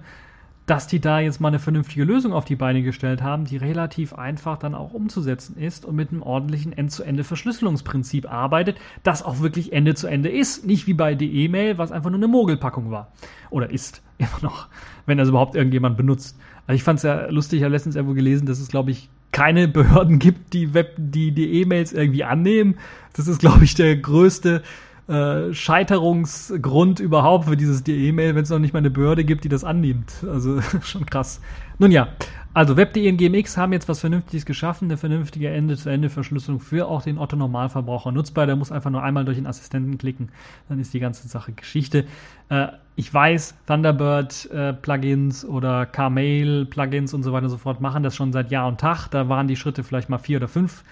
dass 0.65 0.85
die 0.85 0.99
da 0.99 1.21
jetzt 1.21 1.39
mal 1.39 1.47
eine 1.47 1.59
vernünftige 1.59 2.03
Lösung 2.03 2.33
auf 2.33 2.43
die 2.43 2.57
Beine 2.57 2.83
gestellt 2.83 3.21
haben, 3.21 3.45
die 3.45 3.55
relativ 3.55 4.13
einfach 4.13 4.57
dann 4.57 4.75
auch 4.75 4.93
umzusetzen 4.93 5.57
ist 5.57 5.85
und 5.85 5.95
mit 5.95 6.11
einem 6.11 6.23
ordentlichen 6.23 6.73
End-zu-Ende-Verschlüsselungsprinzip 6.73 8.29
arbeitet, 8.29 8.77
das 9.03 9.23
auch 9.23 9.39
wirklich 9.39 9.71
Ende 9.71 9.95
zu 9.95 10.07
Ende 10.07 10.27
ist. 10.27 10.65
Nicht 10.65 10.85
wie 10.87 10.93
bei 10.93 11.15
der 11.15 11.29
E-Mail, 11.29 11.77
was 11.77 11.93
einfach 11.93 12.09
nur 12.09 12.19
eine 12.19 12.27
Mogelpackung 12.27 12.91
war. 12.91 13.13
Oder 13.49 13.69
ist 13.69 14.03
immer 14.17 14.39
noch, 14.41 14.67
wenn 15.05 15.17
das 15.17 15.29
überhaupt 15.29 15.55
irgendjemand 15.55 15.95
benutzt. 15.95 16.37
Also 16.67 16.75
ich 16.75 16.83
fand 16.83 16.97
es 16.97 17.03
ja 17.03 17.29
lustig, 17.29 17.59
ich 17.59 17.63
habe 17.63 17.73
letztens 17.73 17.95
irgendwo 17.95 18.13
gelesen, 18.13 18.45
dass 18.45 18.59
es, 18.59 18.67
glaube 18.67 18.91
ich, 18.91 19.09
keine 19.31 19.67
Behörden 19.67 20.19
gibt, 20.19 20.53
die 20.53 20.73
Web, 20.73 20.95
die 20.97 21.31
die 21.31 21.61
E-Mails 21.61 21.93
irgendwie 21.93 22.23
annehmen. 22.23 22.77
Das 23.13 23.27
ist, 23.27 23.39
glaube 23.39 23.63
ich, 23.63 23.75
der 23.75 23.95
größte 23.95 24.63
äh, 25.12 25.54
Scheiterungsgrund 25.54 27.02
überhaupt 27.02 27.45
für 27.45 27.58
dieses 27.58 27.86
E-Mail, 27.86 28.34
wenn 28.34 28.43
es 28.43 28.50
noch 28.50 28.60
nicht 28.60 28.74
mal 28.74 28.80
eine 28.80 28.89
Behörde 28.89 29.26
gibt, 29.26 29.43
die 29.43 29.50
das 29.50 29.65
annimmt. 29.65 30.24
Also 30.26 30.62
schon 30.84 31.06
krass. 31.06 31.41
Nun 31.80 31.91
ja, 31.91 32.08
also 32.54 32.78
Web.de 32.78 33.10
und 33.10 33.17
GMX 33.17 33.58
haben 33.58 33.74
jetzt 33.74 33.89
was 33.89 34.00
Vernünftiges 34.00 34.45
geschaffen, 34.45 34.86
eine 34.86 34.97
vernünftige 34.97 35.50
Ende-zu-Ende-Verschlüsselung 35.50 36.60
für 36.60 36.88
auch 36.88 37.02
den 37.02 37.17
Otto-Normalverbraucher 37.17 38.12
nutzbar. 38.12 38.45
Der 38.45 38.56
muss 38.56 38.71
einfach 38.71 38.89
nur 38.89 39.04
einmal 39.04 39.26
durch 39.26 39.38
den 39.38 39.47
Assistenten 39.47 39.97
klicken, 39.97 40.30
dann 40.69 40.80
ist 40.80 40.93
die 40.93 41.00
ganze 41.00 41.28
Sache 41.28 41.52
Geschichte. 41.52 42.06
Äh, 42.50 42.67
ich 42.95 43.13
weiß, 43.13 43.56
Thunderbird-Plugins 43.67 45.43
äh, 45.43 45.47
oder 45.47 45.86
Carmail-Plugins 45.86 47.13
und 47.13 47.24
so 47.24 47.34
weiter 47.34 47.45
und 47.45 47.52
so 47.52 47.58
fort 47.58 47.82
machen 47.82 48.04
das 48.04 48.15
schon 48.15 48.32
seit 48.32 48.50
Jahr 48.52 48.67
und 48.67 48.80
Tag. 48.80 49.10
Da 49.10 49.28
waren 49.28 49.47
die 49.47 49.56
Schritte 49.56 49.84
vielleicht 49.84 50.10
mal 50.10 50.19
vier 50.19 50.38
oder 50.38 50.47
fünf 50.47 50.84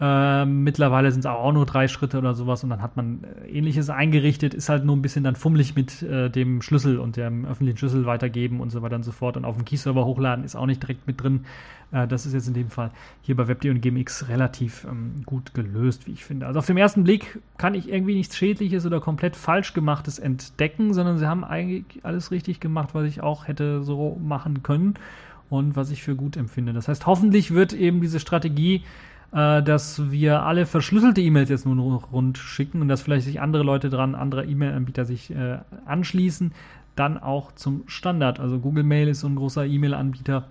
äh, 0.00 0.44
mittlerweile 0.44 1.10
sind 1.10 1.20
es 1.20 1.26
auch 1.26 1.52
nur 1.52 1.66
drei 1.66 1.88
Schritte 1.88 2.18
oder 2.18 2.32
sowas 2.34 2.62
und 2.62 2.70
dann 2.70 2.82
hat 2.82 2.96
man 2.96 3.24
äh, 3.24 3.48
ähnliches 3.50 3.90
eingerichtet, 3.90 4.54
ist 4.54 4.68
halt 4.68 4.84
nur 4.84 4.96
ein 4.96 5.02
bisschen 5.02 5.24
dann 5.24 5.34
fummelig 5.34 5.74
mit 5.74 6.02
äh, 6.02 6.30
dem 6.30 6.62
Schlüssel 6.62 6.98
und 6.98 7.16
dem 7.16 7.44
öffentlichen 7.44 7.78
Schlüssel 7.78 8.06
weitergeben 8.06 8.60
und 8.60 8.70
so 8.70 8.80
weiter 8.80 8.94
und 8.94 9.02
so 9.02 9.10
fort. 9.10 9.36
Und 9.36 9.44
auf 9.44 9.56
dem 9.56 9.64
Key-Server 9.64 10.04
hochladen 10.04 10.44
ist 10.44 10.54
auch 10.54 10.66
nicht 10.66 10.80
direkt 10.80 11.08
mit 11.08 11.20
drin. 11.20 11.46
Äh, 11.90 12.06
das 12.06 12.26
ist 12.26 12.32
jetzt 12.32 12.46
in 12.46 12.54
dem 12.54 12.70
Fall 12.70 12.92
hier 13.22 13.34
bei 13.34 13.48
WebD 13.48 13.70
und 13.70 13.80
GMX 13.80 14.28
relativ 14.28 14.86
ähm, 14.88 15.22
gut 15.26 15.52
gelöst, 15.52 16.06
wie 16.06 16.12
ich 16.12 16.24
finde. 16.24 16.46
Also 16.46 16.60
auf 16.60 16.66
den 16.66 16.76
ersten 16.76 17.02
Blick 17.02 17.40
kann 17.56 17.74
ich 17.74 17.88
irgendwie 17.88 18.14
nichts 18.14 18.36
Schädliches 18.36 18.86
oder 18.86 19.00
komplett 19.00 19.34
falsch 19.34 19.74
gemachtes 19.74 20.20
entdecken, 20.20 20.94
sondern 20.94 21.18
sie 21.18 21.26
haben 21.26 21.42
eigentlich 21.42 22.04
alles 22.04 22.30
richtig 22.30 22.60
gemacht, 22.60 22.90
was 22.92 23.04
ich 23.06 23.20
auch 23.20 23.48
hätte 23.48 23.82
so 23.82 24.16
machen 24.22 24.62
können 24.62 24.94
und 25.50 25.74
was 25.74 25.90
ich 25.90 26.04
für 26.04 26.14
gut 26.14 26.36
empfinde. 26.36 26.72
Das 26.72 26.86
heißt, 26.86 27.06
hoffentlich 27.06 27.52
wird 27.52 27.72
eben 27.72 28.00
diese 28.00 28.20
Strategie 28.20 28.84
äh, 29.32 29.62
dass 29.62 30.10
wir 30.10 30.42
alle 30.42 30.66
verschlüsselte 30.66 31.20
E-Mails 31.20 31.50
jetzt 31.50 31.66
nur 31.66 31.74
noch 31.74 32.12
rund 32.12 32.38
schicken 32.38 32.80
und 32.80 32.88
dass 32.88 33.02
vielleicht 33.02 33.26
sich 33.26 33.40
andere 33.40 33.62
Leute 33.62 33.90
dran, 33.90 34.14
andere 34.14 34.44
E-Mail-Anbieter 34.46 35.04
sich 35.04 35.30
äh, 35.30 35.58
anschließen, 35.84 36.52
dann 36.96 37.18
auch 37.18 37.52
zum 37.52 37.82
Standard. 37.86 38.40
Also 38.40 38.58
Google 38.58 38.84
Mail 38.84 39.08
ist 39.08 39.20
so 39.20 39.28
ein 39.28 39.36
großer 39.36 39.66
E-Mail-Anbieter, 39.66 40.44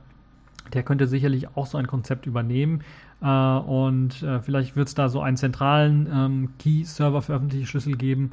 der 0.74 0.84
könnte 0.84 1.08
sicherlich 1.08 1.56
auch 1.56 1.66
so 1.66 1.78
ein 1.78 1.88
Konzept 1.88 2.26
übernehmen. 2.26 2.82
Äh, 3.22 3.28
und 3.28 4.22
äh, 4.24 4.42
vielleicht 4.42 4.76
wird 4.76 4.88
es 4.88 4.96
da 4.96 5.10
so 5.10 5.22
einen 5.22 5.38
zentralen 5.38 6.08
ähm, 6.12 6.50
Key-Server 6.60 7.22
für 7.22 7.34
öffentliche 7.34 7.66
Schlüssel 7.66 7.98
geben. 7.98 8.32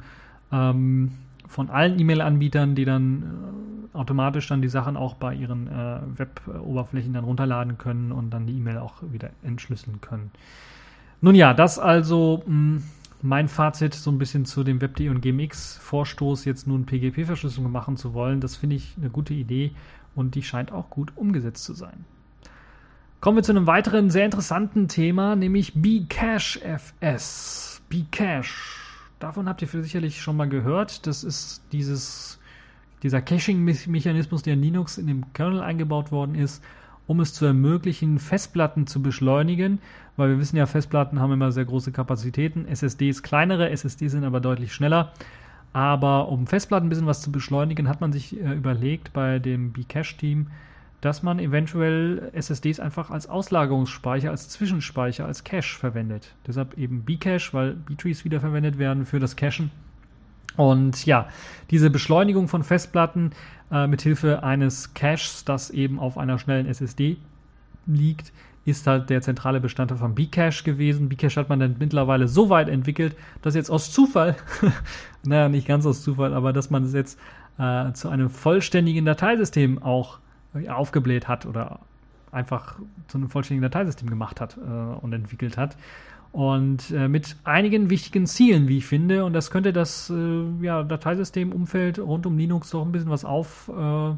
Ähm, 0.51 1.11
von 1.47 1.69
allen 1.69 1.99
E-Mail-Anbietern, 1.99 2.75
die 2.75 2.85
dann 2.85 3.23
äh, 3.93 3.97
automatisch 3.97 4.47
dann 4.47 4.61
die 4.61 4.67
Sachen 4.67 4.97
auch 4.97 5.15
bei 5.15 5.33
ihren 5.33 5.67
äh, 5.67 5.99
Web-Oberflächen 6.17 7.13
dann 7.13 7.23
runterladen 7.23 7.77
können 7.77 8.11
und 8.11 8.31
dann 8.31 8.45
die 8.45 8.53
E-Mail 8.53 8.77
auch 8.77 8.95
wieder 9.11 9.29
entschlüsseln 9.43 10.01
können. 10.01 10.31
Nun 11.21 11.35
ja, 11.35 11.53
das 11.53 11.79
also 11.79 12.43
mh, 12.45 12.45
hm, 12.45 12.83
mein 13.21 13.47
Fazit 13.47 13.93
so 13.93 14.11
ein 14.11 14.19
bisschen 14.19 14.45
zu 14.45 14.63
dem 14.63 14.81
WebD 14.81 15.09
und 15.09 15.21
GMX-Vorstoß, 15.21 16.45
jetzt 16.45 16.67
nun 16.67 16.85
PGP-Verschlüsselung 16.85 17.71
machen 17.71 17.97
zu 17.97 18.13
wollen. 18.13 18.41
Das 18.41 18.55
finde 18.55 18.75
ich 18.75 18.95
eine 18.97 19.09
gute 19.09 19.33
Idee 19.33 19.71
und 20.13 20.35
die 20.35 20.43
scheint 20.43 20.71
auch 20.71 20.89
gut 20.89 21.13
umgesetzt 21.15 21.63
zu 21.63 21.73
sein. 21.73 22.05
Kommen 23.21 23.37
wir 23.37 23.43
zu 23.43 23.53
einem 23.53 23.65
weiteren 23.65 24.11
sehr 24.11 24.25
interessanten 24.25 24.87
Thema, 24.87 25.35
nämlich 25.35 25.73
Bcash 25.73 26.59
FS. 26.59 27.81
Bcash 27.89 28.84
Davon 29.19 29.47
habt 29.47 29.61
ihr 29.61 29.67
sicherlich 29.67 30.21
schon 30.21 30.37
mal 30.37 30.49
gehört. 30.49 31.07
Das 31.07 31.23
ist 31.23 31.63
dieses, 31.71 32.39
dieser 33.03 33.21
Caching-Mechanismus, 33.21 34.43
der 34.43 34.53
in 34.53 34.61
Linux 34.61 34.97
in 34.97 35.07
dem 35.07 35.33
Kernel 35.33 35.61
eingebaut 35.61 36.11
worden 36.11 36.35
ist 36.35 36.63
um 37.07 37.19
es 37.19 37.33
zu 37.33 37.45
ermöglichen, 37.45 38.19
Festplatten 38.19 38.87
zu 38.87 39.01
beschleunigen, 39.01 39.79
weil 40.17 40.29
wir 40.29 40.39
wissen 40.39 40.57
ja, 40.57 40.65
Festplatten 40.65 41.19
haben 41.19 41.33
immer 41.33 41.51
sehr 41.51 41.65
große 41.65 41.91
Kapazitäten, 41.91 42.67
SSDs 42.67 43.21
kleinere, 43.21 43.69
SSDs 43.69 44.11
sind 44.11 44.23
aber 44.23 44.39
deutlich 44.39 44.73
schneller. 44.73 45.11
Aber 45.73 46.29
um 46.29 46.47
Festplatten 46.47 46.87
ein 46.87 46.89
bisschen 46.89 47.05
was 47.05 47.21
zu 47.21 47.31
beschleunigen, 47.31 47.89
hat 47.89 47.99
man 47.99 48.13
sich 48.13 48.39
äh, 48.39 48.53
überlegt 48.53 49.11
bei 49.11 49.39
dem 49.39 49.73
Bcache-Team, 49.73 50.47
dass 51.05 51.21
man 51.21 51.37
eventuell 51.37 52.31
SSDs 52.33 52.79
einfach 52.79 53.11
als 53.11 53.29
Auslagerungsspeicher, 53.29 54.31
als 54.31 54.49
Zwischenspeicher, 54.49 55.23
als 55.27 55.43
Cache 55.43 55.77
verwendet. 55.77 56.33
Deshalb 56.47 56.79
eben 56.79 57.03
Bcache, 57.05 57.53
weil 57.53 57.73
B-Trees 57.75 58.25
wiederverwendet 58.25 58.79
werden 58.79 59.05
für 59.05 59.19
das 59.19 59.35
Cachen. 59.35 59.69
Und 60.57 61.05
ja, 61.05 61.27
diese 61.69 61.91
Beschleunigung 61.91 62.47
von 62.47 62.63
Festplatten 62.63 63.33
äh, 63.71 63.85
mit 63.85 64.01
Hilfe 64.01 64.41
eines 64.41 64.95
Caches, 64.95 65.45
das 65.45 65.69
eben 65.69 65.99
auf 65.99 66.17
einer 66.17 66.39
schnellen 66.39 66.65
SSD 66.65 67.17
liegt, 67.85 68.33
ist 68.65 68.87
halt 68.87 69.11
der 69.11 69.21
zentrale 69.21 69.59
Bestandteil 69.59 69.99
von 69.99 70.15
Bcache 70.15 70.63
gewesen. 70.63 71.07
Bcache 71.07 71.39
hat 71.39 71.49
man 71.49 71.59
dann 71.59 71.75
mittlerweile 71.77 72.27
so 72.27 72.49
weit 72.49 72.67
entwickelt, 72.67 73.15
dass 73.43 73.53
jetzt 73.53 73.69
aus 73.69 73.91
Zufall, 73.91 74.37
naja, 75.23 75.49
nicht 75.49 75.67
ganz 75.67 75.85
aus 75.85 76.01
Zufall, 76.01 76.33
aber 76.33 76.51
dass 76.51 76.71
man 76.71 76.83
es 76.83 76.93
jetzt 76.93 77.19
äh, 77.59 77.91
zu 77.93 78.09
einem 78.09 78.31
vollständigen 78.31 79.05
Dateisystem 79.05 79.83
auch 79.83 80.17
aufgebläht 80.69 81.27
hat 81.27 81.45
oder 81.45 81.79
einfach 82.31 82.75
zu 83.07 83.17
einem 83.17 83.29
vollständigen 83.29 83.63
Dateisystem 83.63 84.09
gemacht 84.09 84.41
hat 84.41 84.57
äh, 84.57 84.61
und 84.61 85.13
entwickelt 85.13 85.57
hat. 85.57 85.77
Und 86.31 86.91
äh, 86.91 87.07
mit 87.07 87.37
einigen 87.45 87.89
wichtigen 87.89 88.27
Zielen, 88.27 88.67
wie 88.67 88.79
ich 88.79 88.85
finde. 88.85 89.23
Und 89.23 89.31
das 89.31 89.51
könnte 89.51 89.71
das 89.71 90.09
äh, 90.09 90.43
ja, 90.61 90.83
Dateisystemumfeld 90.83 91.97
rund 91.99 92.25
um 92.25 92.37
Linux 92.37 92.71
doch 92.71 92.85
ein 92.85 92.91
bisschen 92.91 93.09
was 93.09 93.23
auf, 93.23 93.71
äh, 93.73 94.15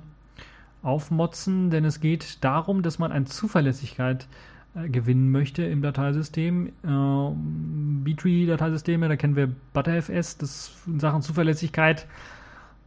aufmotzen, 0.82 1.70
denn 1.70 1.86
es 1.86 2.00
geht 2.00 2.44
darum, 2.44 2.82
dass 2.82 2.98
man 2.98 3.12
an 3.12 3.28
Zuverlässigkeit 3.28 4.28
äh, 4.74 4.90
gewinnen 4.90 5.32
möchte 5.32 5.64
im 5.64 5.84
Dateisystem. 5.84 6.70
Äh, 6.84 7.36
B-Tree-Dateisysteme, 8.04 9.08
da 9.10 9.16
kennen 9.16 9.36
wir 9.36 9.52
ButterFS, 9.74 10.40
das 10.40 10.72
in 10.88 11.00
Sachen 11.00 11.22
Zuverlässigkeit 11.22 12.08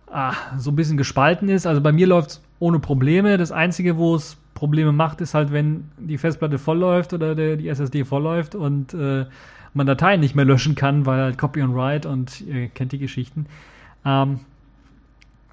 ah, 0.09 0.35
so 0.57 0.73
ein 0.73 0.77
bisschen 0.77 0.97
gespalten 0.97 1.49
ist. 1.49 1.67
Also 1.67 1.81
bei 1.81 1.93
mir 1.93 2.09
läuft 2.09 2.31
es 2.31 2.43
ohne 2.61 2.79
Probleme. 2.79 3.37
Das 3.37 3.51
Einzige, 3.51 3.97
wo 3.97 4.15
es 4.15 4.37
Probleme 4.55 4.93
macht, 4.93 5.21
ist 5.21 5.35
halt, 5.35 5.53
wenn 5.53 5.91
die 5.99 6.19
Festplatte 6.19 6.59
vollläuft 6.59 7.13
oder 7.13 7.35
der, 7.35 7.57
die 7.57 7.69
SSD 7.69 8.05
vollläuft 8.05 8.55
und 8.55 8.95
äh, 8.95 9.27
man 9.75 9.87
Dateien 9.87 10.21
nicht 10.21 10.37
mehr 10.37 10.45
löschen 10.45 10.75
kann, 10.75 11.07
weil 11.07 11.21
halt 11.21 11.39
Copy 11.39 11.63
and 11.63 11.75
Write 11.75 12.09
und 12.09 12.41
ihr 12.43 12.69
kennt 12.69 12.93
die 12.93 12.99
Geschichten. 12.99 13.47
Ähm, 14.05 14.41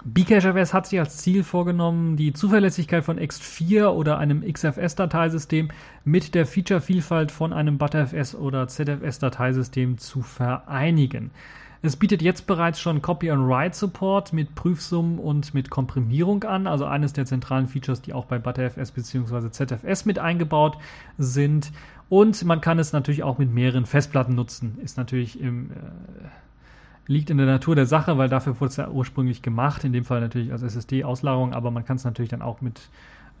Bcachefs 0.04 0.72
hat 0.72 0.86
sich 0.86 1.00
als 1.00 1.16
Ziel 1.18 1.42
vorgenommen, 1.42 2.16
die 2.16 2.32
Zuverlässigkeit 2.32 3.04
von 3.04 3.18
X4 3.18 3.88
oder 3.88 4.18
einem 4.18 4.42
XFS-Dateisystem 4.42 5.70
mit 6.04 6.34
der 6.34 6.46
Feature-Vielfalt 6.46 7.32
von 7.32 7.52
einem 7.52 7.78
ButterFS 7.78 8.34
oder 8.34 8.68
ZFS-Dateisystem 8.68 9.98
zu 9.98 10.22
vereinigen. 10.22 11.30
Es 11.80 11.96
bietet 11.96 12.22
jetzt 12.22 12.46
bereits 12.46 12.80
schon 12.80 13.02
Copy 13.02 13.30
and 13.30 13.48
Write 13.48 13.76
Support 13.76 14.32
mit 14.32 14.54
Prüfsummen 14.56 15.18
und 15.18 15.54
mit 15.54 15.70
Komprimierung 15.70 16.42
an, 16.42 16.66
also 16.66 16.84
eines 16.84 17.12
der 17.12 17.24
zentralen 17.24 17.68
Features, 17.68 18.02
die 18.02 18.12
auch 18.12 18.24
bei 18.24 18.38
ButterFS 18.38 18.90
bzw. 18.90 19.50
ZFS 19.50 20.04
mit 20.04 20.18
eingebaut 20.18 20.76
sind. 21.18 21.70
Und 22.08 22.44
man 22.44 22.60
kann 22.60 22.78
es 22.78 22.92
natürlich 22.92 23.22
auch 23.22 23.38
mit 23.38 23.52
mehreren 23.52 23.86
Festplatten 23.86 24.34
nutzen. 24.34 24.78
Ist 24.82 24.96
natürlich 24.96 25.40
im, 25.40 25.70
äh, 25.70 25.74
liegt 27.06 27.30
in 27.30 27.38
der 27.38 27.46
Natur 27.46 27.76
der 27.76 27.86
Sache, 27.86 28.18
weil 28.18 28.28
dafür 28.28 28.60
wurde 28.60 28.70
es 28.70 28.76
ja 28.76 28.88
ursprünglich 28.88 29.42
gemacht. 29.42 29.84
In 29.84 29.92
dem 29.92 30.04
Fall 30.04 30.20
natürlich 30.20 30.50
als 30.50 30.62
SSD-Auslagerung, 30.62 31.52
aber 31.52 31.70
man 31.70 31.84
kann 31.84 31.96
es 31.96 32.04
natürlich 32.04 32.30
dann 32.30 32.42
auch 32.42 32.60
mit 32.60 32.88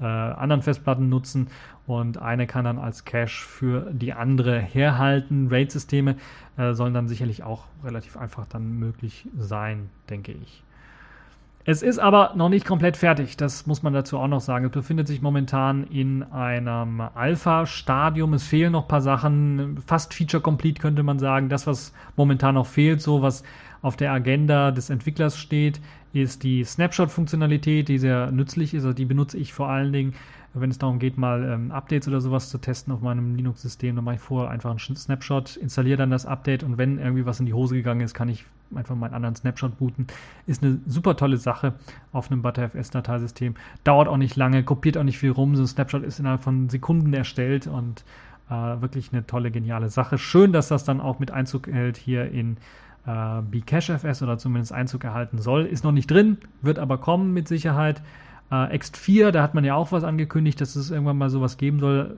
äh, 0.00 0.04
anderen 0.04 0.62
Festplatten 0.62 1.08
nutzen 1.08 1.48
und 1.86 2.18
eine 2.18 2.46
kann 2.46 2.64
dann 2.64 2.78
als 2.78 3.04
Cache 3.04 3.44
für 3.46 3.90
die 3.92 4.12
andere 4.12 4.58
herhalten. 4.58 5.48
RAID-Systeme 5.48 6.16
äh, 6.56 6.74
sollen 6.74 6.94
dann 6.94 7.08
sicherlich 7.08 7.42
auch 7.42 7.64
relativ 7.84 8.16
einfach 8.16 8.46
dann 8.46 8.78
möglich 8.78 9.26
sein, 9.36 9.88
denke 10.08 10.32
ich. 10.32 10.62
Es 11.70 11.82
ist 11.82 11.98
aber 11.98 12.32
noch 12.34 12.48
nicht 12.48 12.64
komplett 12.64 12.96
fertig, 12.96 13.36
das 13.36 13.66
muss 13.66 13.82
man 13.82 13.92
dazu 13.92 14.18
auch 14.18 14.26
noch 14.26 14.40
sagen. 14.40 14.64
Es 14.64 14.70
befindet 14.70 15.06
sich 15.06 15.20
momentan 15.20 15.84
in 15.84 16.22
einem 16.22 17.02
Alpha-Stadium. 17.02 18.32
Es 18.32 18.46
fehlen 18.46 18.72
noch 18.72 18.84
ein 18.84 18.88
paar 18.88 19.02
Sachen, 19.02 19.76
fast 19.86 20.14
Feature-Complete 20.14 20.80
könnte 20.80 21.02
man 21.02 21.18
sagen. 21.18 21.50
Das, 21.50 21.66
was 21.66 21.92
momentan 22.16 22.54
noch 22.54 22.66
fehlt, 22.66 23.02
so 23.02 23.20
was 23.20 23.42
auf 23.82 23.96
der 23.96 24.12
Agenda 24.12 24.70
des 24.70 24.88
Entwicklers 24.88 25.38
steht, 25.38 25.80
ist 26.12 26.42
die 26.42 26.64
Snapshot-Funktionalität, 26.64 27.88
die 27.88 27.98
sehr 27.98 28.30
nützlich 28.30 28.74
ist. 28.74 28.84
Also 28.84 28.94
die 28.94 29.04
benutze 29.04 29.38
ich 29.38 29.52
vor 29.52 29.68
allen 29.68 29.92
Dingen, 29.92 30.14
wenn 30.54 30.70
es 30.70 30.78
darum 30.78 30.98
geht, 30.98 31.18
mal 31.18 31.44
ähm, 31.44 31.70
Updates 31.70 32.08
oder 32.08 32.20
sowas 32.20 32.48
zu 32.48 32.58
testen 32.58 32.92
auf 32.92 33.00
meinem 33.00 33.36
Linux-System. 33.36 33.96
Dann 33.96 34.04
mache 34.04 34.16
ich 34.16 34.20
vorher 34.20 34.50
einfach 34.50 34.70
einen 34.70 34.96
Snapshot, 34.96 35.56
installiere 35.56 35.98
dann 35.98 36.10
das 36.10 36.26
Update 36.26 36.62
und 36.62 36.78
wenn 36.78 36.98
irgendwie 36.98 37.26
was 37.26 37.40
in 37.40 37.46
die 37.46 37.52
Hose 37.52 37.74
gegangen 37.74 38.00
ist, 38.00 38.14
kann 38.14 38.28
ich 38.28 38.44
einfach 38.74 38.94
meinen 38.96 39.14
anderen 39.14 39.36
Snapshot 39.36 39.78
booten. 39.78 40.06
Ist 40.46 40.62
eine 40.62 40.78
super 40.86 41.16
tolle 41.16 41.36
Sache 41.36 41.74
auf 42.12 42.30
einem 42.30 42.42
ButterFS-Dateisystem. 42.42 43.54
Dauert 43.84 44.08
auch 44.08 44.16
nicht 44.16 44.36
lange, 44.36 44.64
kopiert 44.64 44.96
auch 44.96 45.04
nicht 45.04 45.18
viel 45.18 45.30
rum. 45.30 45.56
So 45.56 45.62
ein 45.62 45.68
Snapshot 45.68 46.02
ist 46.02 46.18
innerhalb 46.18 46.42
von 46.42 46.68
Sekunden 46.68 47.12
erstellt 47.12 47.66
und 47.66 48.04
äh, 48.50 48.52
wirklich 48.52 49.12
eine 49.12 49.26
tolle, 49.26 49.50
geniale 49.50 49.88
Sache. 49.88 50.18
Schön, 50.18 50.52
dass 50.52 50.68
das 50.68 50.84
dann 50.84 51.00
auch 51.00 51.18
mit 51.18 51.30
Einzug 51.30 51.66
hält 51.68 51.96
hier 51.96 52.30
in 52.30 52.56
äh, 53.06 53.42
Bcachefs 53.42 54.22
oder 54.22 54.38
zumindest 54.38 54.72
Einzug 54.72 55.04
erhalten 55.04 55.38
soll. 55.38 55.66
Ist 55.66 55.84
noch 55.84 55.92
nicht 55.92 56.10
drin, 56.10 56.38
wird 56.62 56.78
aber 56.78 56.98
kommen 56.98 57.32
mit 57.32 57.48
Sicherheit. 57.48 58.02
Äh, 58.50 58.76
X4, 58.76 59.30
da 59.30 59.42
hat 59.42 59.54
man 59.54 59.64
ja 59.64 59.74
auch 59.74 59.92
was 59.92 60.04
angekündigt, 60.04 60.60
dass 60.60 60.76
es 60.76 60.90
irgendwann 60.90 61.18
mal 61.18 61.30
sowas 61.30 61.56
geben 61.56 61.80
soll. 61.80 62.16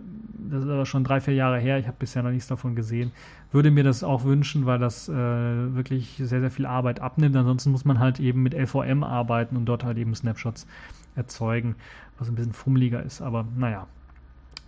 Das 0.50 0.64
ist 0.64 0.70
aber 0.70 0.86
schon 0.86 1.04
drei, 1.04 1.20
vier 1.20 1.34
Jahre 1.34 1.58
her. 1.58 1.78
Ich 1.78 1.86
habe 1.86 1.96
bisher 1.98 2.22
noch 2.22 2.30
nichts 2.30 2.48
davon 2.48 2.74
gesehen. 2.74 3.12
Würde 3.52 3.70
mir 3.70 3.84
das 3.84 4.02
auch 4.02 4.24
wünschen, 4.24 4.66
weil 4.66 4.78
das 4.78 5.08
äh, 5.08 5.12
wirklich 5.14 6.16
sehr, 6.18 6.40
sehr 6.40 6.50
viel 6.50 6.66
Arbeit 6.66 7.00
abnimmt. 7.00 7.36
Ansonsten 7.36 7.70
muss 7.70 7.84
man 7.84 7.98
halt 7.98 8.20
eben 8.20 8.42
mit 8.42 8.54
LVM 8.54 9.04
arbeiten 9.04 9.56
und 9.56 9.66
dort 9.66 9.84
halt 9.84 9.98
eben 9.98 10.14
Snapshots 10.14 10.66
erzeugen, 11.14 11.76
was 12.18 12.28
ein 12.28 12.34
bisschen 12.34 12.52
fummeliger 12.52 13.02
ist. 13.02 13.22
Aber 13.22 13.46
naja, 13.56 13.86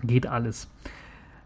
geht 0.03 0.27
alles. 0.27 0.69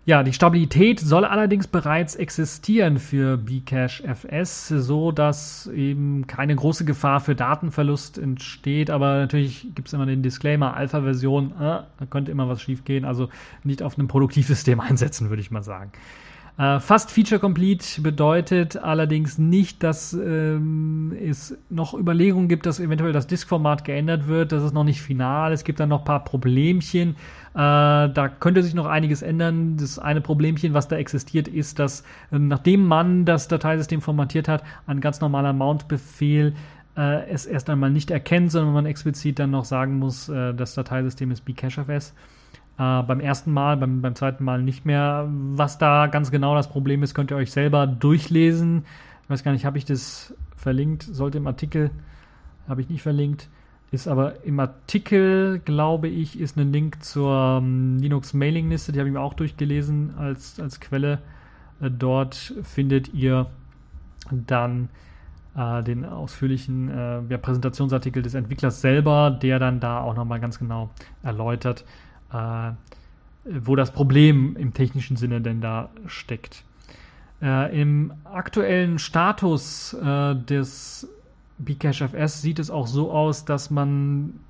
Ja, 0.06 0.22
die 0.22 0.32
Stabilität 0.32 1.00
soll 1.00 1.24
allerdings 1.24 1.66
bereits 1.66 2.14
existieren 2.14 3.00
für 3.00 3.36
Bcache 3.36 4.04
FS, 4.04 4.68
so 4.68 5.10
dass 5.10 5.66
eben 5.66 6.28
keine 6.28 6.54
große 6.54 6.84
Gefahr 6.84 7.18
für 7.18 7.34
Datenverlust 7.34 8.16
entsteht. 8.16 8.88
Aber 8.88 9.18
natürlich 9.18 9.66
gibt 9.74 9.88
es 9.88 9.94
immer 9.94 10.06
den 10.06 10.22
Disclaimer, 10.22 10.76
Alpha-Version, 10.76 11.50
äh, 11.56 11.58
da 11.58 12.06
könnte 12.08 12.30
immer 12.30 12.48
was 12.48 12.62
schiefgehen. 12.62 13.04
Also 13.04 13.30
nicht 13.64 13.82
auf 13.82 13.98
einem 13.98 14.06
Produktivsystem 14.06 14.78
einsetzen, 14.88 15.28
würde 15.28 15.42
ich 15.42 15.50
mal 15.50 15.64
sagen. 15.64 15.90
Äh, 16.58 16.80
fast 16.80 17.10
Feature 17.10 17.38
Complete 17.38 18.00
bedeutet 18.00 18.78
allerdings 18.78 19.36
nicht, 19.36 19.82
dass 19.82 20.14
ähm, 20.14 21.14
es 21.22 21.56
noch 21.68 21.92
Überlegungen 21.92 22.48
gibt, 22.48 22.64
dass 22.64 22.80
eventuell 22.80 23.12
das 23.12 23.26
Disk-Format 23.26 23.84
geändert 23.84 24.26
wird. 24.26 24.52
Das 24.52 24.62
ist 24.62 24.72
noch 24.72 24.84
nicht 24.84 25.02
final. 25.02 25.52
Es 25.52 25.64
gibt 25.64 25.80
dann 25.80 25.90
noch 25.90 26.00
ein 26.00 26.04
paar 26.06 26.24
Problemchen. 26.24 27.10
Äh, 27.10 27.14
da 27.54 28.30
könnte 28.40 28.62
sich 28.62 28.72
noch 28.72 28.86
einiges 28.86 29.20
ändern. 29.20 29.76
Das 29.76 29.98
eine 29.98 30.22
Problemchen, 30.22 30.72
was 30.72 30.88
da 30.88 30.96
existiert, 30.96 31.46
ist, 31.46 31.78
dass 31.78 32.00
äh, 32.32 32.38
nachdem 32.38 32.86
man 32.86 33.26
das 33.26 33.48
Dateisystem 33.48 34.00
formatiert 34.00 34.48
hat, 34.48 34.62
ein 34.86 35.00
ganz 35.00 35.20
normaler 35.20 35.52
Mount-Befehl 35.52 36.54
äh, 36.96 37.28
es 37.28 37.44
erst 37.44 37.68
einmal 37.68 37.90
nicht 37.90 38.10
erkennt, 38.10 38.50
sondern 38.50 38.72
man 38.72 38.86
explizit 38.86 39.38
dann 39.38 39.50
noch 39.50 39.66
sagen 39.66 39.98
muss, 39.98 40.30
äh, 40.30 40.54
das 40.54 40.74
Dateisystem 40.74 41.30
ist 41.30 41.44
bcachefs. 41.44 42.14
Äh, 42.78 43.02
beim 43.02 43.20
ersten 43.20 43.52
Mal, 43.52 43.76
beim, 43.76 44.02
beim 44.02 44.14
zweiten 44.14 44.44
Mal 44.44 44.62
nicht 44.62 44.84
mehr. 44.84 45.26
Was 45.28 45.78
da 45.78 46.06
ganz 46.06 46.30
genau 46.30 46.54
das 46.54 46.68
Problem 46.68 47.02
ist, 47.02 47.14
könnt 47.14 47.30
ihr 47.30 47.36
euch 47.36 47.52
selber 47.52 47.86
durchlesen. 47.86 48.84
Ich 49.24 49.30
weiß 49.30 49.44
gar 49.44 49.52
nicht, 49.52 49.64
habe 49.64 49.78
ich 49.78 49.84
das 49.84 50.34
verlinkt? 50.56 51.02
Sollte 51.02 51.38
im 51.38 51.46
Artikel, 51.46 51.90
habe 52.68 52.80
ich 52.80 52.88
nicht 52.88 53.02
verlinkt. 53.02 53.48
Ist 53.92 54.08
aber 54.08 54.44
im 54.44 54.58
Artikel, 54.58 55.60
glaube 55.64 56.08
ich, 56.08 56.38
ist 56.40 56.58
ein 56.58 56.72
Link 56.72 57.02
zur 57.04 57.58
um, 57.58 57.98
Linux 57.98 58.34
Mailingliste, 58.34 58.92
die 58.92 58.98
habe 58.98 59.08
ich 59.08 59.14
mir 59.14 59.20
auch 59.20 59.34
durchgelesen 59.34 60.14
als, 60.18 60.58
als 60.58 60.80
Quelle. 60.80 61.20
Äh, 61.80 61.90
dort 61.90 62.54
findet 62.62 63.14
ihr 63.14 63.46
dann 64.30 64.88
äh, 65.56 65.82
den 65.82 66.04
ausführlichen 66.04 66.90
äh, 66.90 67.22
ja, 67.28 67.38
Präsentationsartikel 67.38 68.22
des 68.22 68.34
Entwicklers 68.34 68.80
selber, 68.80 69.30
der 69.30 69.58
dann 69.58 69.80
da 69.80 70.00
auch 70.00 70.14
nochmal 70.14 70.40
ganz 70.40 70.58
genau 70.58 70.90
erläutert, 71.22 71.84
äh, 72.32 72.72
wo 73.44 73.76
das 73.76 73.92
Problem 73.92 74.56
im 74.56 74.74
technischen 74.74 75.16
Sinne 75.16 75.40
denn 75.40 75.60
da 75.60 75.90
steckt. 76.06 76.64
Äh, 77.40 77.80
Im 77.80 78.12
aktuellen 78.24 78.98
Status 78.98 79.94
äh, 79.94 80.34
des 80.34 81.08
Bcachefs 81.58 82.42
sieht 82.42 82.58
es 82.58 82.70
auch 82.70 82.86
so 82.86 83.10
aus, 83.10 83.44
dass 83.44 83.70
man 83.70 84.40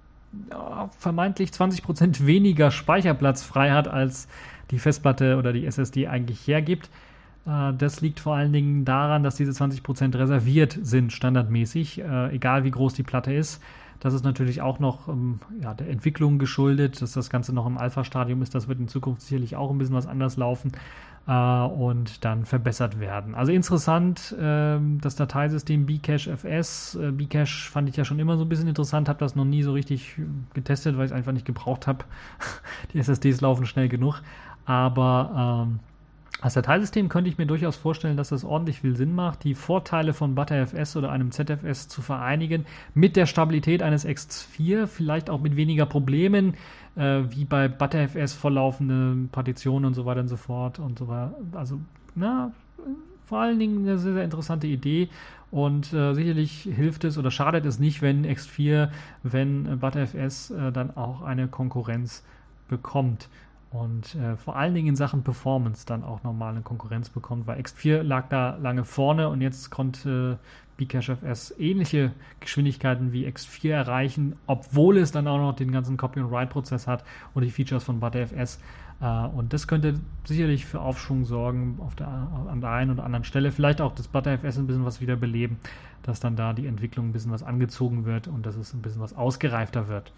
ja, 0.50 0.88
vermeintlich 0.98 1.50
20% 1.50 2.26
weniger 2.26 2.70
Speicherplatz 2.70 3.42
frei 3.42 3.70
hat, 3.70 3.88
als 3.88 4.28
die 4.70 4.78
Festplatte 4.78 5.36
oder 5.36 5.52
die 5.52 5.66
SSD 5.66 6.08
eigentlich 6.08 6.46
hergibt. 6.46 6.90
Äh, 7.46 7.72
das 7.74 8.00
liegt 8.00 8.20
vor 8.20 8.34
allen 8.34 8.52
Dingen 8.52 8.84
daran, 8.84 9.22
dass 9.22 9.36
diese 9.36 9.52
20% 9.52 10.16
reserviert 10.18 10.78
sind, 10.82 11.12
standardmäßig, 11.12 12.00
äh, 12.00 12.34
egal 12.34 12.64
wie 12.64 12.70
groß 12.70 12.94
die 12.94 13.02
Platte 13.02 13.32
ist. 13.32 13.62
Das 14.00 14.14
ist 14.14 14.24
natürlich 14.24 14.62
auch 14.62 14.78
noch 14.78 15.08
ähm, 15.08 15.40
ja, 15.60 15.74
der 15.74 15.88
Entwicklung 15.88 16.38
geschuldet, 16.38 17.00
dass 17.02 17.12
das 17.12 17.30
Ganze 17.30 17.54
noch 17.54 17.66
im 17.66 17.78
Alpha-Stadium 17.78 18.42
ist. 18.42 18.54
Das 18.54 18.68
wird 18.68 18.78
in 18.78 18.88
Zukunft 18.88 19.22
sicherlich 19.22 19.56
auch 19.56 19.70
ein 19.70 19.78
bisschen 19.78 19.94
was 19.94 20.06
anders 20.06 20.36
laufen 20.36 20.72
äh, 21.26 21.32
und 21.32 22.24
dann 22.24 22.44
verbessert 22.44 23.00
werden. 23.00 23.34
Also 23.34 23.52
interessant, 23.52 24.34
äh, 24.38 24.78
das 25.00 25.16
Dateisystem 25.16 25.86
Bcache 25.86 26.30
FS. 26.30 26.94
Äh, 26.96 27.12
Bcache 27.12 27.70
fand 27.70 27.88
ich 27.88 27.96
ja 27.96 28.04
schon 28.04 28.18
immer 28.18 28.36
so 28.36 28.44
ein 28.44 28.48
bisschen 28.48 28.68
interessant, 28.68 29.08
habe 29.08 29.18
das 29.18 29.34
noch 29.34 29.44
nie 29.44 29.62
so 29.62 29.72
richtig 29.72 30.16
getestet, 30.54 30.96
weil 30.96 31.06
ich 31.06 31.12
es 31.12 31.16
einfach 31.16 31.32
nicht 31.32 31.46
gebraucht 31.46 31.86
habe. 31.86 32.04
Die 32.92 32.98
SSDs 32.98 33.40
laufen 33.40 33.66
schnell 33.66 33.88
genug. 33.88 34.20
Aber 34.64 35.66
ähm, 35.68 35.80
als 36.40 36.54
Dateisystem 36.54 37.08
könnte 37.08 37.30
ich 37.30 37.38
mir 37.38 37.46
durchaus 37.46 37.76
vorstellen, 37.76 38.18
dass 38.18 38.28
das 38.28 38.44
ordentlich 38.44 38.80
viel 38.80 38.94
Sinn 38.94 39.14
macht, 39.14 39.44
die 39.44 39.54
Vorteile 39.54 40.12
von 40.12 40.34
ButterFS 40.34 40.96
oder 40.96 41.10
einem 41.10 41.30
ZFS 41.30 41.88
zu 41.88 42.02
vereinigen 42.02 42.66
mit 42.94 43.16
der 43.16 43.24
Stabilität 43.24 43.82
eines 43.82 44.06
X4, 44.06 44.86
vielleicht 44.86 45.30
auch 45.30 45.40
mit 45.40 45.56
weniger 45.56 45.86
Problemen, 45.86 46.54
äh, 46.94 47.22
wie 47.30 47.46
bei 47.46 47.68
ButterFS 47.68 48.34
vorlaufende 48.34 49.28
Partitionen 49.32 49.86
und 49.86 49.94
so 49.94 50.04
weiter 50.04 50.20
und 50.20 50.28
so 50.28 50.36
fort 50.36 50.78
und 50.78 50.98
so 50.98 51.08
weiter. 51.08 51.34
Also, 51.52 51.80
na, 52.14 52.52
vor 53.24 53.38
allen 53.38 53.58
Dingen 53.58 53.88
eine 53.88 53.98
sehr, 53.98 54.12
sehr 54.12 54.24
interessante 54.24 54.66
Idee 54.66 55.08
und 55.50 55.92
äh, 55.94 56.12
sicherlich 56.12 56.68
hilft 56.70 57.04
es 57.04 57.16
oder 57.16 57.30
schadet 57.30 57.64
es 57.64 57.78
nicht, 57.78 58.02
wenn 58.02 58.26
X4, 58.26 58.90
wenn 59.22 59.78
ButterFS 59.78 60.50
äh, 60.50 60.70
dann 60.70 60.96
auch 60.96 61.22
eine 61.22 61.48
Konkurrenz 61.48 62.24
bekommt 62.68 63.28
und 63.80 64.14
äh, 64.14 64.36
vor 64.36 64.56
allen 64.56 64.74
Dingen 64.74 64.88
in 64.88 64.96
Sachen 64.96 65.22
Performance 65.22 65.84
dann 65.86 66.04
auch 66.04 66.22
nochmal 66.22 66.52
eine 66.52 66.62
Konkurrenz 66.62 67.10
bekommt, 67.10 67.46
weil 67.46 67.60
X4 67.60 68.02
lag 68.02 68.28
da 68.28 68.56
lange 68.56 68.84
vorne 68.84 69.28
und 69.28 69.40
jetzt 69.40 69.70
konnte 69.70 70.38
äh, 70.40 70.84
Bcache 70.84 71.16
FS 71.16 71.54
ähnliche 71.58 72.12
Geschwindigkeiten 72.40 73.12
wie 73.12 73.26
X4 73.26 73.70
erreichen, 73.70 74.36
obwohl 74.46 74.98
es 74.98 75.10
dann 75.10 75.26
auch 75.26 75.38
noch 75.38 75.56
den 75.56 75.72
ganzen 75.72 75.96
Copy 75.96 76.20
and 76.20 76.30
Write 76.30 76.50
Prozess 76.50 76.86
hat 76.86 77.04
und 77.34 77.42
die 77.42 77.50
Features 77.50 77.84
von 77.84 78.00
ButterFS. 78.00 78.60
Äh, 79.00 79.26
und 79.28 79.52
das 79.52 79.66
könnte 79.66 79.94
sicherlich 80.24 80.66
für 80.66 80.80
Aufschwung 80.80 81.24
sorgen 81.24 81.78
auf 81.80 81.94
der, 81.94 82.08
an 82.08 82.60
der 82.60 82.70
einen 82.70 82.90
oder 82.90 83.04
anderen 83.04 83.24
Stelle. 83.24 83.52
Vielleicht 83.52 83.80
auch 83.80 83.94
das 83.94 84.08
ButterFS 84.08 84.58
ein 84.58 84.66
bisschen 84.66 84.84
was 84.84 85.00
wieder 85.00 85.16
beleben, 85.16 85.58
dass 86.02 86.20
dann 86.20 86.36
da 86.36 86.52
die 86.52 86.66
Entwicklung 86.66 87.08
ein 87.08 87.12
bisschen 87.12 87.32
was 87.32 87.42
angezogen 87.42 88.04
wird 88.04 88.28
und 88.28 88.46
dass 88.46 88.56
es 88.56 88.74
ein 88.74 88.82
bisschen 88.82 89.00
was 89.00 89.16
ausgereifter 89.16 89.88
wird. 89.88 90.12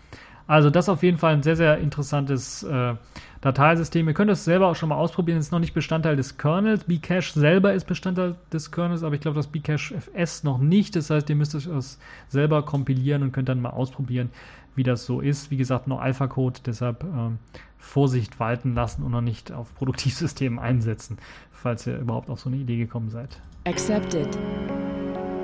Also 0.49 0.71
das 0.71 0.87
ist 0.87 0.89
auf 0.89 1.03
jeden 1.03 1.19
Fall 1.19 1.35
ein 1.35 1.43
sehr, 1.43 1.57
sehr 1.57 1.77
interessantes 1.77 2.63
äh, 2.63 2.95
Dateisystem. 3.43 4.09
Ihr 4.09 4.15
könnt 4.15 4.31
es 4.31 4.47
selber 4.47 4.69
auch 4.69 4.77
schon 4.77 4.89
mal 4.89 4.97
ausprobieren. 4.97 5.39
Es 5.39 5.47
ist 5.47 5.53
noch 5.53 5.59
nicht 5.59 5.75
Bestandteil 5.75 6.17
des 6.17 6.39
Kernels. 6.39 6.85
Bcache 6.85 7.39
selber 7.39 7.75
ist 7.75 7.87
Bestandteil 7.87 8.35
des 8.51 8.73
Kernels, 8.73 9.03
aber 9.03 9.15
ich 9.15 9.21
glaube, 9.21 9.37
das 9.37 9.47
Bcache 9.47 9.95
FS 9.95 10.45
noch 10.45 10.59
nicht. 10.59 10.97
Das 10.97 11.11
heißt, 11.11 11.29
ihr 11.29 11.37
müsst 11.37 11.55
es 11.55 11.99
selber 12.29 12.63
kompilieren 12.63 13.23
und 13.23 13.33
könnt 13.33 13.51
dann 13.51 13.61
mal 13.61 13.71
ausprobieren, 13.71 14.31
wie 14.75 14.85
das 14.85 15.05
so 15.05 15.21
ist. 15.21 15.51
Wie 15.51 15.59
gesagt, 15.59 15.87
noch 15.87 16.01
Alpha-Code, 16.01 16.61
deshalb 16.65 17.05
ähm, 17.05 17.39
Vorsicht 17.77 18.41
walten 18.41 18.75
lassen 18.75 19.03
und 19.03 19.13
noch 19.13 19.21
nicht 19.21 19.53
auf 19.53 19.75
Produktivsystemen 19.75 20.59
einsetzen, 20.61 21.19
falls 21.53 21.87
ihr 21.87 21.99
überhaupt 21.99 22.31
auf 22.31 22.41
so 22.41 22.49
eine 22.49 22.57
Idee 22.57 22.79
gekommen 22.79 23.11
seid. 23.11 23.39
Accepted. 23.67 24.39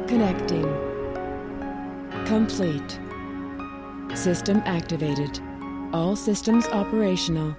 Connecting. 0.09 0.67
Complete. 2.27 2.99
System 4.15 4.63
activated. 4.65 5.41
All 5.93 6.17
systems 6.17 6.69
operational. 6.69 7.57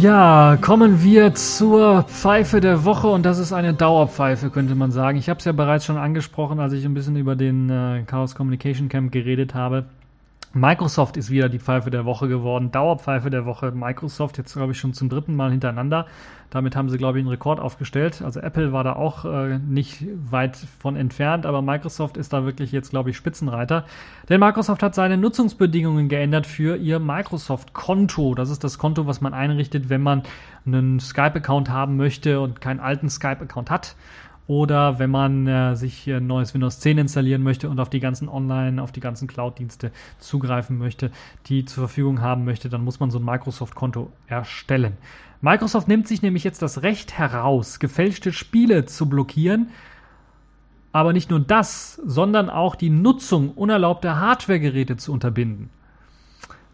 Ja, 0.00 0.58
kommen 0.60 1.02
wir 1.02 1.34
zur 1.34 2.02
Pfeife 2.02 2.60
der 2.60 2.84
Woche 2.84 3.06
und 3.08 3.24
das 3.24 3.38
ist 3.38 3.52
eine 3.52 3.72
Dauerpfeife, 3.72 4.50
könnte 4.50 4.74
man 4.74 4.90
sagen. 4.90 5.16
Ich 5.16 5.30
habe 5.30 5.38
es 5.38 5.44
ja 5.44 5.52
bereits 5.52 5.86
schon 5.86 5.96
angesprochen, 5.96 6.60
als 6.60 6.74
ich 6.74 6.84
ein 6.84 6.92
bisschen 6.92 7.16
über 7.16 7.36
den 7.36 7.70
äh, 7.70 8.02
Chaos 8.06 8.34
Communication 8.34 8.88
Camp 8.90 9.12
geredet 9.12 9.54
habe. 9.54 9.86
Microsoft 10.54 11.16
ist 11.16 11.30
wieder 11.30 11.48
die 11.48 11.58
Pfeife 11.58 11.90
der 11.90 12.04
Woche 12.04 12.28
geworden, 12.28 12.70
Dauerpfeife 12.70 13.28
der 13.28 13.44
Woche. 13.44 13.72
Microsoft 13.72 14.38
jetzt, 14.38 14.54
glaube 14.54 14.70
ich, 14.70 14.78
schon 14.78 14.94
zum 14.94 15.08
dritten 15.08 15.34
Mal 15.34 15.50
hintereinander. 15.50 16.06
Damit 16.50 16.76
haben 16.76 16.88
sie, 16.88 16.96
glaube 16.96 17.18
ich, 17.18 17.22
einen 17.22 17.30
Rekord 17.30 17.58
aufgestellt. 17.58 18.22
Also 18.22 18.38
Apple 18.38 18.72
war 18.72 18.84
da 18.84 18.92
auch 18.92 19.24
äh, 19.24 19.58
nicht 19.58 20.04
weit 20.30 20.56
von 20.78 20.94
entfernt, 20.94 21.44
aber 21.44 21.60
Microsoft 21.60 22.16
ist 22.16 22.32
da 22.32 22.44
wirklich 22.44 22.70
jetzt, 22.70 22.90
glaube 22.90 23.10
ich, 23.10 23.16
Spitzenreiter. 23.16 23.84
Denn 24.28 24.38
Microsoft 24.38 24.84
hat 24.84 24.94
seine 24.94 25.16
Nutzungsbedingungen 25.16 26.08
geändert 26.08 26.46
für 26.46 26.76
ihr 26.76 27.00
Microsoft-Konto. 27.00 28.36
Das 28.36 28.48
ist 28.48 28.62
das 28.62 28.78
Konto, 28.78 29.08
was 29.08 29.20
man 29.20 29.34
einrichtet, 29.34 29.88
wenn 29.88 30.02
man 30.02 30.22
einen 30.64 31.00
Skype-Account 31.00 31.68
haben 31.68 31.96
möchte 31.96 32.40
und 32.40 32.60
keinen 32.60 32.78
alten 32.78 33.10
Skype-Account 33.10 33.72
hat 33.72 33.96
oder 34.46 34.98
wenn 34.98 35.10
man 35.10 35.46
äh, 35.46 35.74
sich 35.74 36.06
ein 36.06 36.26
neues 36.26 36.52
Windows 36.52 36.80
10 36.80 36.98
installieren 36.98 37.42
möchte 37.42 37.68
und 37.70 37.80
auf 37.80 37.88
die 37.88 38.00
ganzen 38.00 38.28
Online, 38.28 38.82
auf 38.82 38.92
die 38.92 39.00
ganzen 39.00 39.26
Cloud-Dienste 39.26 39.90
zugreifen 40.18 40.76
möchte, 40.76 41.10
die 41.46 41.64
zur 41.64 41.84
Verfügung 41.84 42.20
haben 42.20 42.44
möchte, 42.44 42.68
dann 42.68 42.84
muss 42.84 43.00
man 43.00 43.10
so 43.10 43.18
ein 43.18 43.24
Microsoft-Konto 43.24 44.12
erstellen. 44.26 44.98
Microsoft 45.40 45.88
nimmt 45.88 46.08
sich 46.08 46.22
nämlich 46.22 46.44
jetzt 46.44 46.60
das 46.60 46.82
Recht 46.82 47.16
heraus, 47.16 47.78
gefälschte 47.78 48.32
Spiele 48.32 48.84
zu 48.84 49.08
blockieren. 49.08 49.68
Aber 50.92 51.12
nicht 51.12 51.30
nur 51.30 51.40
das, 51.40 52.00
sondern 52.04 52.48
auch 52.48 52.76
die 52.76 52.90
Nutzung 52.90 53.50
unerlaubter 53.50 54.20
Hardware-Geräte 54.20 54.96
zu 54.96 55.12
unterbinden. 55.12 55.70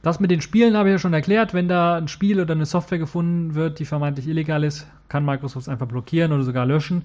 Das 0.03 0.21
mit 0.21 0.31
den 0.31 0.41
Spielen 0.41 0.77
habe 0.77 0.89
ich 0.89 0.95
ja 0.95 0.99
schon 0.99 1.15
erklärt. 1.15 1.55
Wenn 1.55 1.69
da 1.69 1.97
ein 1.97 2.09
Spiel 2.09 2.41
oder 2.41 2.55
eine 2.55 2.67
Software 2.67 2.99
gefunden 2.99 3.55
wird, 3.55 3.79
die 3.79 3.85
vermeintlich 3.85 4.27
illegal 4.27 4.65
ist, 4.65 4.87
kann 5.09 5.25
Microsoft 5.25 5.65
es 5.65 5.69
einfach 5.69 5.87
blockieren 5.87 6.33
oder 6.33 6.43
sogar 6.43 6.67
löschen 6.67 7.05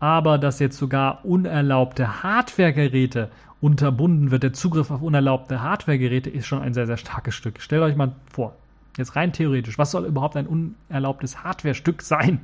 aber 0.00 0.38
dass 0.38 0.58
jetzt 0.58 0.78
sogar 0.78 1.24
unerlaubte 1.24 2.22
Hardware-Geräte 2.22 3.30
unterbunden 3.60 4.30
wird, 4.30 4.42
der 4.42 4.52
Zugriff 4.52 4.90
auf 4.90 5.02
unerlaubte 5.02 5.62
Hardware-Geräte 5.62 6.30
ist 6.30 6.46
schon 6.46 6.62
ein 6.62 6.74
sehr, 6.74 6.86
sehr 6.86 6.98
starkes 6.98 7.34
Stück. 7.34 7.60
Stellt 7.60 7.82
euch 7.82 7.96
mal 7.96 8.12
vor, 8.30 8.54
jetzt 8.98 9.16
rein 9.16 9.32
theoretisch, 9.32 9.78
was 9.78 9.90
soll 9.90 10.04
überhaupt 10.04 10.36
ein 10.36 10.46
unerlaubtes 10.46 11.42
Hardware-Stück 11.42 12.02
sein? 12.02 12.40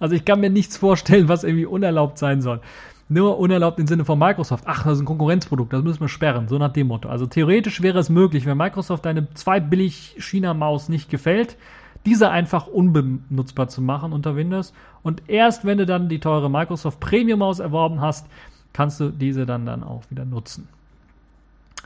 Also 0.00 0.14
ich 0.14 0.24
kann 0.24 0.40
mir 0.40 0.50
nichts 0.50 0.76
vorstellen, 0.76 1.28
was 1.28 1.44
irgendwie 1.44 1.66
unerlaubt 1.66 2.18
sein 2.18 2.42
soll. 2.42 2.60
Nur 3.10 3.38
unerlaubt 3.38 3.78
im 3.78 3.86
Sinne 3.86 4.04
von 4.04 4.18
Microsoft. 4.18 4.64
Ach, 4.66 4.84
das 4.84 4.94
ist 4.94 5.00
ein 5.00 5.06
Konkurrenzprodukt, 5.06 5.72
das 5.72 5.82
müssen 5.82 6.00
wir 6.00 6.08
sperren, 6.08 6.46
so 6.46 6.58
nach 6.58 6.72
dem 6.72 6.88
Motto. 6.88 7.08
Also 7.08 7.26
theoretisch 7.26 7.80
wäre 7.80 7.98
es 7.98 8.10
möglich, 8.10 8.44
wenn 8.44 8.58
Microsoft 8.58 9.06
deine 9.06 9.32
zwei 9.32 9.60
billig 9.60 10.16
China-Maus 10.18 10.90
nicht 10.90 11.08
gefällt, 11.08 11.56
diese 12.06 12.30
einfach 12.30 12.66
unbenutzbar 12.66 13.68
zu 13.68 13.82
machen 13.82 14.12
unter 14.12 14.36
Windows. 14.36 14.72
Und 15.02 15.22
erst 15.28 15.64
wenn 15.64 15.78
du 15.78 15.86
dann 15.86 16.08
die 16.08 16.20
teure 16.20 16.50
Microsoft 16.50 17.00
Premium 17.00 17.40
Maus 17.40 17.58
erworben 17.58 18.00
hast, 18.00 18.26
kannst 18.72 19.00
du 19.00 19.10
diese 19.10 19.46
dann, 19.46 19.66
dann 19.66 19.82
auch 19.82 20.02
wieder 20.10 20.24
nutzen. 20.24 20.68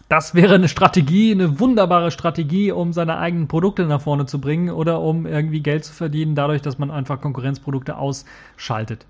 Das 0.08 0.34
wäre 0.34 0.56
eine 0.56 0.68
Strategie, 0.68 1.32
eine 1.32 1.58
wunderbare 1.58 2.10
Strategie, 2.10 2.70
um 2.70 2.92
seine 2.92 3.16
eigenen 3.18 3.48
Produkte 3.48 3.86
nach 3.86 4.02
vorne 4.02 4.26
zu 4.26 4.40
bringen 4.40 4.68
oder 4.70 5.00
um 5.00 5.26
irgendwie 5.26 5.60
Geld 5.60 5.84
zu 5.84 5.92
verdienen, 5.92 6.34
dadurch, 6.34 6.60
dass 6.60 6.78
man 6.78 6.90
einfach 6.90 7.20
Konkurrenzprodukte 7.20 7.96
ausschaltet. 7.96 9.06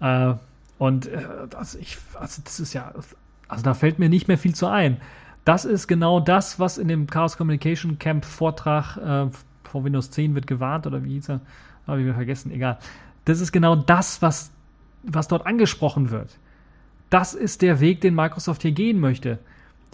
Äh, 0.00 0.34
und 0.78 1.06
äh, 1.06 1.22
das, 1.48 1.74
ich, 1.76 1.96
also 2.14 2.42
das 2.44 2.60
ist 2.60 2.74
ja, 2.74 2.92
also 3.48 3.64
da 3.64 3.74
fällt 3.74 3.98
mir 3.98 4.08
nicht 4.10 4.28
mehr 4.28 4.36
viel 4.38 4.54
zu 4.54 4.66
ein. 4.66 5.00
Das 5.44 5.64
ist 5.64 5.86
genau 5.86 6.20
das, 6.20 6.58
was 6.58 6.78
in 6.78 6.88
dem 6.88 7.06
Chaos 7.06 7.36
Communication 7.36 7.98
Camp 7.98 8.24
Vortrag 8.24 8.96
äh, 8.96 9.26
vor 9.74 9.84
Windows 9.84 10.12
10 10.12 10.36
wird 10.36 10.46
gewarnt 10.46 10.86
oder 10.86 11.02
wie 11.02 11.14
hieß 11.14 11.30
er? 11.30 11.40
Habe 11.88 11.98
ich 11.98 12.06
wieder 12.06 12.14
vergessen, 12.14 12.52
egal. 12.52 12.78
Das 13.24 13.40
ist 13.40 13.50
genau 13.50 13.74
das, 13.74 14.22
was, 14.22 14.52
was 15.02 15.26
dort 15.26 15.48
angesprochen 15.48 16.10
wird. 16.10 16.38
Das 17.10 17.34
ist 17.34 17.60
der 17.60 17.80
Weg, 17.80 18.00
den 18.00 18.14
Microsoft 18.14 18.62
hier 18.62 18.70
gehen 18.70 19.00
möchte. 19.00 19.40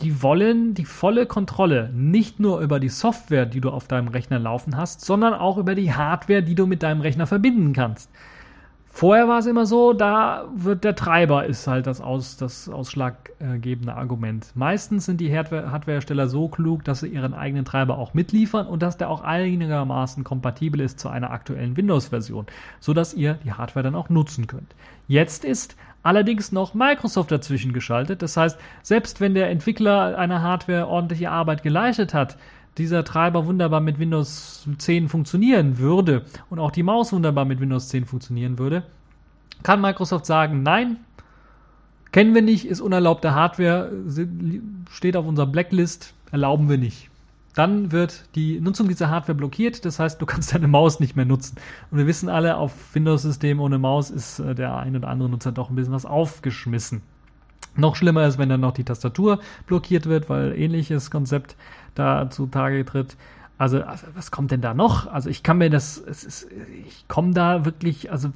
Die 0.03 0.23
wollen 0.23 0.75
die 0.75 0.85
volle 0.85 1.25
Kontrolle 1.25 1.91
nicht 1.95 2.41
nur 2.41 2.61
über 2.61 2.79
die 2.79 2.91
Software, 2.91 3.47
die 3.47 3.63
du 3.63 3.71
auf 3.71 3.89
deinem 3.89 4.09
Rechner 4.09 4.39
laufen 4.39 4.77
hast, 4.77 5.01
sondern 5.01 5.33
auch 5.33 5.57
über 5.57 5.75
die 5.75 5.95
Hardware, 5.95 6.43
die 6.43 6.55
du 6.55 6.67
mit 6.67 6.83
deinem 6.83 7.01
Rechner 7.01 7.27
verbinden 7.27 7.73
kannst. 7.73 8.11
Vorher 9.01 9.29
war 9.29 9.39
es 9.39 9.47
immer 9.47 9.65
so, 9.65 9.95
da 9.95 10.47
wird 10.55 10.85
der 10.85 10.95
Treiber 10.95 11.47
ist 11.47 11.67
halt 11.67 11.87
das, 11.87 12.03
aus, 12.03 12.37
das 12.37 12.69
ausschlaggebende 12.69 13.95
Argument. 13.95 14.53
Meistens 14.55 15.07
sind 15.07 15.23
die 15.23 15.35
Hardwarehersteller 15.35 16.29
so 16.29 16.49
klug, 16.49 16.85
dass 16.85 17.01
sie 17.01 17.07
ihren 17.07 17.33
eigenen 17.33 17.65
Treiber 17.65 17.97
auch 17.97 18.13
mitliefern 18.13 18.67
und 18.67 18.83
dass 18.83 18.99
der 18.99 19.09
auch 19.09 19.23
einigermaßen 19.23 20.23
kompatibel 20.23 20.83
ist 20.83 21.01
zu 21.01 21.09
einer 21.09 21.31
aktuellen 21.31 21.79
Windows-Version, 21.79 22.45
sodass 22.79 23.15
ihr 23.15 23.39
die 23.43 23.55
Hardware 23.55 23.85
dann 23.85 23.95
auch 23.95 24.11
nutzen 24.11 24.47
könnt. 24.47 24.75
Jetzt 25.09 25.47
ist 25.47 25.77
allerdings 26.03 26.53
noch 26.53 26.75
Microsoft 26.75 27.33
dazwischen 27.33 27.73
geschaltet. 27.73 28.21
Das 28.21 28.37
heißt, 28.37 28.59
selbst 28.83 29.19
wenn 29.23 29.33
der 29.33 29.49
Entwickler 29.49 30.19
einer 30.19 30.43
Hardware 30.43 30.89
ordentliche 30.89 31.31
Arbeit 31.31 31.63
geleistet 31.63 32.13
hat, 32.13 32.37
dieser 32.81 33.05
Treiber 33.05 33.47
wunderbar 33.47 33.81
mit 33.81 33.99
Windows 33.99 34.67
10 34.79 35.09
funktionieren 35.09 35.79
würde 35.79 36.25
und 36.49 36.59
auch 36.59 36.71
die 36.71 36.83
Maus 36.83 37.13
wunderbar 37.13 37.45
mit 37.45 37.61
Windows 37.61 37.89
10 37.89 38.07
funktionieren 38.07 38.59
würde, 38.59 38.83
kann 39.63 39.81
Microsoft 39.81 40.27
sagen, 40.27 40.63
nein, 40.63 40.97
kennen 42.13 42.35
wir 42.35 42.43
nicht, 42.43 42.67
ist 42.67 42.81
unerlaubte 42.81 43.35
Hardware, 43.35 43.93
steht 44.91 45.17
auf 45.17 45.27
unserer 45.27 45.47
Blacklist, 45.47 46.15
erlauben 46.33 46.69
wir 46.69 46.79
nicht. 46.79 47.11
dann 47.55 47.93
wird 47.93 48.25
die 48.37 48.61
Nutzung 48.61 48.89
dieser 48.89 49.11
Hardware 49.11 49.37
blockiert. 49.37 49.85
Das 49.85 49.99
heißt, 49.99 50.21
du 50.23 50.27
kannst 50.27 50.55
deine 50.55 50.69
Maus 50.69 51.01
nicht 51.01 51.17
mehr 51.17 51.25
nutzen. 51.25 51.57
Und 51.91 51.99
wir 51.99 52.07
wissen 52.07 52.29
alle, 52.29 52.57
auf 52.57 52.73
Windows-Systemen 52.95 53.63
ohne 53.63 53.79
Maus 53.79 54.11
ist 54.11 54.39
äh, 54.39 54.55
der 54.55 54.77
ein 54.77 54.97
oder 54.97 55.09
andere 55.09 55.29
Nutzer 55.29 55.53
doch 55.53 55.69
ein 55.69 55.77
bisschen 55.77 55.93
was 55.93 56.07
aufgeschmissen. 56.07 57.03
Noch 57.77 57.97
schlimmer 57.97 58.27
ist, 58.27 58.39
wenn 58.39 58.49
dann 58.49 58.61
noch 58.61 58.73
die 58.73 58.85
Tastatur 58.85 59.41
blockiert 59.67 60.07
wird, 60.07 60.29
weil 60.29 60.59
ähnliches 60.59 61.11
Konzept 61.11 61.57
da 61.95 62.31
zutage 62.31 62.85
tritt. 62.85 63.17
Also, 63.59 63.83
also, 63.83 64.07
was 64.15 64.31
kommt 64.31 64.51
denn 64.51 64.63
da 64.63 64.73
noch? 64.75 65.07
Also 65.07 65.29
ich 65.29 65.43
kann 65.43 65.59
mir 65.59 65.71
das, 65.71 65.99
ist, 65.99 66.49
ich 66.87 67.07
komme 67.09 67.35
da 67.35 67.65
wirklich, 67.65 68.11
also 68.11 68.31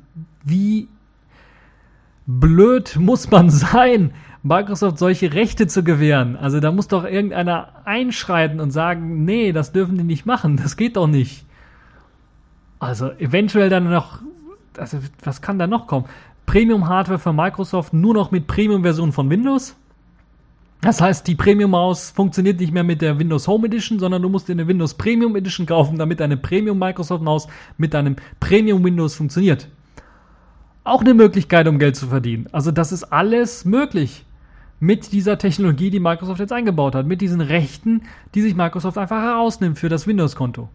wie 0.44 0.88
blöd 2.26 2.96
muss 2.98 3.30
man 3.30 3.50
sein, 3.50 4.12
Microsoft 4.42 4.98
solche 4.98 5.32
Rechte 5.32 5.66
zu 5.66 5.82
gewähren. 5.82 6.36
Also 6.36 6.60
da 6.60 6.70
muss 6.70 6.88
doch 6.88 7.04
irgendeiner 7.04 7.68
einschreiten 7.86 8.60
und 8.60 8.70
sagen, 8.70 9.24
nee, 9.24 9.52
das 9.52 9.72
dürfen 9.72 9.96
die 9.96 10.04
nicht 10.04 10.26
machen, 10.26 10.58
das 10.58 10.76
geht 10.76 10.96
doch 10.96 11.06
nicht. 11.06 11.46
Also 12.78 13.10
eventuell 13.12 13.70
dann 13.70 13.88
noch, 13.90 14.18
also 14.76 14.98
was 15.22 15.40
kann 15.40 15.58
da 15.58 15.66
noch 15.66 15.86
kommen? 15.86 16.04
Premium-Hardware 16.46 17.18
für 17.18 17.32
Microsoft 17.32 17.92
nur 17.92 18.14
noch 18.14 18.30
mit 18.30 18.46
Premium-Version 18.46 19.12
von 19.12 19.30
Windows. 19.30 19.76
Das 20.80 21.00
heißt, 21.00 21.26
die 21.26 21.34
Premium-Maus 21.34 22.10
funktioniert 22.10 22.60
nicht 22.60 22.72
mehr 22.72 22.84
mit 22.84 23.00
der 23.00 23.18
Windows 23.18 23.48
Home 23.48 23.66
Edition, 23.66 23.98
sondern 23.98 24.20
du 24.20 24.28
musst 24.28 24.48
dir 24.48 24.52
eine 24.52 24.68
Windows 24.68 24.94
Premium 24.94 25.34
Edition 25.34 25.66
kaufen, 25.66 25.96
damit 25.98 26.20
deine 26.20 26.36
Premium 26.36 26.78
Microsoft 26.78 27.22
Maus 27.22 27.48
mit 27.78 27.94
deinem 27.94 28.16
Premium 28.38 28.84
Windows 28.84 29.14
funktioniert. 29.14 29.68
Auch 30.84 31.00
eine 31.00 31.14
Möglichkeit, 31.14 31.66
um 31.68 31.78
Geld 31.78 31.96
zu 31.96 32.08
verdienen. 32.08 32.48
Also 32.52 32.70
das 32.70 32.92
ist 32.92 33.04
alles 33.04 33.64
möglich 33.64 34.26
mit 34.78 35.12
dieser 35.12 35.38
Technologie, 35.38 35.88
die 35.88 36.00
Microsoft 36.00 36.40
jetzt 36.40 36.52
eingebaut 36.52 36.94
hat, 36.94 37.06
mit 37.06 37.22
diesen 37.22 37.40
Rechten, 37.40 38.02
die 38.34 38.42
sich 38.42 38.54
Microsoft 38.54 38.98
einfach 38.98 39.22
herausnimmt 39.22 39.78
für 39.78 39.88
das 39.88 40.06
Windows-Konto. 40.06 40.68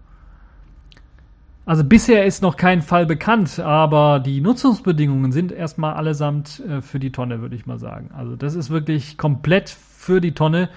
Also 1.69 1.83
bisher 1.83 2.25
ist 2.25 2.41
noch 2.41 2.57
kein 2.57 2.81
Fall 2.81 3.05
bekannt, 3.05 3.59
aber 3.59 4.19
die 4.19 4.41
Nutzungsbedingungen 4.41 5.31
sind 5.31 5.51
erstmal 5.51 5.93
allesamt 5.93 6.63
äh, 6.67 6.81
für 6.81 6.97
die 6.97 7.11
Tonne, 7.11 7.41
würde 7.41 7.55
ich 7.55 7.67
mal 7.67 7.77
sagen. 7.77 8.09
Also 8.11 8.35
das 8.35 8.55
ist 8.55 8.71
wirklich 8.71 9.19
komplett 9.19 9.69
für 9.69 10.19
die 10.19 10.31
Tonne 10.31 10.69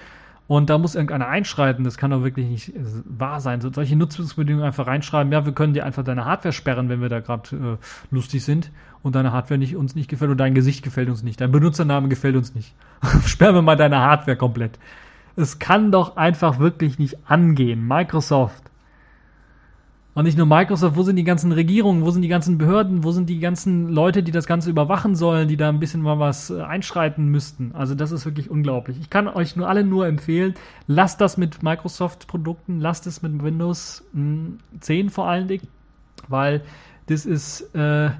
und 0.45 0.69
da 0.69 0.77
muss 0.77 0.93
irgendeiner 0.93 1.29
einschreiten. 1.29 1.83
Das 1.83 1.97
kann 1.97 2.11
doch 2.11 2.21
wirklich 2.21 2.45
nicht 2.45 2.75
äh, 2.75 2.81
wahr 3.05 3.41
sein. 3.41 3.59
So, 3.59 3.73
solche 3.73 3.95
Nutzungsbedingungen 3.95 4.63
einfach 4.63 4.85
reinschreiben. 4.85 5.33
Ja, 5.33 5.47
wir 5.47 5.53
können 5.53 5.73
dir 5.73 5.83
einfach 5.83 6.03
deine 6.03 6.25
Hardware 6.25 6.53
sperren, 6.53 6.89
wenn 6.89 7.01
wir 7.01 7.09
da 7.09 7.21
gerade 7.21 7.55
äh, 7.55 8.13
lustig 8.13 8.43
sind 8.43 8.69
und 9.01 9.15
deine 9.15 9.31
Hardware 9.31 9.57
nicht, 9.57 9.75
uns 9.75 9.95
nicht 9.95 10.11
gefällt 10.11 10.29
und 10.29 10.37
dein 10.37 10.53
Gesicht 10.53 10.83
gefällt 10.83 11.09
uns 11.09 11.23
nicht. 11.23 11.41
Dein 11.41 11.51
Benutzername 11.51 12.07
gefällt 12.07 12.35
uns 12.35 12.53
nicht. 12.53 12.75
Sperren 13.25 13.55
wir 13.55 13.63
mal 13.63 13.77
deine 13.77 13.97
Hardware 13.97 14.37
komplett. 14.37 14.77
Es 15.35 15.57
kann 15.57 15.91
doch 15.91 16.17
einfach 16.17 16.59
wirklich 16.59 16.99
nicht 16.99 17.17
angehen. 17.27 17.87
Microsoft 17.87 18.61
und 20.15 20.25
nicht 20.25 20.37
nur 20.37 20.45
Microsoft, 20.45 20.95
wo 20.95 21.01
sind 21.03 21.15
die 21.15 21.23
ganzen 21.23 21.51
Regierungen, 21.51 22.03
wo 22.03 22.11
sind 22.11 22.21
die 22.21 22.27
ganzen 22.27 22.57
Behörden, 22.59 23.03
wo 23.03 23.11
sind 23.11 23.29
die 23.29 23.39
ganzen 23.39 23.89
Leute, 23.89 24.21
die 24.21 24.31
das 24.31 24.45
Ganze 24.45 24.69
überwachen 24.69 25.15
sollen, 25.15 25.47
die 25.47 25.57
da 25.57 25.69
ein 25.69 25.79
bisschen 25.79 26.01
mal 26.01 26.19
was 26.19 26.51
äh, 26.51 26.61
einschreiten 26.61 27.27
müssten. 27.27 27.71
Also 27.73 27.95
das 27.95 28.11
ist 28.11 28.25
wirklich 28.25 28.49
unglaublich. 28.49 28.97
Ich 28.99 29.09
kann 29.09 29.27
euch 29.27 29.55
nur 29.55 29.67
alle 29.67 29.83
nur 29.83 30.05
empfehlen, 30.05 30.53
lasst 30.85 31.19
das 31.19 31.37
mit 31.37 31.63
Microsoft-Produkten, 31.63 32.79
lasst 32.79 33.07
es 33.07 33.23
mit 33.23 33.41
Windows 33.43 34.03
10 34.13 34.59
hm, 34.87 35.09
vor 35.09 35.27
allen 35.27 35.47
Dingen, 35.47 35.67
weil 36.27 36.61
das 37.07 37.25
ist, 37.25 37.73
äh, 37.75 38.11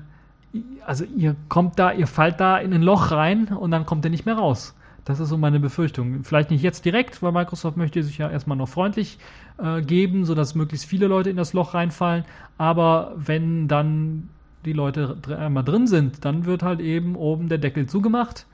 also 0.85 1.05
ihr 1.15 1.35
kommt 1.47 1.77
da, 1.77 1.91
ihr 1.91 2.07
fallt 2.07 2.39
da 2.39 2.57
in 2.57 2.73
ein 2.73 2.81
Loch 2.81 3.11
rein 3.11 3.49
und 3.49 3.69
dann 3.69 3.85
kommt 3.85 4.03
ihr 4.05 4.11
nicht 4.11 4.25
mehr 4.25 4.35
raus. 4.35 4.75
Das 5.05 5.19
ist 5.19 5.29
so 5.29 5.37
meine 5.37 5.59
Befürchtung. 5.59 6.23
Vielleicht 6.23 6.49
nicht 6.49 6.61
jetzt 6.61 6.85
direkt, 6.85 7.21
weil 7.21 7.31
Microsoft 7.31 7.75
möchte 7.75 8.01
sich 8.03 8.17
ja 8.17 8.29
erstmal 8.29 8.57
noch 8.57 8.69
freundlich 8.69 9.17
äh, 9.57 9.81
geben, 9.81 10.25
sodass 10.25 10.55
möglichst 10.55 10.85
viele 10.85 11.07
Leute 11.07 11.29
in 11.29 11.35
das 11.35 11.53
Loch 11.53 11.73
reinfallen. 11.73 12.23
Aber 12.57 13.13
wenn 13.17 13.67
dann 13.67 14.29
die 14.65 14.73
Leute 14.73 15.17
einmal 15.37 15.63
drin 15.63 15.87
sind, 15.87 16.23
dann 16.23 16.45
wird 16.45 16.63
halt 16.63 16.79
eben 16.79 17.15
oben 17.15 17.49
der 17.49 17.57
Deckel 17.57 17.85
zugemacht 17.87 18.45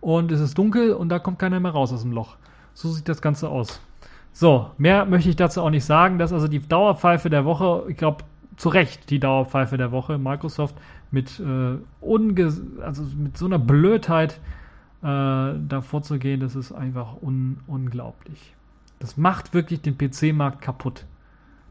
und 0.00 0.32
es 0.32 0.40
ist 0.40 0.56
dunkel 0.56 0.92
und 0.92 1.10
da 1.10 1.18
kommt 1.18 1.38
keiner 1.38 1.60
mehr 1.60 1.72
raus 1.72 1.92
aus 1.92 2.02
dem 2.02 2.12
Loch. 2.12 2.36
So 2.72 2.88
sieht 2.88 3.08
das 3.08 3.20
Ganze 3.20 3.48
aus. 3.48 3.80
So, 4.32 4.70
mehr 4.78 5.04
möchte 5.04 5.28
ich 5.28 5.36
dazu 5.36 5.60
auch 5.60 5.70
nicht 5.70 5.84
sagen. 5.84 6.18
Das 6.18 6.30
ist 6.30 6.34
also 6.34 6.48
die 6.48 6.60
Dauerpfeife 6.60 7.28
der 7.28 7.44
Woche. 7.44 7.84
Ich 7.88 7.96
glaube, 7.96 8.24
zu 8.56 8.68
Recht 8.68 9.10
die 9.10 9.18
Dauerpfeife 9.18 9.76
der 9.76 9.92
Woche. 9.92 10.18
Microsoft 10.18 10.74
mit, 11.10 11.40
äh, 11.40 12.82
also 12.82 13.02
mit 13.18 13.36
so 13.36 13.46
einer 13.46 13.58
Blödheit 13.58 14.40
äh, 15.02 15.06
da 15.06 15.80
vorzugehen, 15.82 16.40
das 16.40 16.56
ist 16.56 16.72
einfach 16.72 17.22
un 17.22 17.58
unglaublich. 17.66 18.54
Das 18.98 19.16
macht 19.16 19.54
wirklich 19.54 19.80
den 19.80 19.96
PC-Markt 19.96 20.60
kaputt. 20.60 21.06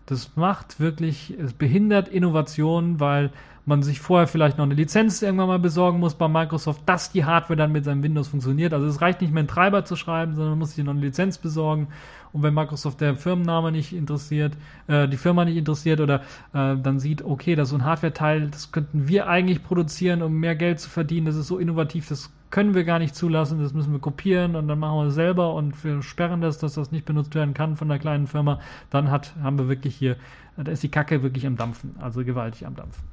Das 0.07 0.35
macht 0.35 0.79
wirklich, 0.79 1.35
es 1.39 1.53
behindert 1.53 2.07
Innovationen, 2.07 2.99
weil 2.99 3.31
man 3.69 3.83
sich 3.83 3.99
vorher 3.99 4.27
vielleicht 4.27 4.57
noch 4.57 4.65
eine 4.65 4.73
Lizenz 4.73 5.21
irgendwann 5.21 5.47
mal 5.47 5.59
besorgen 5.59 5.99
muss 5.99 6.15
bei 6.15 6.27
Microsoft, 6.27 6.81
dass 6.87 7.11
die 7.11 7.23
Hardware 7.23 7.55
dann 7.55 7.71
mit 7.71 7.85
seinem 7.85 8.01
Windows 8.01 8.27
funktioniert. 8.27 8.73
Also 8.73 8.87
es 8.87 8.99
reicht 8.99 9.21
nicht 9.21 9.31
mehr 9.31 9.41
einen 9.41 9.47
Treiber 9.47 9.85
zu 9.85 9.95
schreiben, 9.95 10.33
sondern 10.33 10.53
man 10.53 10.59
muss 10.59 10.73
sich 10.73 10.83
noch 10.83 10.93
eine 10.93 11.01
Lizenz 11.01 11.37
besorgen. 11.37 11.89
Und 12.33 12.41
wenn 12.41 12.55
Microsoft 12.55 12.99
der 13.01 13.15
Firmenname 13.15 13.71
nicht 13.71 13.93
interessiert, 13.93 14.57
äh, 14.87 15.07
die 15.07 15.17
Firma 15.17 15.45
nicht 15.45 15.57
interessiert 15.57 16.01
oder 16.01 16.21
äh, 16.53 16.75
dann 16.77 16.99
sieht, 16.99 17.21
okay, 17.21 17.55
das 17.55 17.67
ist 17.67 17.71
so 17.71 17.77
ein 17.77 17.85
Hardware-Teil, 17.85 18.49
das 18.49 18.71
könnten 18.71 19.07
wir 19.07 19.27
eigentlich 19.27 19.63
produzieren, 19.63 20.23
um 20.23 20.33
mehr 20.33 20.55
Geld 20.55 20.79
zu 20.79 20.89
verdienen, 20.89 21.27
das 21.27 21.35
ist 21.35 21.47
so 21.47 21.59
innovativ, 21.59 22.07
das 22.09 22.31
können 22.49 22.73
wir 22.73 22.83
gar 22.83 22.99
nicht 22.99 23.15
zulassen, 23.15 23.61
das 23.61 23.73
müssen 23.73 23.91
wir 23.91 23.99
kopieren 23.99 24.55
und 24.55 24.67
dann 24.67 24.79
machen 24.79 24.97
wir 24.99 25.07
es 25.07 25.15
selber 25.15 25.53
und 25.53 25.83
wir 25.83 26.01
sperren 26.01 26.41
das, 26.41 26.57
dass 26.57 26.73
das 26.73 26.91
nicht 26.91 27.05
benutzt 27.05 27.35
werden 27.35 27.53
kann 27.53 27.75
von 27.75 27.89
der 27.89 27.99
kleinen 27.99 28.27
Firma, 28.27 28.59
dann 28.89 29.11
hat, 29.11 29.35
haben 29.41 29.57
wir 29.57 29.67
wirklich 29.69 29.95
hier, 29.95 30.17
da 30.57 30.71
ist 30.71 30.83
die 30.83 30.89
Kacke 30.89 31.21
wirklich 31.23 31.45
am 31.45 31.55
Dampfen, 31.55 31.95
also 31.99 32.23
gewaltig 32.23 32.65
am 32.65 32.75
Dampfen. 32.75 33.03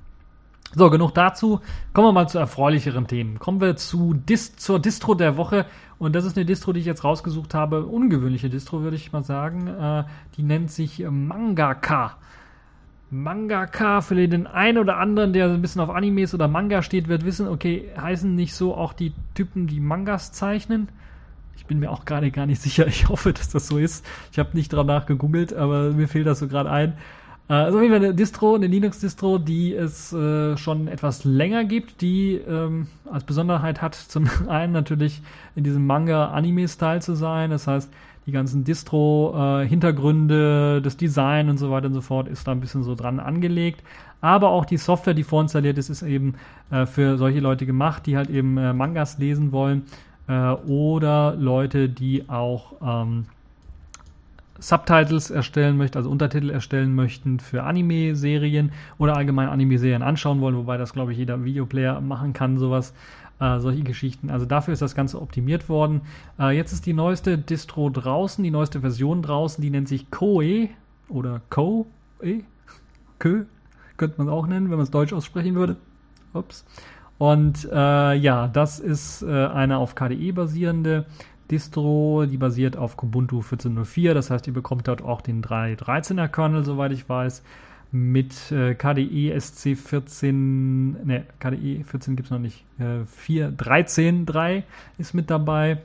So, 0.74 0.90
genug 0.90 1.14
dazu. 1.14 1.60
Kommen 1.92 2.08
wir 2.08 2.12
mal 2.12 2.28
zu 2.28 2.38
erfreulicheren 2.38 3.06
Themen. 3.06 3.38
Kommen 3.38 3.60
wir 3.60 3.76
zu 3.76 4.14
Dis 4.14 4.56
zur 4.56 4.80
Distro 4.80 5.14
der 5.14 5.36
Woche. 5.36 5.64
Und 5.98 6.14
das 6.14 6.24
ist 6.24 6.36
eine 6.36 6.44
Distro, 6.44 6.72
die 6.72 6.80
ich 6.80 6.86
jetzt 6.86 7.04
rausgesucht 7.04 7.54
habe. 7.54 7.86
Ungewöhnliche 7.86 8.50
Distro, 8.50 8.82
würde 8.82 8.96
ich 8.96 9.12
mal 9.12 9.22
sagen. 9.22 9.68
Äh, 9.68 10.04
die 10.36 10.42
nennt 10.42 10.70
sich 10.70 11.06
Mangaka. 11.08 12.16
Mangaka, 13.22 14.00
für 14.00 14.14
den 14.14 14.46
einen 14.46 14.78
oder 14.78 14.98
anderen, 14.98 15.32
der 15.32 15.50
ein 15.50 15.62
bisschen 15.62 15.80
auf 15.80 15.90
Animes 15.90 16.34
oder 16.34 16.48
Manga 16.48 16.82
steht, 16.82 17.08
wird 17.08 17.24
wissen, 17.24 17.48
okay, 17.48 17.88
heißen 18.00 18.34
nicht 18.34 18.54
so 18.54 18.74
auch 18.74 18.92
die 18.92 19.12
Typen, 19.34 19.66
die 19.66 19.80
Mangas 19.80 20.32
zeichnen? 20.32 20.88
Ich 21.56 21.66
bin 21.66 21.78
mir 21.78 21.90
auch 21.90 22.04
gerade 22.04 22.30
gar 22.30 22.46
nicht 22.46 22.60
sicher. 22.62 22.86
Ich 22.86 23.08
hoffe, 23.08 23.32
dass 23.32 23.48
das 23.48 23.68
so 23.68 23.78
ist. 23.78 24.04
Ich 24.32 24.38
habe 24.38 24.50
nicht 24.54 24.72
danach 24.72 25.06
gegoogelt, 25.06 25.54
aber 25.54 25.92
mir 25.92 26.08
fehlt 26.08 26.26
das 26.26 26.40
so 26.40 26.48
gerade 26.48 26.70
ein. 26.70 26.94
Äh, 27.48 27.54
also 27.54 27.78
auf 27.78 27.82
jeden 27.82 27.94
Fall 27.94 28.04
eine 28.04 28.14
Distro, 28.14 28.54
eine 28.54 28.66
Linux-Distro, 28.66 29.38
die 29.38 29.74
es 29.74 30.12
äh, 30.12 30.56
schon 30.56 30.88
etwas 30.88 31.24
länger 31.24 31.64
gibt, 31.64 32.00
die 32.00 32.34
ähm, 32.34 32.88
als 33.10 33.24
Besonderheit 33.24 33.82
hat, 33.82 33.94
zum 33.94 34.28
einen 34.48 34.72
natürlich 34.72 35.22
in 35.54 35.64
diesem 35.64 35.86
Manga-Anime-Style 35.86 37.00
zu 37.00 37.14
sein. 37.14 37.50
Das 37.50 37.66
heißt, 37.66 37.90
die 38.26 38.32
ganzen 38.32 38.64
Distro-Hintergründe, 38.64 40.78
äh, 40.78 40.82
das 40.82 40.96
Design 40.96 41.48
und 41.48 41.58
so 41.58 41.70
weiter 41.70 41.86
und 41.86 41.94
so 41.94 42.00
fort 42.00 42.28
ist 42.28 42.46
da 42.46 42.52
ein 42.52 42.60
bisschen 42.60 42.82
so 42.82 42.94
dran 42.94 43.20
angelegt. 43.20 43.82
Aber 44.20 44.50
auch 44.50 44.64
die 44.64 44.78
Software, 44.78 45.14
die 45.14 45.22
vorinstalliert 45.22 45.78
ist, 45.78 45.88
ist 45.88 46.02
eben 46.02 46.34
äh, 46.70 46.86
für 46.86 47.18
solche 47.18 47.40
Leute 47.40 47.66
gemacht, 47.66 48.06
die 48.06 48.16
halt 48.16 48.28
eben 48.28 48.58
äh, 48.58 48.72
Mangas 48.72 49.18
lesen 49.18 49.52
wollen 49.52 49.84
äh, 50.26 50.50
oder 50.50 51.36
Leute, 51.36 51.88
die 51.88 52.28
auch 52.28 52.72
ähm, 52.82 53.26
Subtitles 54.58 55.30
erstellen 55.30 55.76
möchten, 55.76 55.98
also 55.98 56.10
Untertitel 56.10 56.50
erstellen 56.50 56.94
möchten 56.94 57.40
für 57.40 57.62
Anime-Serien 57.62 58.72
oder 58.98 59.16
allgemein 59.16 59.48
Anime-Serien 59.48 60.02
anschauen 60.02 60.40
wollen, 60.40 60.56
wobei 60.56 60.78
das, 60.78 60.92
glaube 60.92 61.12
ich, 61.12 61.18
jeder 61.18 61.44
Videoplayer 61.44 62.00
machen 62.00 62.32
kann, 62.32 62.58
sowas 62.58 62.94
äh, 63.40 63.58
solche 63.58 63.82
Geschichten. 63.82 64.30
Also 64.30 64.46
dafür 64.46 64.72
ist 64.72 64.82
das 64.82 64.94
Ganze 64.94 65.20
optimiert 65.20 65.68
worden. 65.68 66.02
Äh, 66.38 66.56
jetzt 66.56 66.72
ist 66.72 66.86
die 66.86 66.92
neueste 66.92 67.38
Distro 67.38 67.90
draußen, 67.90 68.42
die 68.42 68.50
neueste 68.50 68.80
Version 68.80 69.22
draußen, 69.22 69.62
die 69.62 69.70
nennt 69.70 69.88
sich 69.88 70.10
Koe 70.10 70.68
oder 71.08 71.40
Ko, 71.50 71.86
e, 72.22 72.40
Kö, 73.18 73.44
könnte 73.96 74.18
man 74.18 74.28
auch 74.28 74.46
nennen, 74.46 74.70
wenn 74.70 74.76
man 74.76 74.84
es 74.84 74.90
deutsch 74.90 75.12
aussprechen 75.12 75.54
würde. 75.54 75.76
Ups. 76.32 76.64
Und 77.18 77.66
äh, 77.72 78.14
ja, 78.14 78.48
das 78.48 78.78
ist 78.78 79.22
äh, 79.22 79.46
eine 79.46 79.78
auf 79.78 79.94
KDE 79.94 80.32
basierende 80.32 81.06
Distro, 81.50 82.26
die 82.26 82.36
basiert 82.36 82.76
auf 82.76 82.96
Kubuntu 82.96 83.40
14.04. 83.40 84.12
Das 84.12 84.30
heißt, 84.30 84.46
ihr 84.46 84.52
bekommt 84.52 84.88
dort 84.88 85.02
auch 85.02 85.22
den 85.22 85.42
3.13er 85.42 86.28
Kernel, 86.28 86.64
soweit 86.64 86.92
ich 86.92 87.08
weiß 87.08 87.42
mit 87.92 88.50
äh, 88.52 88.74
KDE 88.74 89.34
SC14, 89.36 90.32
ne, 90.32 91.24
KDE 91.38 91.84
14 91.84 92.16
gibt 92.16 92.26
es 92.26 92.30
noch 92.30 92.38
nicht, 92.38 92.64
äh, 92.78 93.04
4, 93.06 93.52
13.3 93.52 94.62
ist 94.98 95.14
mit 95.14 95.30
dabei, 95.30 95.78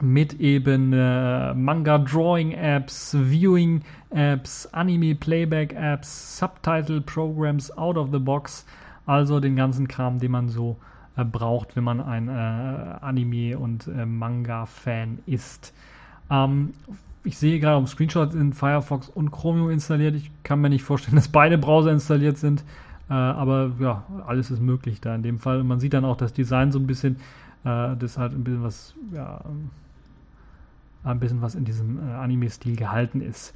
mit 0.00 0.40
eben 0.40 0.92
äh, 0.92 1.54
Manga 1.54 1.98
Drawing 1.98 2.52
Apps, 2.52 3.16
Viewing 3.16 3.82
Apps, 4.10 4.66
Anime 4.72 5.14
Playback 5.14 5.74
Apps, 5.74 6.38
Subtitle 6.38 7.00
Programs 7.00 7.70
out 7.78 7.96
of 7.96 8.10
the 8.10 8.18
box, 8.18 8.66
also 9.06 9.38
den 9.38 9.54
ganzen 9.54 9.86
Kram, 9.86 10.18
den 10.18 10.32
man 10.32 10.48
so 10.48 10.76
äh, 11.16 11.24
braucht, 11.24 11.76
wenn 11.76 11.84
man 11.84 12.00
ein 12.00 12.28
äh, 12.28 12.32
Anime- 12.32 13.56
und 13.56 13.86
äh, 13.86 14.04
Manga-Fan 14.04 15.18
ist. 15.26 15.72
Ähm, 16.30 16.74
ich 17.24 17.38
sehe 17.38 17.60
gerade 17.60 17.76
auf 17.76 17.88
Screenshots 17.88 18.34
in 18.34 18.52
Firefox 18.52 19.08
und 19.08 19.30
Chromium 19.30 19.70
installiert. 19.70 20.14
Ich 20.14 20.30
kann 20.42 20.60
mir 20.60 20.70
nicht 20.70 20.82
vorstellen, 20.82 21.16
dass 21.16 21.28
beide 21.28 21.58
Browser 21.58 21.92
installiert 21.92 22.38
sind. 22.38 22.64
Äh, 23.08 23.14
aber 23.14 23.72
ja, 23.78 24.04
alles 24.26 24.50
ist 24.50 24.60
möglich 24.60 25.00
da 25.00 25.14
in 25.14 25.22
dem 25.22 25.38
Fall. 25.38 25.60
Und 25.60 25.68
man 25.68 25.80
sieht 25.80 25.94
dann 25.94 26.04
auch 26.04 26.16
das 26.16 26.32
Design 26.32 26.72
so 26.72 26.78
ein 26.78 26.86
bisschen, 26.86 27.16
äh, 27.64 27.96
das 27.96 28.18
halt 28.18 28.32
ein 28.32 28.44
bisschen 28.44 28.62
was, 28.62 28.94
ja, 29.12 29.40
ein 31.04 31.18
bisschen 31.18 31.42
was 31.42 31.54
in 31.54 31.64
diesem 31.64 31.98
äh, 31.98 32.12
Anime-Stil 32.12 32.76
gehalten 32.76 33.20
ist. 33.20 33.54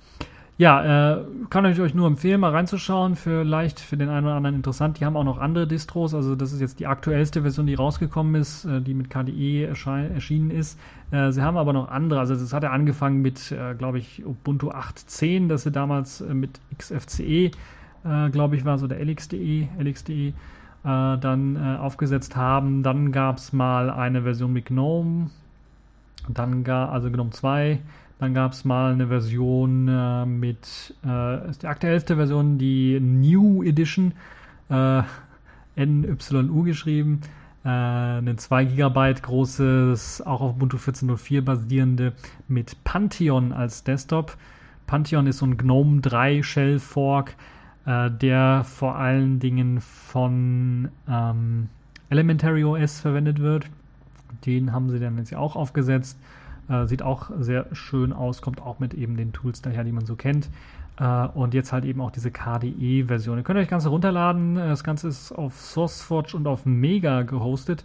Ja, 0.58 1.16
äh, 1.16 1.24
kann 1.50 1.66
ich 1.66 1.78
euch 1.80 1.94
nur 1.94 2.06
empfehlen, 2.06 2.40
mal 2.40 2.50
reinzuschauen. 2.50 3.14
Vielleicht 3.14 3.78
für 3.78 3.98
den 3.98 4.08
einen 4.08 4.24
oder 4.24 4.36
anderen 4.36 4.56
interessant. 4.56 4.98
Die 4.98 5.04
haben 5.04 5.14
auch 5.14 5.24
noch 5.24 5.36
andere 5.36 5.66
Distros. 5.66 6.14
Also 6.14 6.34
das 6.34 6.52
ist 6.52 6.62
jetzt 6.62 6.80
die 6.80 6.86
aktuellste 6.86 7.42
Version, 7.42 7.66
die 7.66 7.74
rausgekommen 7.74 8.34
ist, 8.40 8.64
äh, 8.64 8.80
die 8.80 8.94
mit 8.94 9.10
KDE 9.10 9.64
erschienen 9.66 10.50
ist. 10.50 10.80
Äh, 11.10 11.30
sie 11.32 11.42
haben 11.42 11.58
aber 11.58 11.74
noch 11.74 11.90
andere. 11.90 12.20
Also 12.20 12.34
das 12.34 12.54
hat 12.54 12.62
ja 12.62 12.70
angefangen 12.70 13.20
mit, 13.20 13.52
äh, 13.52 13.74
glaube 13.74 13.98
ich, 13.98 14.24
Ubuntu 14.24 14.70
8.10, 14.70 15.48
dass 15.48 15.64
sie 15.64 15.72
damals 15.72 16.22
äh, 16.22 16.32
mit 16.32 16.58
XFCE, 16.78 17.50
äh, 18.04 18.30
glaube 18.30 18.56
ich, 18.56 18.64
war 18.64 18.78
so 18.78 18.86
der 18.86 19.00
LXDE, 19.04 19.68
LXDE 19.78 20.32
dann 20.84 21.78
aufgesetzt 21.80 22.36
haben. 22.36 22.84
Dann 22.84 23.10
gab 23.10 23.38
es 23.38 23.52
mal 23.52 23.90
eine 23.90 24.22
Version 24.22 24.52
mit 24.52 24.66
GNOME. 24.66 25.30
Dann 26.28 26.62
gab 26.62 26.92
also 26.92 27.10
GNOME 27.10 27.30
2 27.30 27.80
dann 28.18 28.32
gab 28.32 28.52
es 28.52 28.64
mal 28.64 28.92
eine 28.92 29.08
Version 29.08 29.88
äh, 29.88 30.24
mit, 30.24 30.94
äh, 31.04 31.50
ist 31.50 31.62
die 31.62 31.66
aktuellste 31.66 32.16
Version, 32.16 32.58
die 32.58 32.98
New 32.98 33.62
Edition, 33.62 34.14
äh, 34.70 35.02
NYU 35.76 36.62
geschrieben, 36.62 37.20
äh, 37.64 37.68
eine 37.68 38.36
2 38.36 38.64
GB 38.64 39.14
großes, 39.20 40.22
auch 40.22 40.40
auf 40.40 40.56
Ubuntu 40.56 40.78
14.04 40.78 41.42
basierende 41.42 42.12
mit 42.48 42.82
Pantheon 42.84 43.52
als 43.52 43.84
Desktop. 43.84 44.36
Pantheon 44.86 45.26
ist 45.26 45.38
so 45.38 45.46
ein 45.46 45.58
GNOME 45.58 46.00
3 46.00 46.42
Shell 46.42 46.78
Fork, 46.78 47.34
äh, 47.84 48.10
der 48.10 48.64
vor 48.64 48.96
allen 48.96 49.40
Dingen 49.40 49.80
von 49.82 50.88
ähm, 51.06 51.68
Elementary 52.08 52.64
OS 52.64 53.00
verwendet 53.00 53.40
wird. 53.40 53.66
Den 54.46 54.72
haben 54.72 54.88
sie 54.88 55.00
dann 55.00 55.18
jetzt 55.18 55.34
auch 55.34 55.56
aufgesetzt. 55.56 56.18
Äh, 56.68 56.86
sieht 56.86 57.02
auch 57.02 57.30
sehr 57.38 57.66
schön 57.72 58.12
aus, 58.12 58.42
kommt 58.42 58.60
auch 58.60 58.78
mit 58.78 58.94
eben 58.94 59.16
den 59.16 59.32
Tools 59.32 59.62
daher, 59.62 59.84
die 59.84 59.92
man 59.92 60.06
so 60.06 60.16
kennt. 60.16 60.48
Uh, 60.98 61.28
und 61.34 61.52
jetzt 61.52 61.74
halt 61.74 61.84
eben 61.84 62.00
auch 62.00 62.10
diese 62.10 62.30
KDE-Version. 62.30 63.36
Ihr 63.36 63.44
könnt 63.44 63.58
euch 63.58 63.66
das 63.66 63.70
Ganze 63.70 63.90
runterladen. 63.90 64.54
Das 64.54 64.82
Ganze 64.82 65.08
ist 65.08 65.30
auf 65.30 65.60
SourceForge 65.60 66.34
und 66.34 66.46
auf 66.46 66.64
Mega 66.64 67.20
gehostet. 67.20 67.84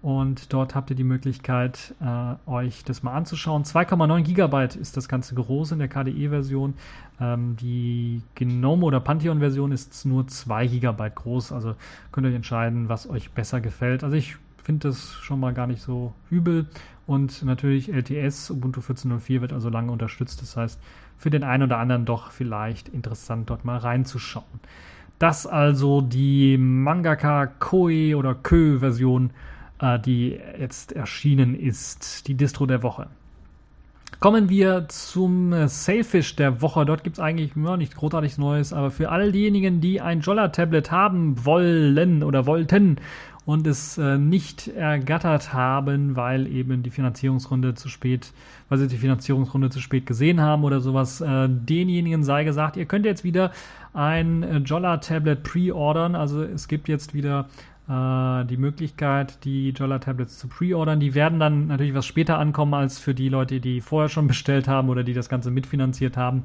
Und 0.00 0.52
dort 0.52 0.76
habt 0.76 0.90
ihr 0.90 0.94
die 0.94 1.02
Möglichkeit, 1.02 1.92
uh, 2.00 2.36
euch 2.48 2.84
das 2.84 3.02
mal 3.02 3.14
anzuschauen. 3.14 3.64
2,9 3.64 4.22
GB 4.22 4.80
ist 4.80 4.96
das 4.96 5.08
Ganze 5.08 5.34
groß 5.34 5.72
in 5.72 5.80
der 5.80 5.88
KDE-Version. 5.88 6.74
Ähm, 7.20 7.56
die 7.56 8.22
Gnome 8.36 8.84
oder 8.84 9.00
Pantheon-Version 9.00 9.72
ist 9.72 10.04
nur 10.06 10.28
2 10.28 10.68
GB 10.68 11.10
groß. 11.16 11.50
Also 11.50 11.74
könnt 12.12 12.26
ihr 12.26 12.30
euch 12.30 12.36
entscheiden, 12.36 12.88
was 12.88 13.10
euch 13.10 13.32
besser 13.32 13.60
gefällt. 13.60 14.04
Also 14.04 14.16
ich 14.16 14.36
finde 14.62 14.88
das 14.88 15.12
schon 15.14 15.40
mal 15.40 15.52
gar 15.52 15.66
nicht 15.66 15.82
so 15.82 16.12
übel. 16.30 16.66
Und 17.06 17.42
natürlich 17.42 17.88
LTS, 17.88 18.50
Ubuntu 18.50 18.80
14.04 18.80 19.40
wird 19.40 19.52
also 19.52 19.68
lange 19.68 19.90
unterstützt. 19.90 20.40
Das 20.40 20.56
heißt, 20.56 20.80
für 21.18 21.30
den 21.30 21.44
einen 21.44 21.64
oder 21.64 21.78
anderen 21.78 22.04
doch 22.04 22.30
vielleicht 22.30 22.88
interessant, 22.88 23.50
dort 23.50 23.64
mal 23.64 23.78
reinzuschauen. 23.78 24.60
Das 25.18 25.46
also 25.46 26.00
die 26.00 26.58
Mangaka 26.58 27.46
Koei 27.46 28.16
oder 28.16 28.34
Kö-Version, 28.34 29.30
äh, 29.80 29.98
die 29.98 30.38
jetzt 30.58 30.92
erschienen 30.92 31.54
ist, 31.54 32.26
die 32.28 32.34
Distro 32.34 32.66
der 32.66 32.82
Woche. 32.82 33.08
Kommen 34.22 34.48
wir 34.48 34.86
zum 34.88 35.66
Sailfish 35.66 36.36
der 36.36 36.62
Woche. 36.62 36.86
Dort 36.86 37.02
gibt 37.02 37.16
es 37.16 37.20
eigentlich 37.20 37.56
ja, 37.56 37.76
nichts 37.76 37.96
großartig 37.96 38.38
Neues, 38.38 38.72
aber 38.72 38.92
für 38.92 39.10
all 39.10 39.32
diejenigen, 39.32 39.80
die 39.80 40.00
ein 40.00 40.20
Jolla-Tablet 40.20 40.92
haben 40.92 41.44
wollen 41.44 42.22
oder 42.22 42.46
wollten 42.46 43.00
und 43.46 43.66
es 43.66 43.98
äh, 43.98 44.18
nicht 44.18 44.68
ergattert 44.68 45.52
haben, 45.52 46.14
weil 46.14 46.46
eben 46.46 46.84
die 46.84 46.90
Finanzierungsrunde 46.90 47.74
zu 47.74 47.88
spät, 47.88 48.32
weil 48.68 48.78
sie 48.78 48.86
die 48.86 48.96
Finanzierungsrunde 48.96 49.70
zu 49.70 49.80
spät 49.80 50.06
gesehen 50.06 50.40
haben 50.40 50.62
oder 50.62 50.80
sowas. 50.80 51.20
Äh, 51.20 51.48
denjenigen 51.48 52.22
sei 52.22 52.44
gesagt, 52.44 52.76
ihr 52.76 52.86
könnt 52.86 53.04
jetzt 53.04 53.24
wieder 53.24 53.50
ein 53.92 54.44
äh, 54.44 54.58
Jolla 54.58 54.98
Tablet 54.98 55.42
pre-ordern. 55.42 56.14
Also 56.14 56.44
es 56.44 56.68
gibt 56.68 56.86
jetzt 56.86 57.12
wieder 57.12 57.40
äh, 57.40 57.71
die 57.88 58.56
Möglichkeit, 58.56 59.44
die 59.44 59.70
Jolla 59.70 59.98
Tablets 59.98 60.38
zu 60.38 60.46
pre-ordern. 60.46 61.00
Die 61.00 61.14
werden 61.14 61.40
dann 61.40 61.66
natürlich 61.66 61.94
was 61.94 62.06
später 62.06 62.38
ankommen 62.38 62.74
als 62.74 63.00
für 63.00 63.12
die 63.12 63.28
Leute, 63.28 63.60
die 63.60 63.80
vorher 63.80 64.08
schon 64.08 64.26
bestellt 64.28 64.68
haben 64.68 64.88
oder 64.88 65.02
die 65.02 65.14
das 65.14 65.28
Ganze 65.28 65.50
mitfinanziert 65.50 66.16
haben. 66.16 66.44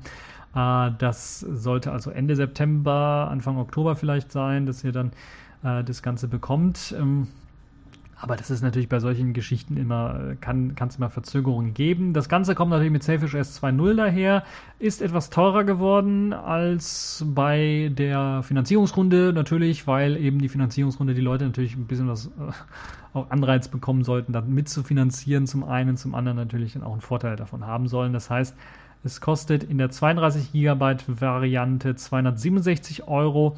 Äh, 0.55 0.91
das 0.97 1.39
sollte 1.39 1.91
also 1.91 2.09
Ende 2.09 2.35
September, 2.35 3.27
Anfang 3.29 3.57
Oktober 3.57 3.95
vielleicht 3.95 4.31
sein, 4.31 4.65
dass 4.65 4.83
ihr 4.83 4.91
dann 4.91 5.11
äh, 5.63 5.83
das 5.83 6.01
Ganze 6.01 6.27
bekommt. 6.27 6.95
Aber 8.19 8.35
das 8.35 8.49
ist 8.49 8.63
natürlich 8.63 8.89
bei 8.89 8.99
solchen 8.99 9.33
Geschichten 9.33 9.77
immer, 9.77 10.31
äh, 10.31 10.35
kann 10.35 10.73
es 10.87 10.95
immer 10.95 11.09
Verzögerungen 11.09 11.73
geben. 11.73 12.13
Das 12.13 12.29
Ganze 12.29 12.55
kommt 12.55 12.71
natürlich 12.71 12.91
mit 12.91 13.03
Sailfish 13.03 13.35
S 13.35 13.61
2.0 13.61 13.95
daher, 13.95 14.43
ist 14.79 15.01
etwas 15.01 15.29
teurer 15.29 15.63
geworden 15.63 16.33
als 16.33 17.23
bei 17.27 17.91
der 17.95 18.41
Finanzierungsrunde 18.41 19.33
natürlich, 19.33 19.85
weil 19.85 20.17
eben 20.17 20.39
die 20.39 20.49
Finanzierungsrunde 20.49 21.13
die 21.13 21.21
Leute 21.21 21.45
natürlich 21.45 21.75
ein 21.75 21.85
bisschen 21.85 22.07
was 22.07 22.27
äh, 22.27 22.29
auch 23.13 23.29
Anreiz 23.29 23.67
bekommen 23.67 24.03
sollten, 24.03 24.33
dann 24.33 24.53
mitzufinanzieren 24.53 25.45
zum 25.45 25.63
einen, 25.63 25.95
zum 25.95 26.15
anderen 26.15 26.37
natürlich 26.37 26.73
dann 26.73 26.83
auch 26.83 26.93
einen 26.93 27.01
Vorteil 27.01 27.35
davon 27.35 27.67
haben 27.67 27.87
sollen. 27.87 28.13
Das 28.13 28.29
heißt, 28.29 28.55
es 29.03 29.21
kostet 29.21 29.63
in 29.63 29.77
der 29.77 29.91
32 29.91 30.51
GB 30.51 30.97
Variante 31.07 31.95
267 31.95 33.07
Euro 33.07 33.55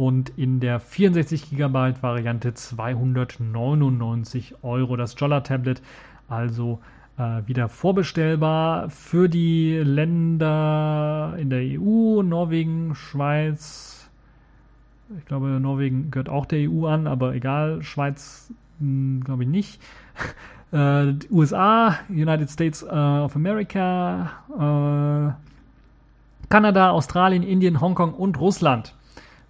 und 0.00 0.30
in 0.38 0.60
der 0.60 0.80
64 0.80 1.50
GB 1.50 1.94
Variante 2.00 2.54
299 2.54 4.54
Euro. 4.62 4.96
Das 4.96 5.14
Jolla 5.18 5.42
Tablet 5.42 5.82
also 6.26 6.80
äh, 7.18 7.46
wieder 7.46 7.68
vorbestellbar 7.68 8.88
für 8.88 9.28
die 9.28 9.76
Länder 9.76 11.34
in 11.36 11.50
der 11.50 11.60
EU, 11.60 12.22
Norwegen, 12.22 12.94
Schweiz. 12.94 14.08
Ich 15.18 15.26
glaube, 15.26 15.48
Norwegen 15.60 16.10
gehört 16.10 16.30
auch 16.30 16.46
der 16.46 16.70
EU 16.70 16.86
an, 16.86 17.06
aber 17.06 17.34
egal, 17.34 17.82
Schweiz 17.82 18.54
hm, 18.78 19.22
glaube 19.22 19.42
ich 19.42 19.50
nicht. 19.50 19.82
äh, 20.72 21.12
USA, 21.30 21.98
United 22.08 22.48
States 22.48 22.82
uh, 22.82 23.24
of 23.24 23.36
America, 23.36 24.30
äh, 24.48 25.32
Kanada, 26.48 26.92
Australien, 26.92 27.42
Indien, 27.42 27.82
Hongkong 27.82 28.14
und 28.14 28.40
Russland 28.40 28.94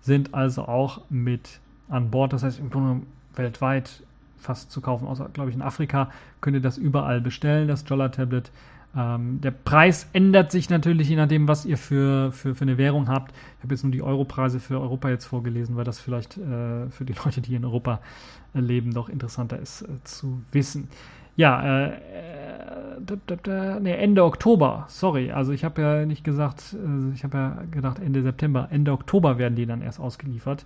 sind 0.01 0.35
also 0.35 0.67
auch 0.67 1.03
mit 1.11 1.61
an 1.89 2.11
Bord. 2.11 2.33
Das 2.33 2.43
heißt, 2.43 2.59
im 2.59 2.71
Grunde 2.71 3.07
weltweit 3.35 4.03
fast 4.39 4.71
zu 4.71 4.81
kaufen, 4.81 5.07
außer, 5.07 5.29
glaube 5.33 5.51
ich, 5.51 5.57
in 5.57 5.63
Afrika 5.63 6.11
könnt 6.41 6.55
ihr 6.55 6.63
das 6.63 6.79
überall 6.79 7.21
bestellen, 7.21 7.69
das 7.69 7.85
Jolla-Tablet. 7.87 8.51
Ähm, 8.97 9.41
der 9.41 9.53
Preis 9.53 10.09
ändert 10.13 10.51
sich 10.51 10.69
natürlich 10.69 11.09
je 11.09 11.17
nachdem, 11.17 11.47
was 11.47 11.65
ihr 11.65 11.79
für, 11.79 12.33
für, 12.33 12.55
für 12.55 12.63
eine 12.63 12.77
Währung 12.77 13.09
habt. 13.09 13.33
Ich 13.59 13.63
habe 13.63 13.75
jetzt 13.75 13.85
nur 13.85 13.93
die 13.93 14.03
Europreise 14.03 14.59
für 14.59 14.81
Europa 14.81 15.11
jetzt 15.11 15.27
vorgelesen, 15.27 15.77
weil 15.77 15.85
das 15.85 16.01
vielleicht 16.01 16.37
äh, 16.39 16.89
für 16.91 17.05
die 17.05 17.15
Leute, 17.25 17.41
die 17.41 17.55
in 17.55 17.65
Europa 17.65 18.01
leben, 18.53 18.93
doch 18.93 19.09
interessanter 19.09 19.59
ist 19.59 19.83
äh, 19.83 19.87
zu 20.05 20.43
wissen. 20.51 20.89
Ja, 21.37 21.87
äh, 21.87 21.93
äh, 23.47 23.81
nee, 23.81 23.93
Ende 23.95 24.25
Oktober, 24.25 24.85
sorry. 24.89 25.33
Also 25.33 25.53
ich 25.53 25.65
habe 25.65 25.83
ja 25.83 26.07
nicht 26.07 26.25
gesagt, 26.25 26.75
äh, 26.75 27.15
ich 27.15 27.25
habe 27.25 27.37
ja 27.37 27.59
gedacht 27.71 27.99
Ende 27.99 28.23
September. 28.23 28.69
Ende 28.71 28.93
Oktober 28.93 29.39
werden 29.39 29.55
die 29.55 29.67
dann 29.67 29.83
erst 29.83 30.01
ausgeliefert. 30.01 30.65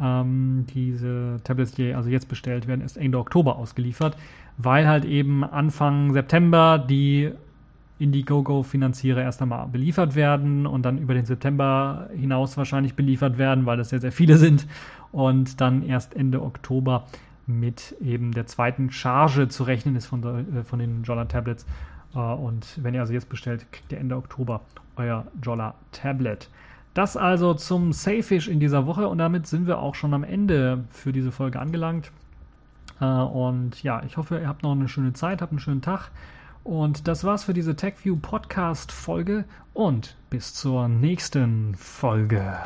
Ähm, 0.00 0.66
diese 0.74 1.38
Tablets, 1.44 1.72
die 1.72 1.92
also 1.94 2.08
jetzt 2.08 2.28
bestellt 2.28 2.66
werden, 2.66 2.80
erst 2.80 2.96
Ende 2.96 3.18
Oktober 3.18 3.56
ausgeliefert, 3.56 4.16
weil 4.56 4.88
halt 4.88 5.04
eben 5.04 5.44
Anfang 5.44 6.12
September 6.12 6.78
die 6.78 7.30
Indiegogo-Finanzierer 7.98 9.22
erst 9.22 9.42
einmal 9.42 9.68
beliefert 9.68 10.14
werden 10.16 10.66
und 10.66 10.82
dann 10.82 10.98
über 10.98 11.14
den 11.14 11.24
September 11.24 12.08
hinaus 12.18 12.56
wahrscheinlich 12.56 12.94
beliefert 12.94 13.38
werden, 13.38 13.64
weil 13.64 13.76
das 13.76 13.90
sehr, 13.90 14.00
sehr 14.00 14.12
viele 14.12 14.38
sind. 14.38 14.66
Und 15.12 15.60
dann 15.60 15.82
erst 15.82 16.16
Ende 16.16 16.42
Oktober 16.42 17.04
mit 17.46 17.96
eben 18.00 18.32
der 18.32 18.46
zweiten 18.46 18.90
Charge 18.90 19.48
zu 19.48 19.64
rechnen 19.64 19.96
ist 19.96 20.06
von, 20.06 20.22
äh, 20.22 20.64
von 20.64 20.78
den 20.78 21.02
Jolla 21.02 21.24
Tablets. 21.24 21.66
Äh, 22.14 22.18
und 22.18 22.78
wenn 22.82 22.94
ihr 22.94 23.00
also 23.00 23.12
jetzt 23.12 23.28
bestellt, 23.28 23.70
kriegt 23.72 23.92
ihr 23.92 23.98
Ende 23.98 24.16
Oktober 24.16 24.60
euer 24.96 25.26
Jolla 25.42 25.74
Tablet. 25.92 26.48
Das 26.94 27.16
also 27.16 27.54
zum 27.54 27.92
Sailfish 27.92 28.48
in 28.48 28.60
dieser 28.60 28.86
Woche 28.86 29.08
und 29.08 29.18
damit 29.18 29.46
sind 29.46 29.66
wir 29.66 29.78
auch 29.78 29.94
schon 29.94 30.12
am 30.12 30.24
Ende 30.24 30.84
für 30.90 31.12
diese 31.12 31.32
Folge 31.32 31.58
angelangt. 31.58 32.12
Äh, 33.00 33.04
und 33.04 33.82
ja, 33.82 34.02
ich 34.04 34.16
hoffe, 34.16 34.38
ihr 34.40 34.48
habt 34.48 34.62
noch 34.62 34.72
eine 34.72 34.88
schöne 34.88 35.12
Zeit, 35.14 35.40
habt 35.40 35.52
einen 35.52 35.58
schönen 35.58 35.82
Tag. 35.82 36.10
Und 36.64 37.08
das 37.08 37.24
war's 37.24 37.44
für 37.44 37.54
diese 37.54 37.74
TechView 37.74 38.16
Podcast 38.16 38.92
Folge 38.92 39.44
und 39.74 40.16
bis 40.30 40.54
zur 40.54 40.86
nächsten 40.88 41.74
Folge. 41.74 42.58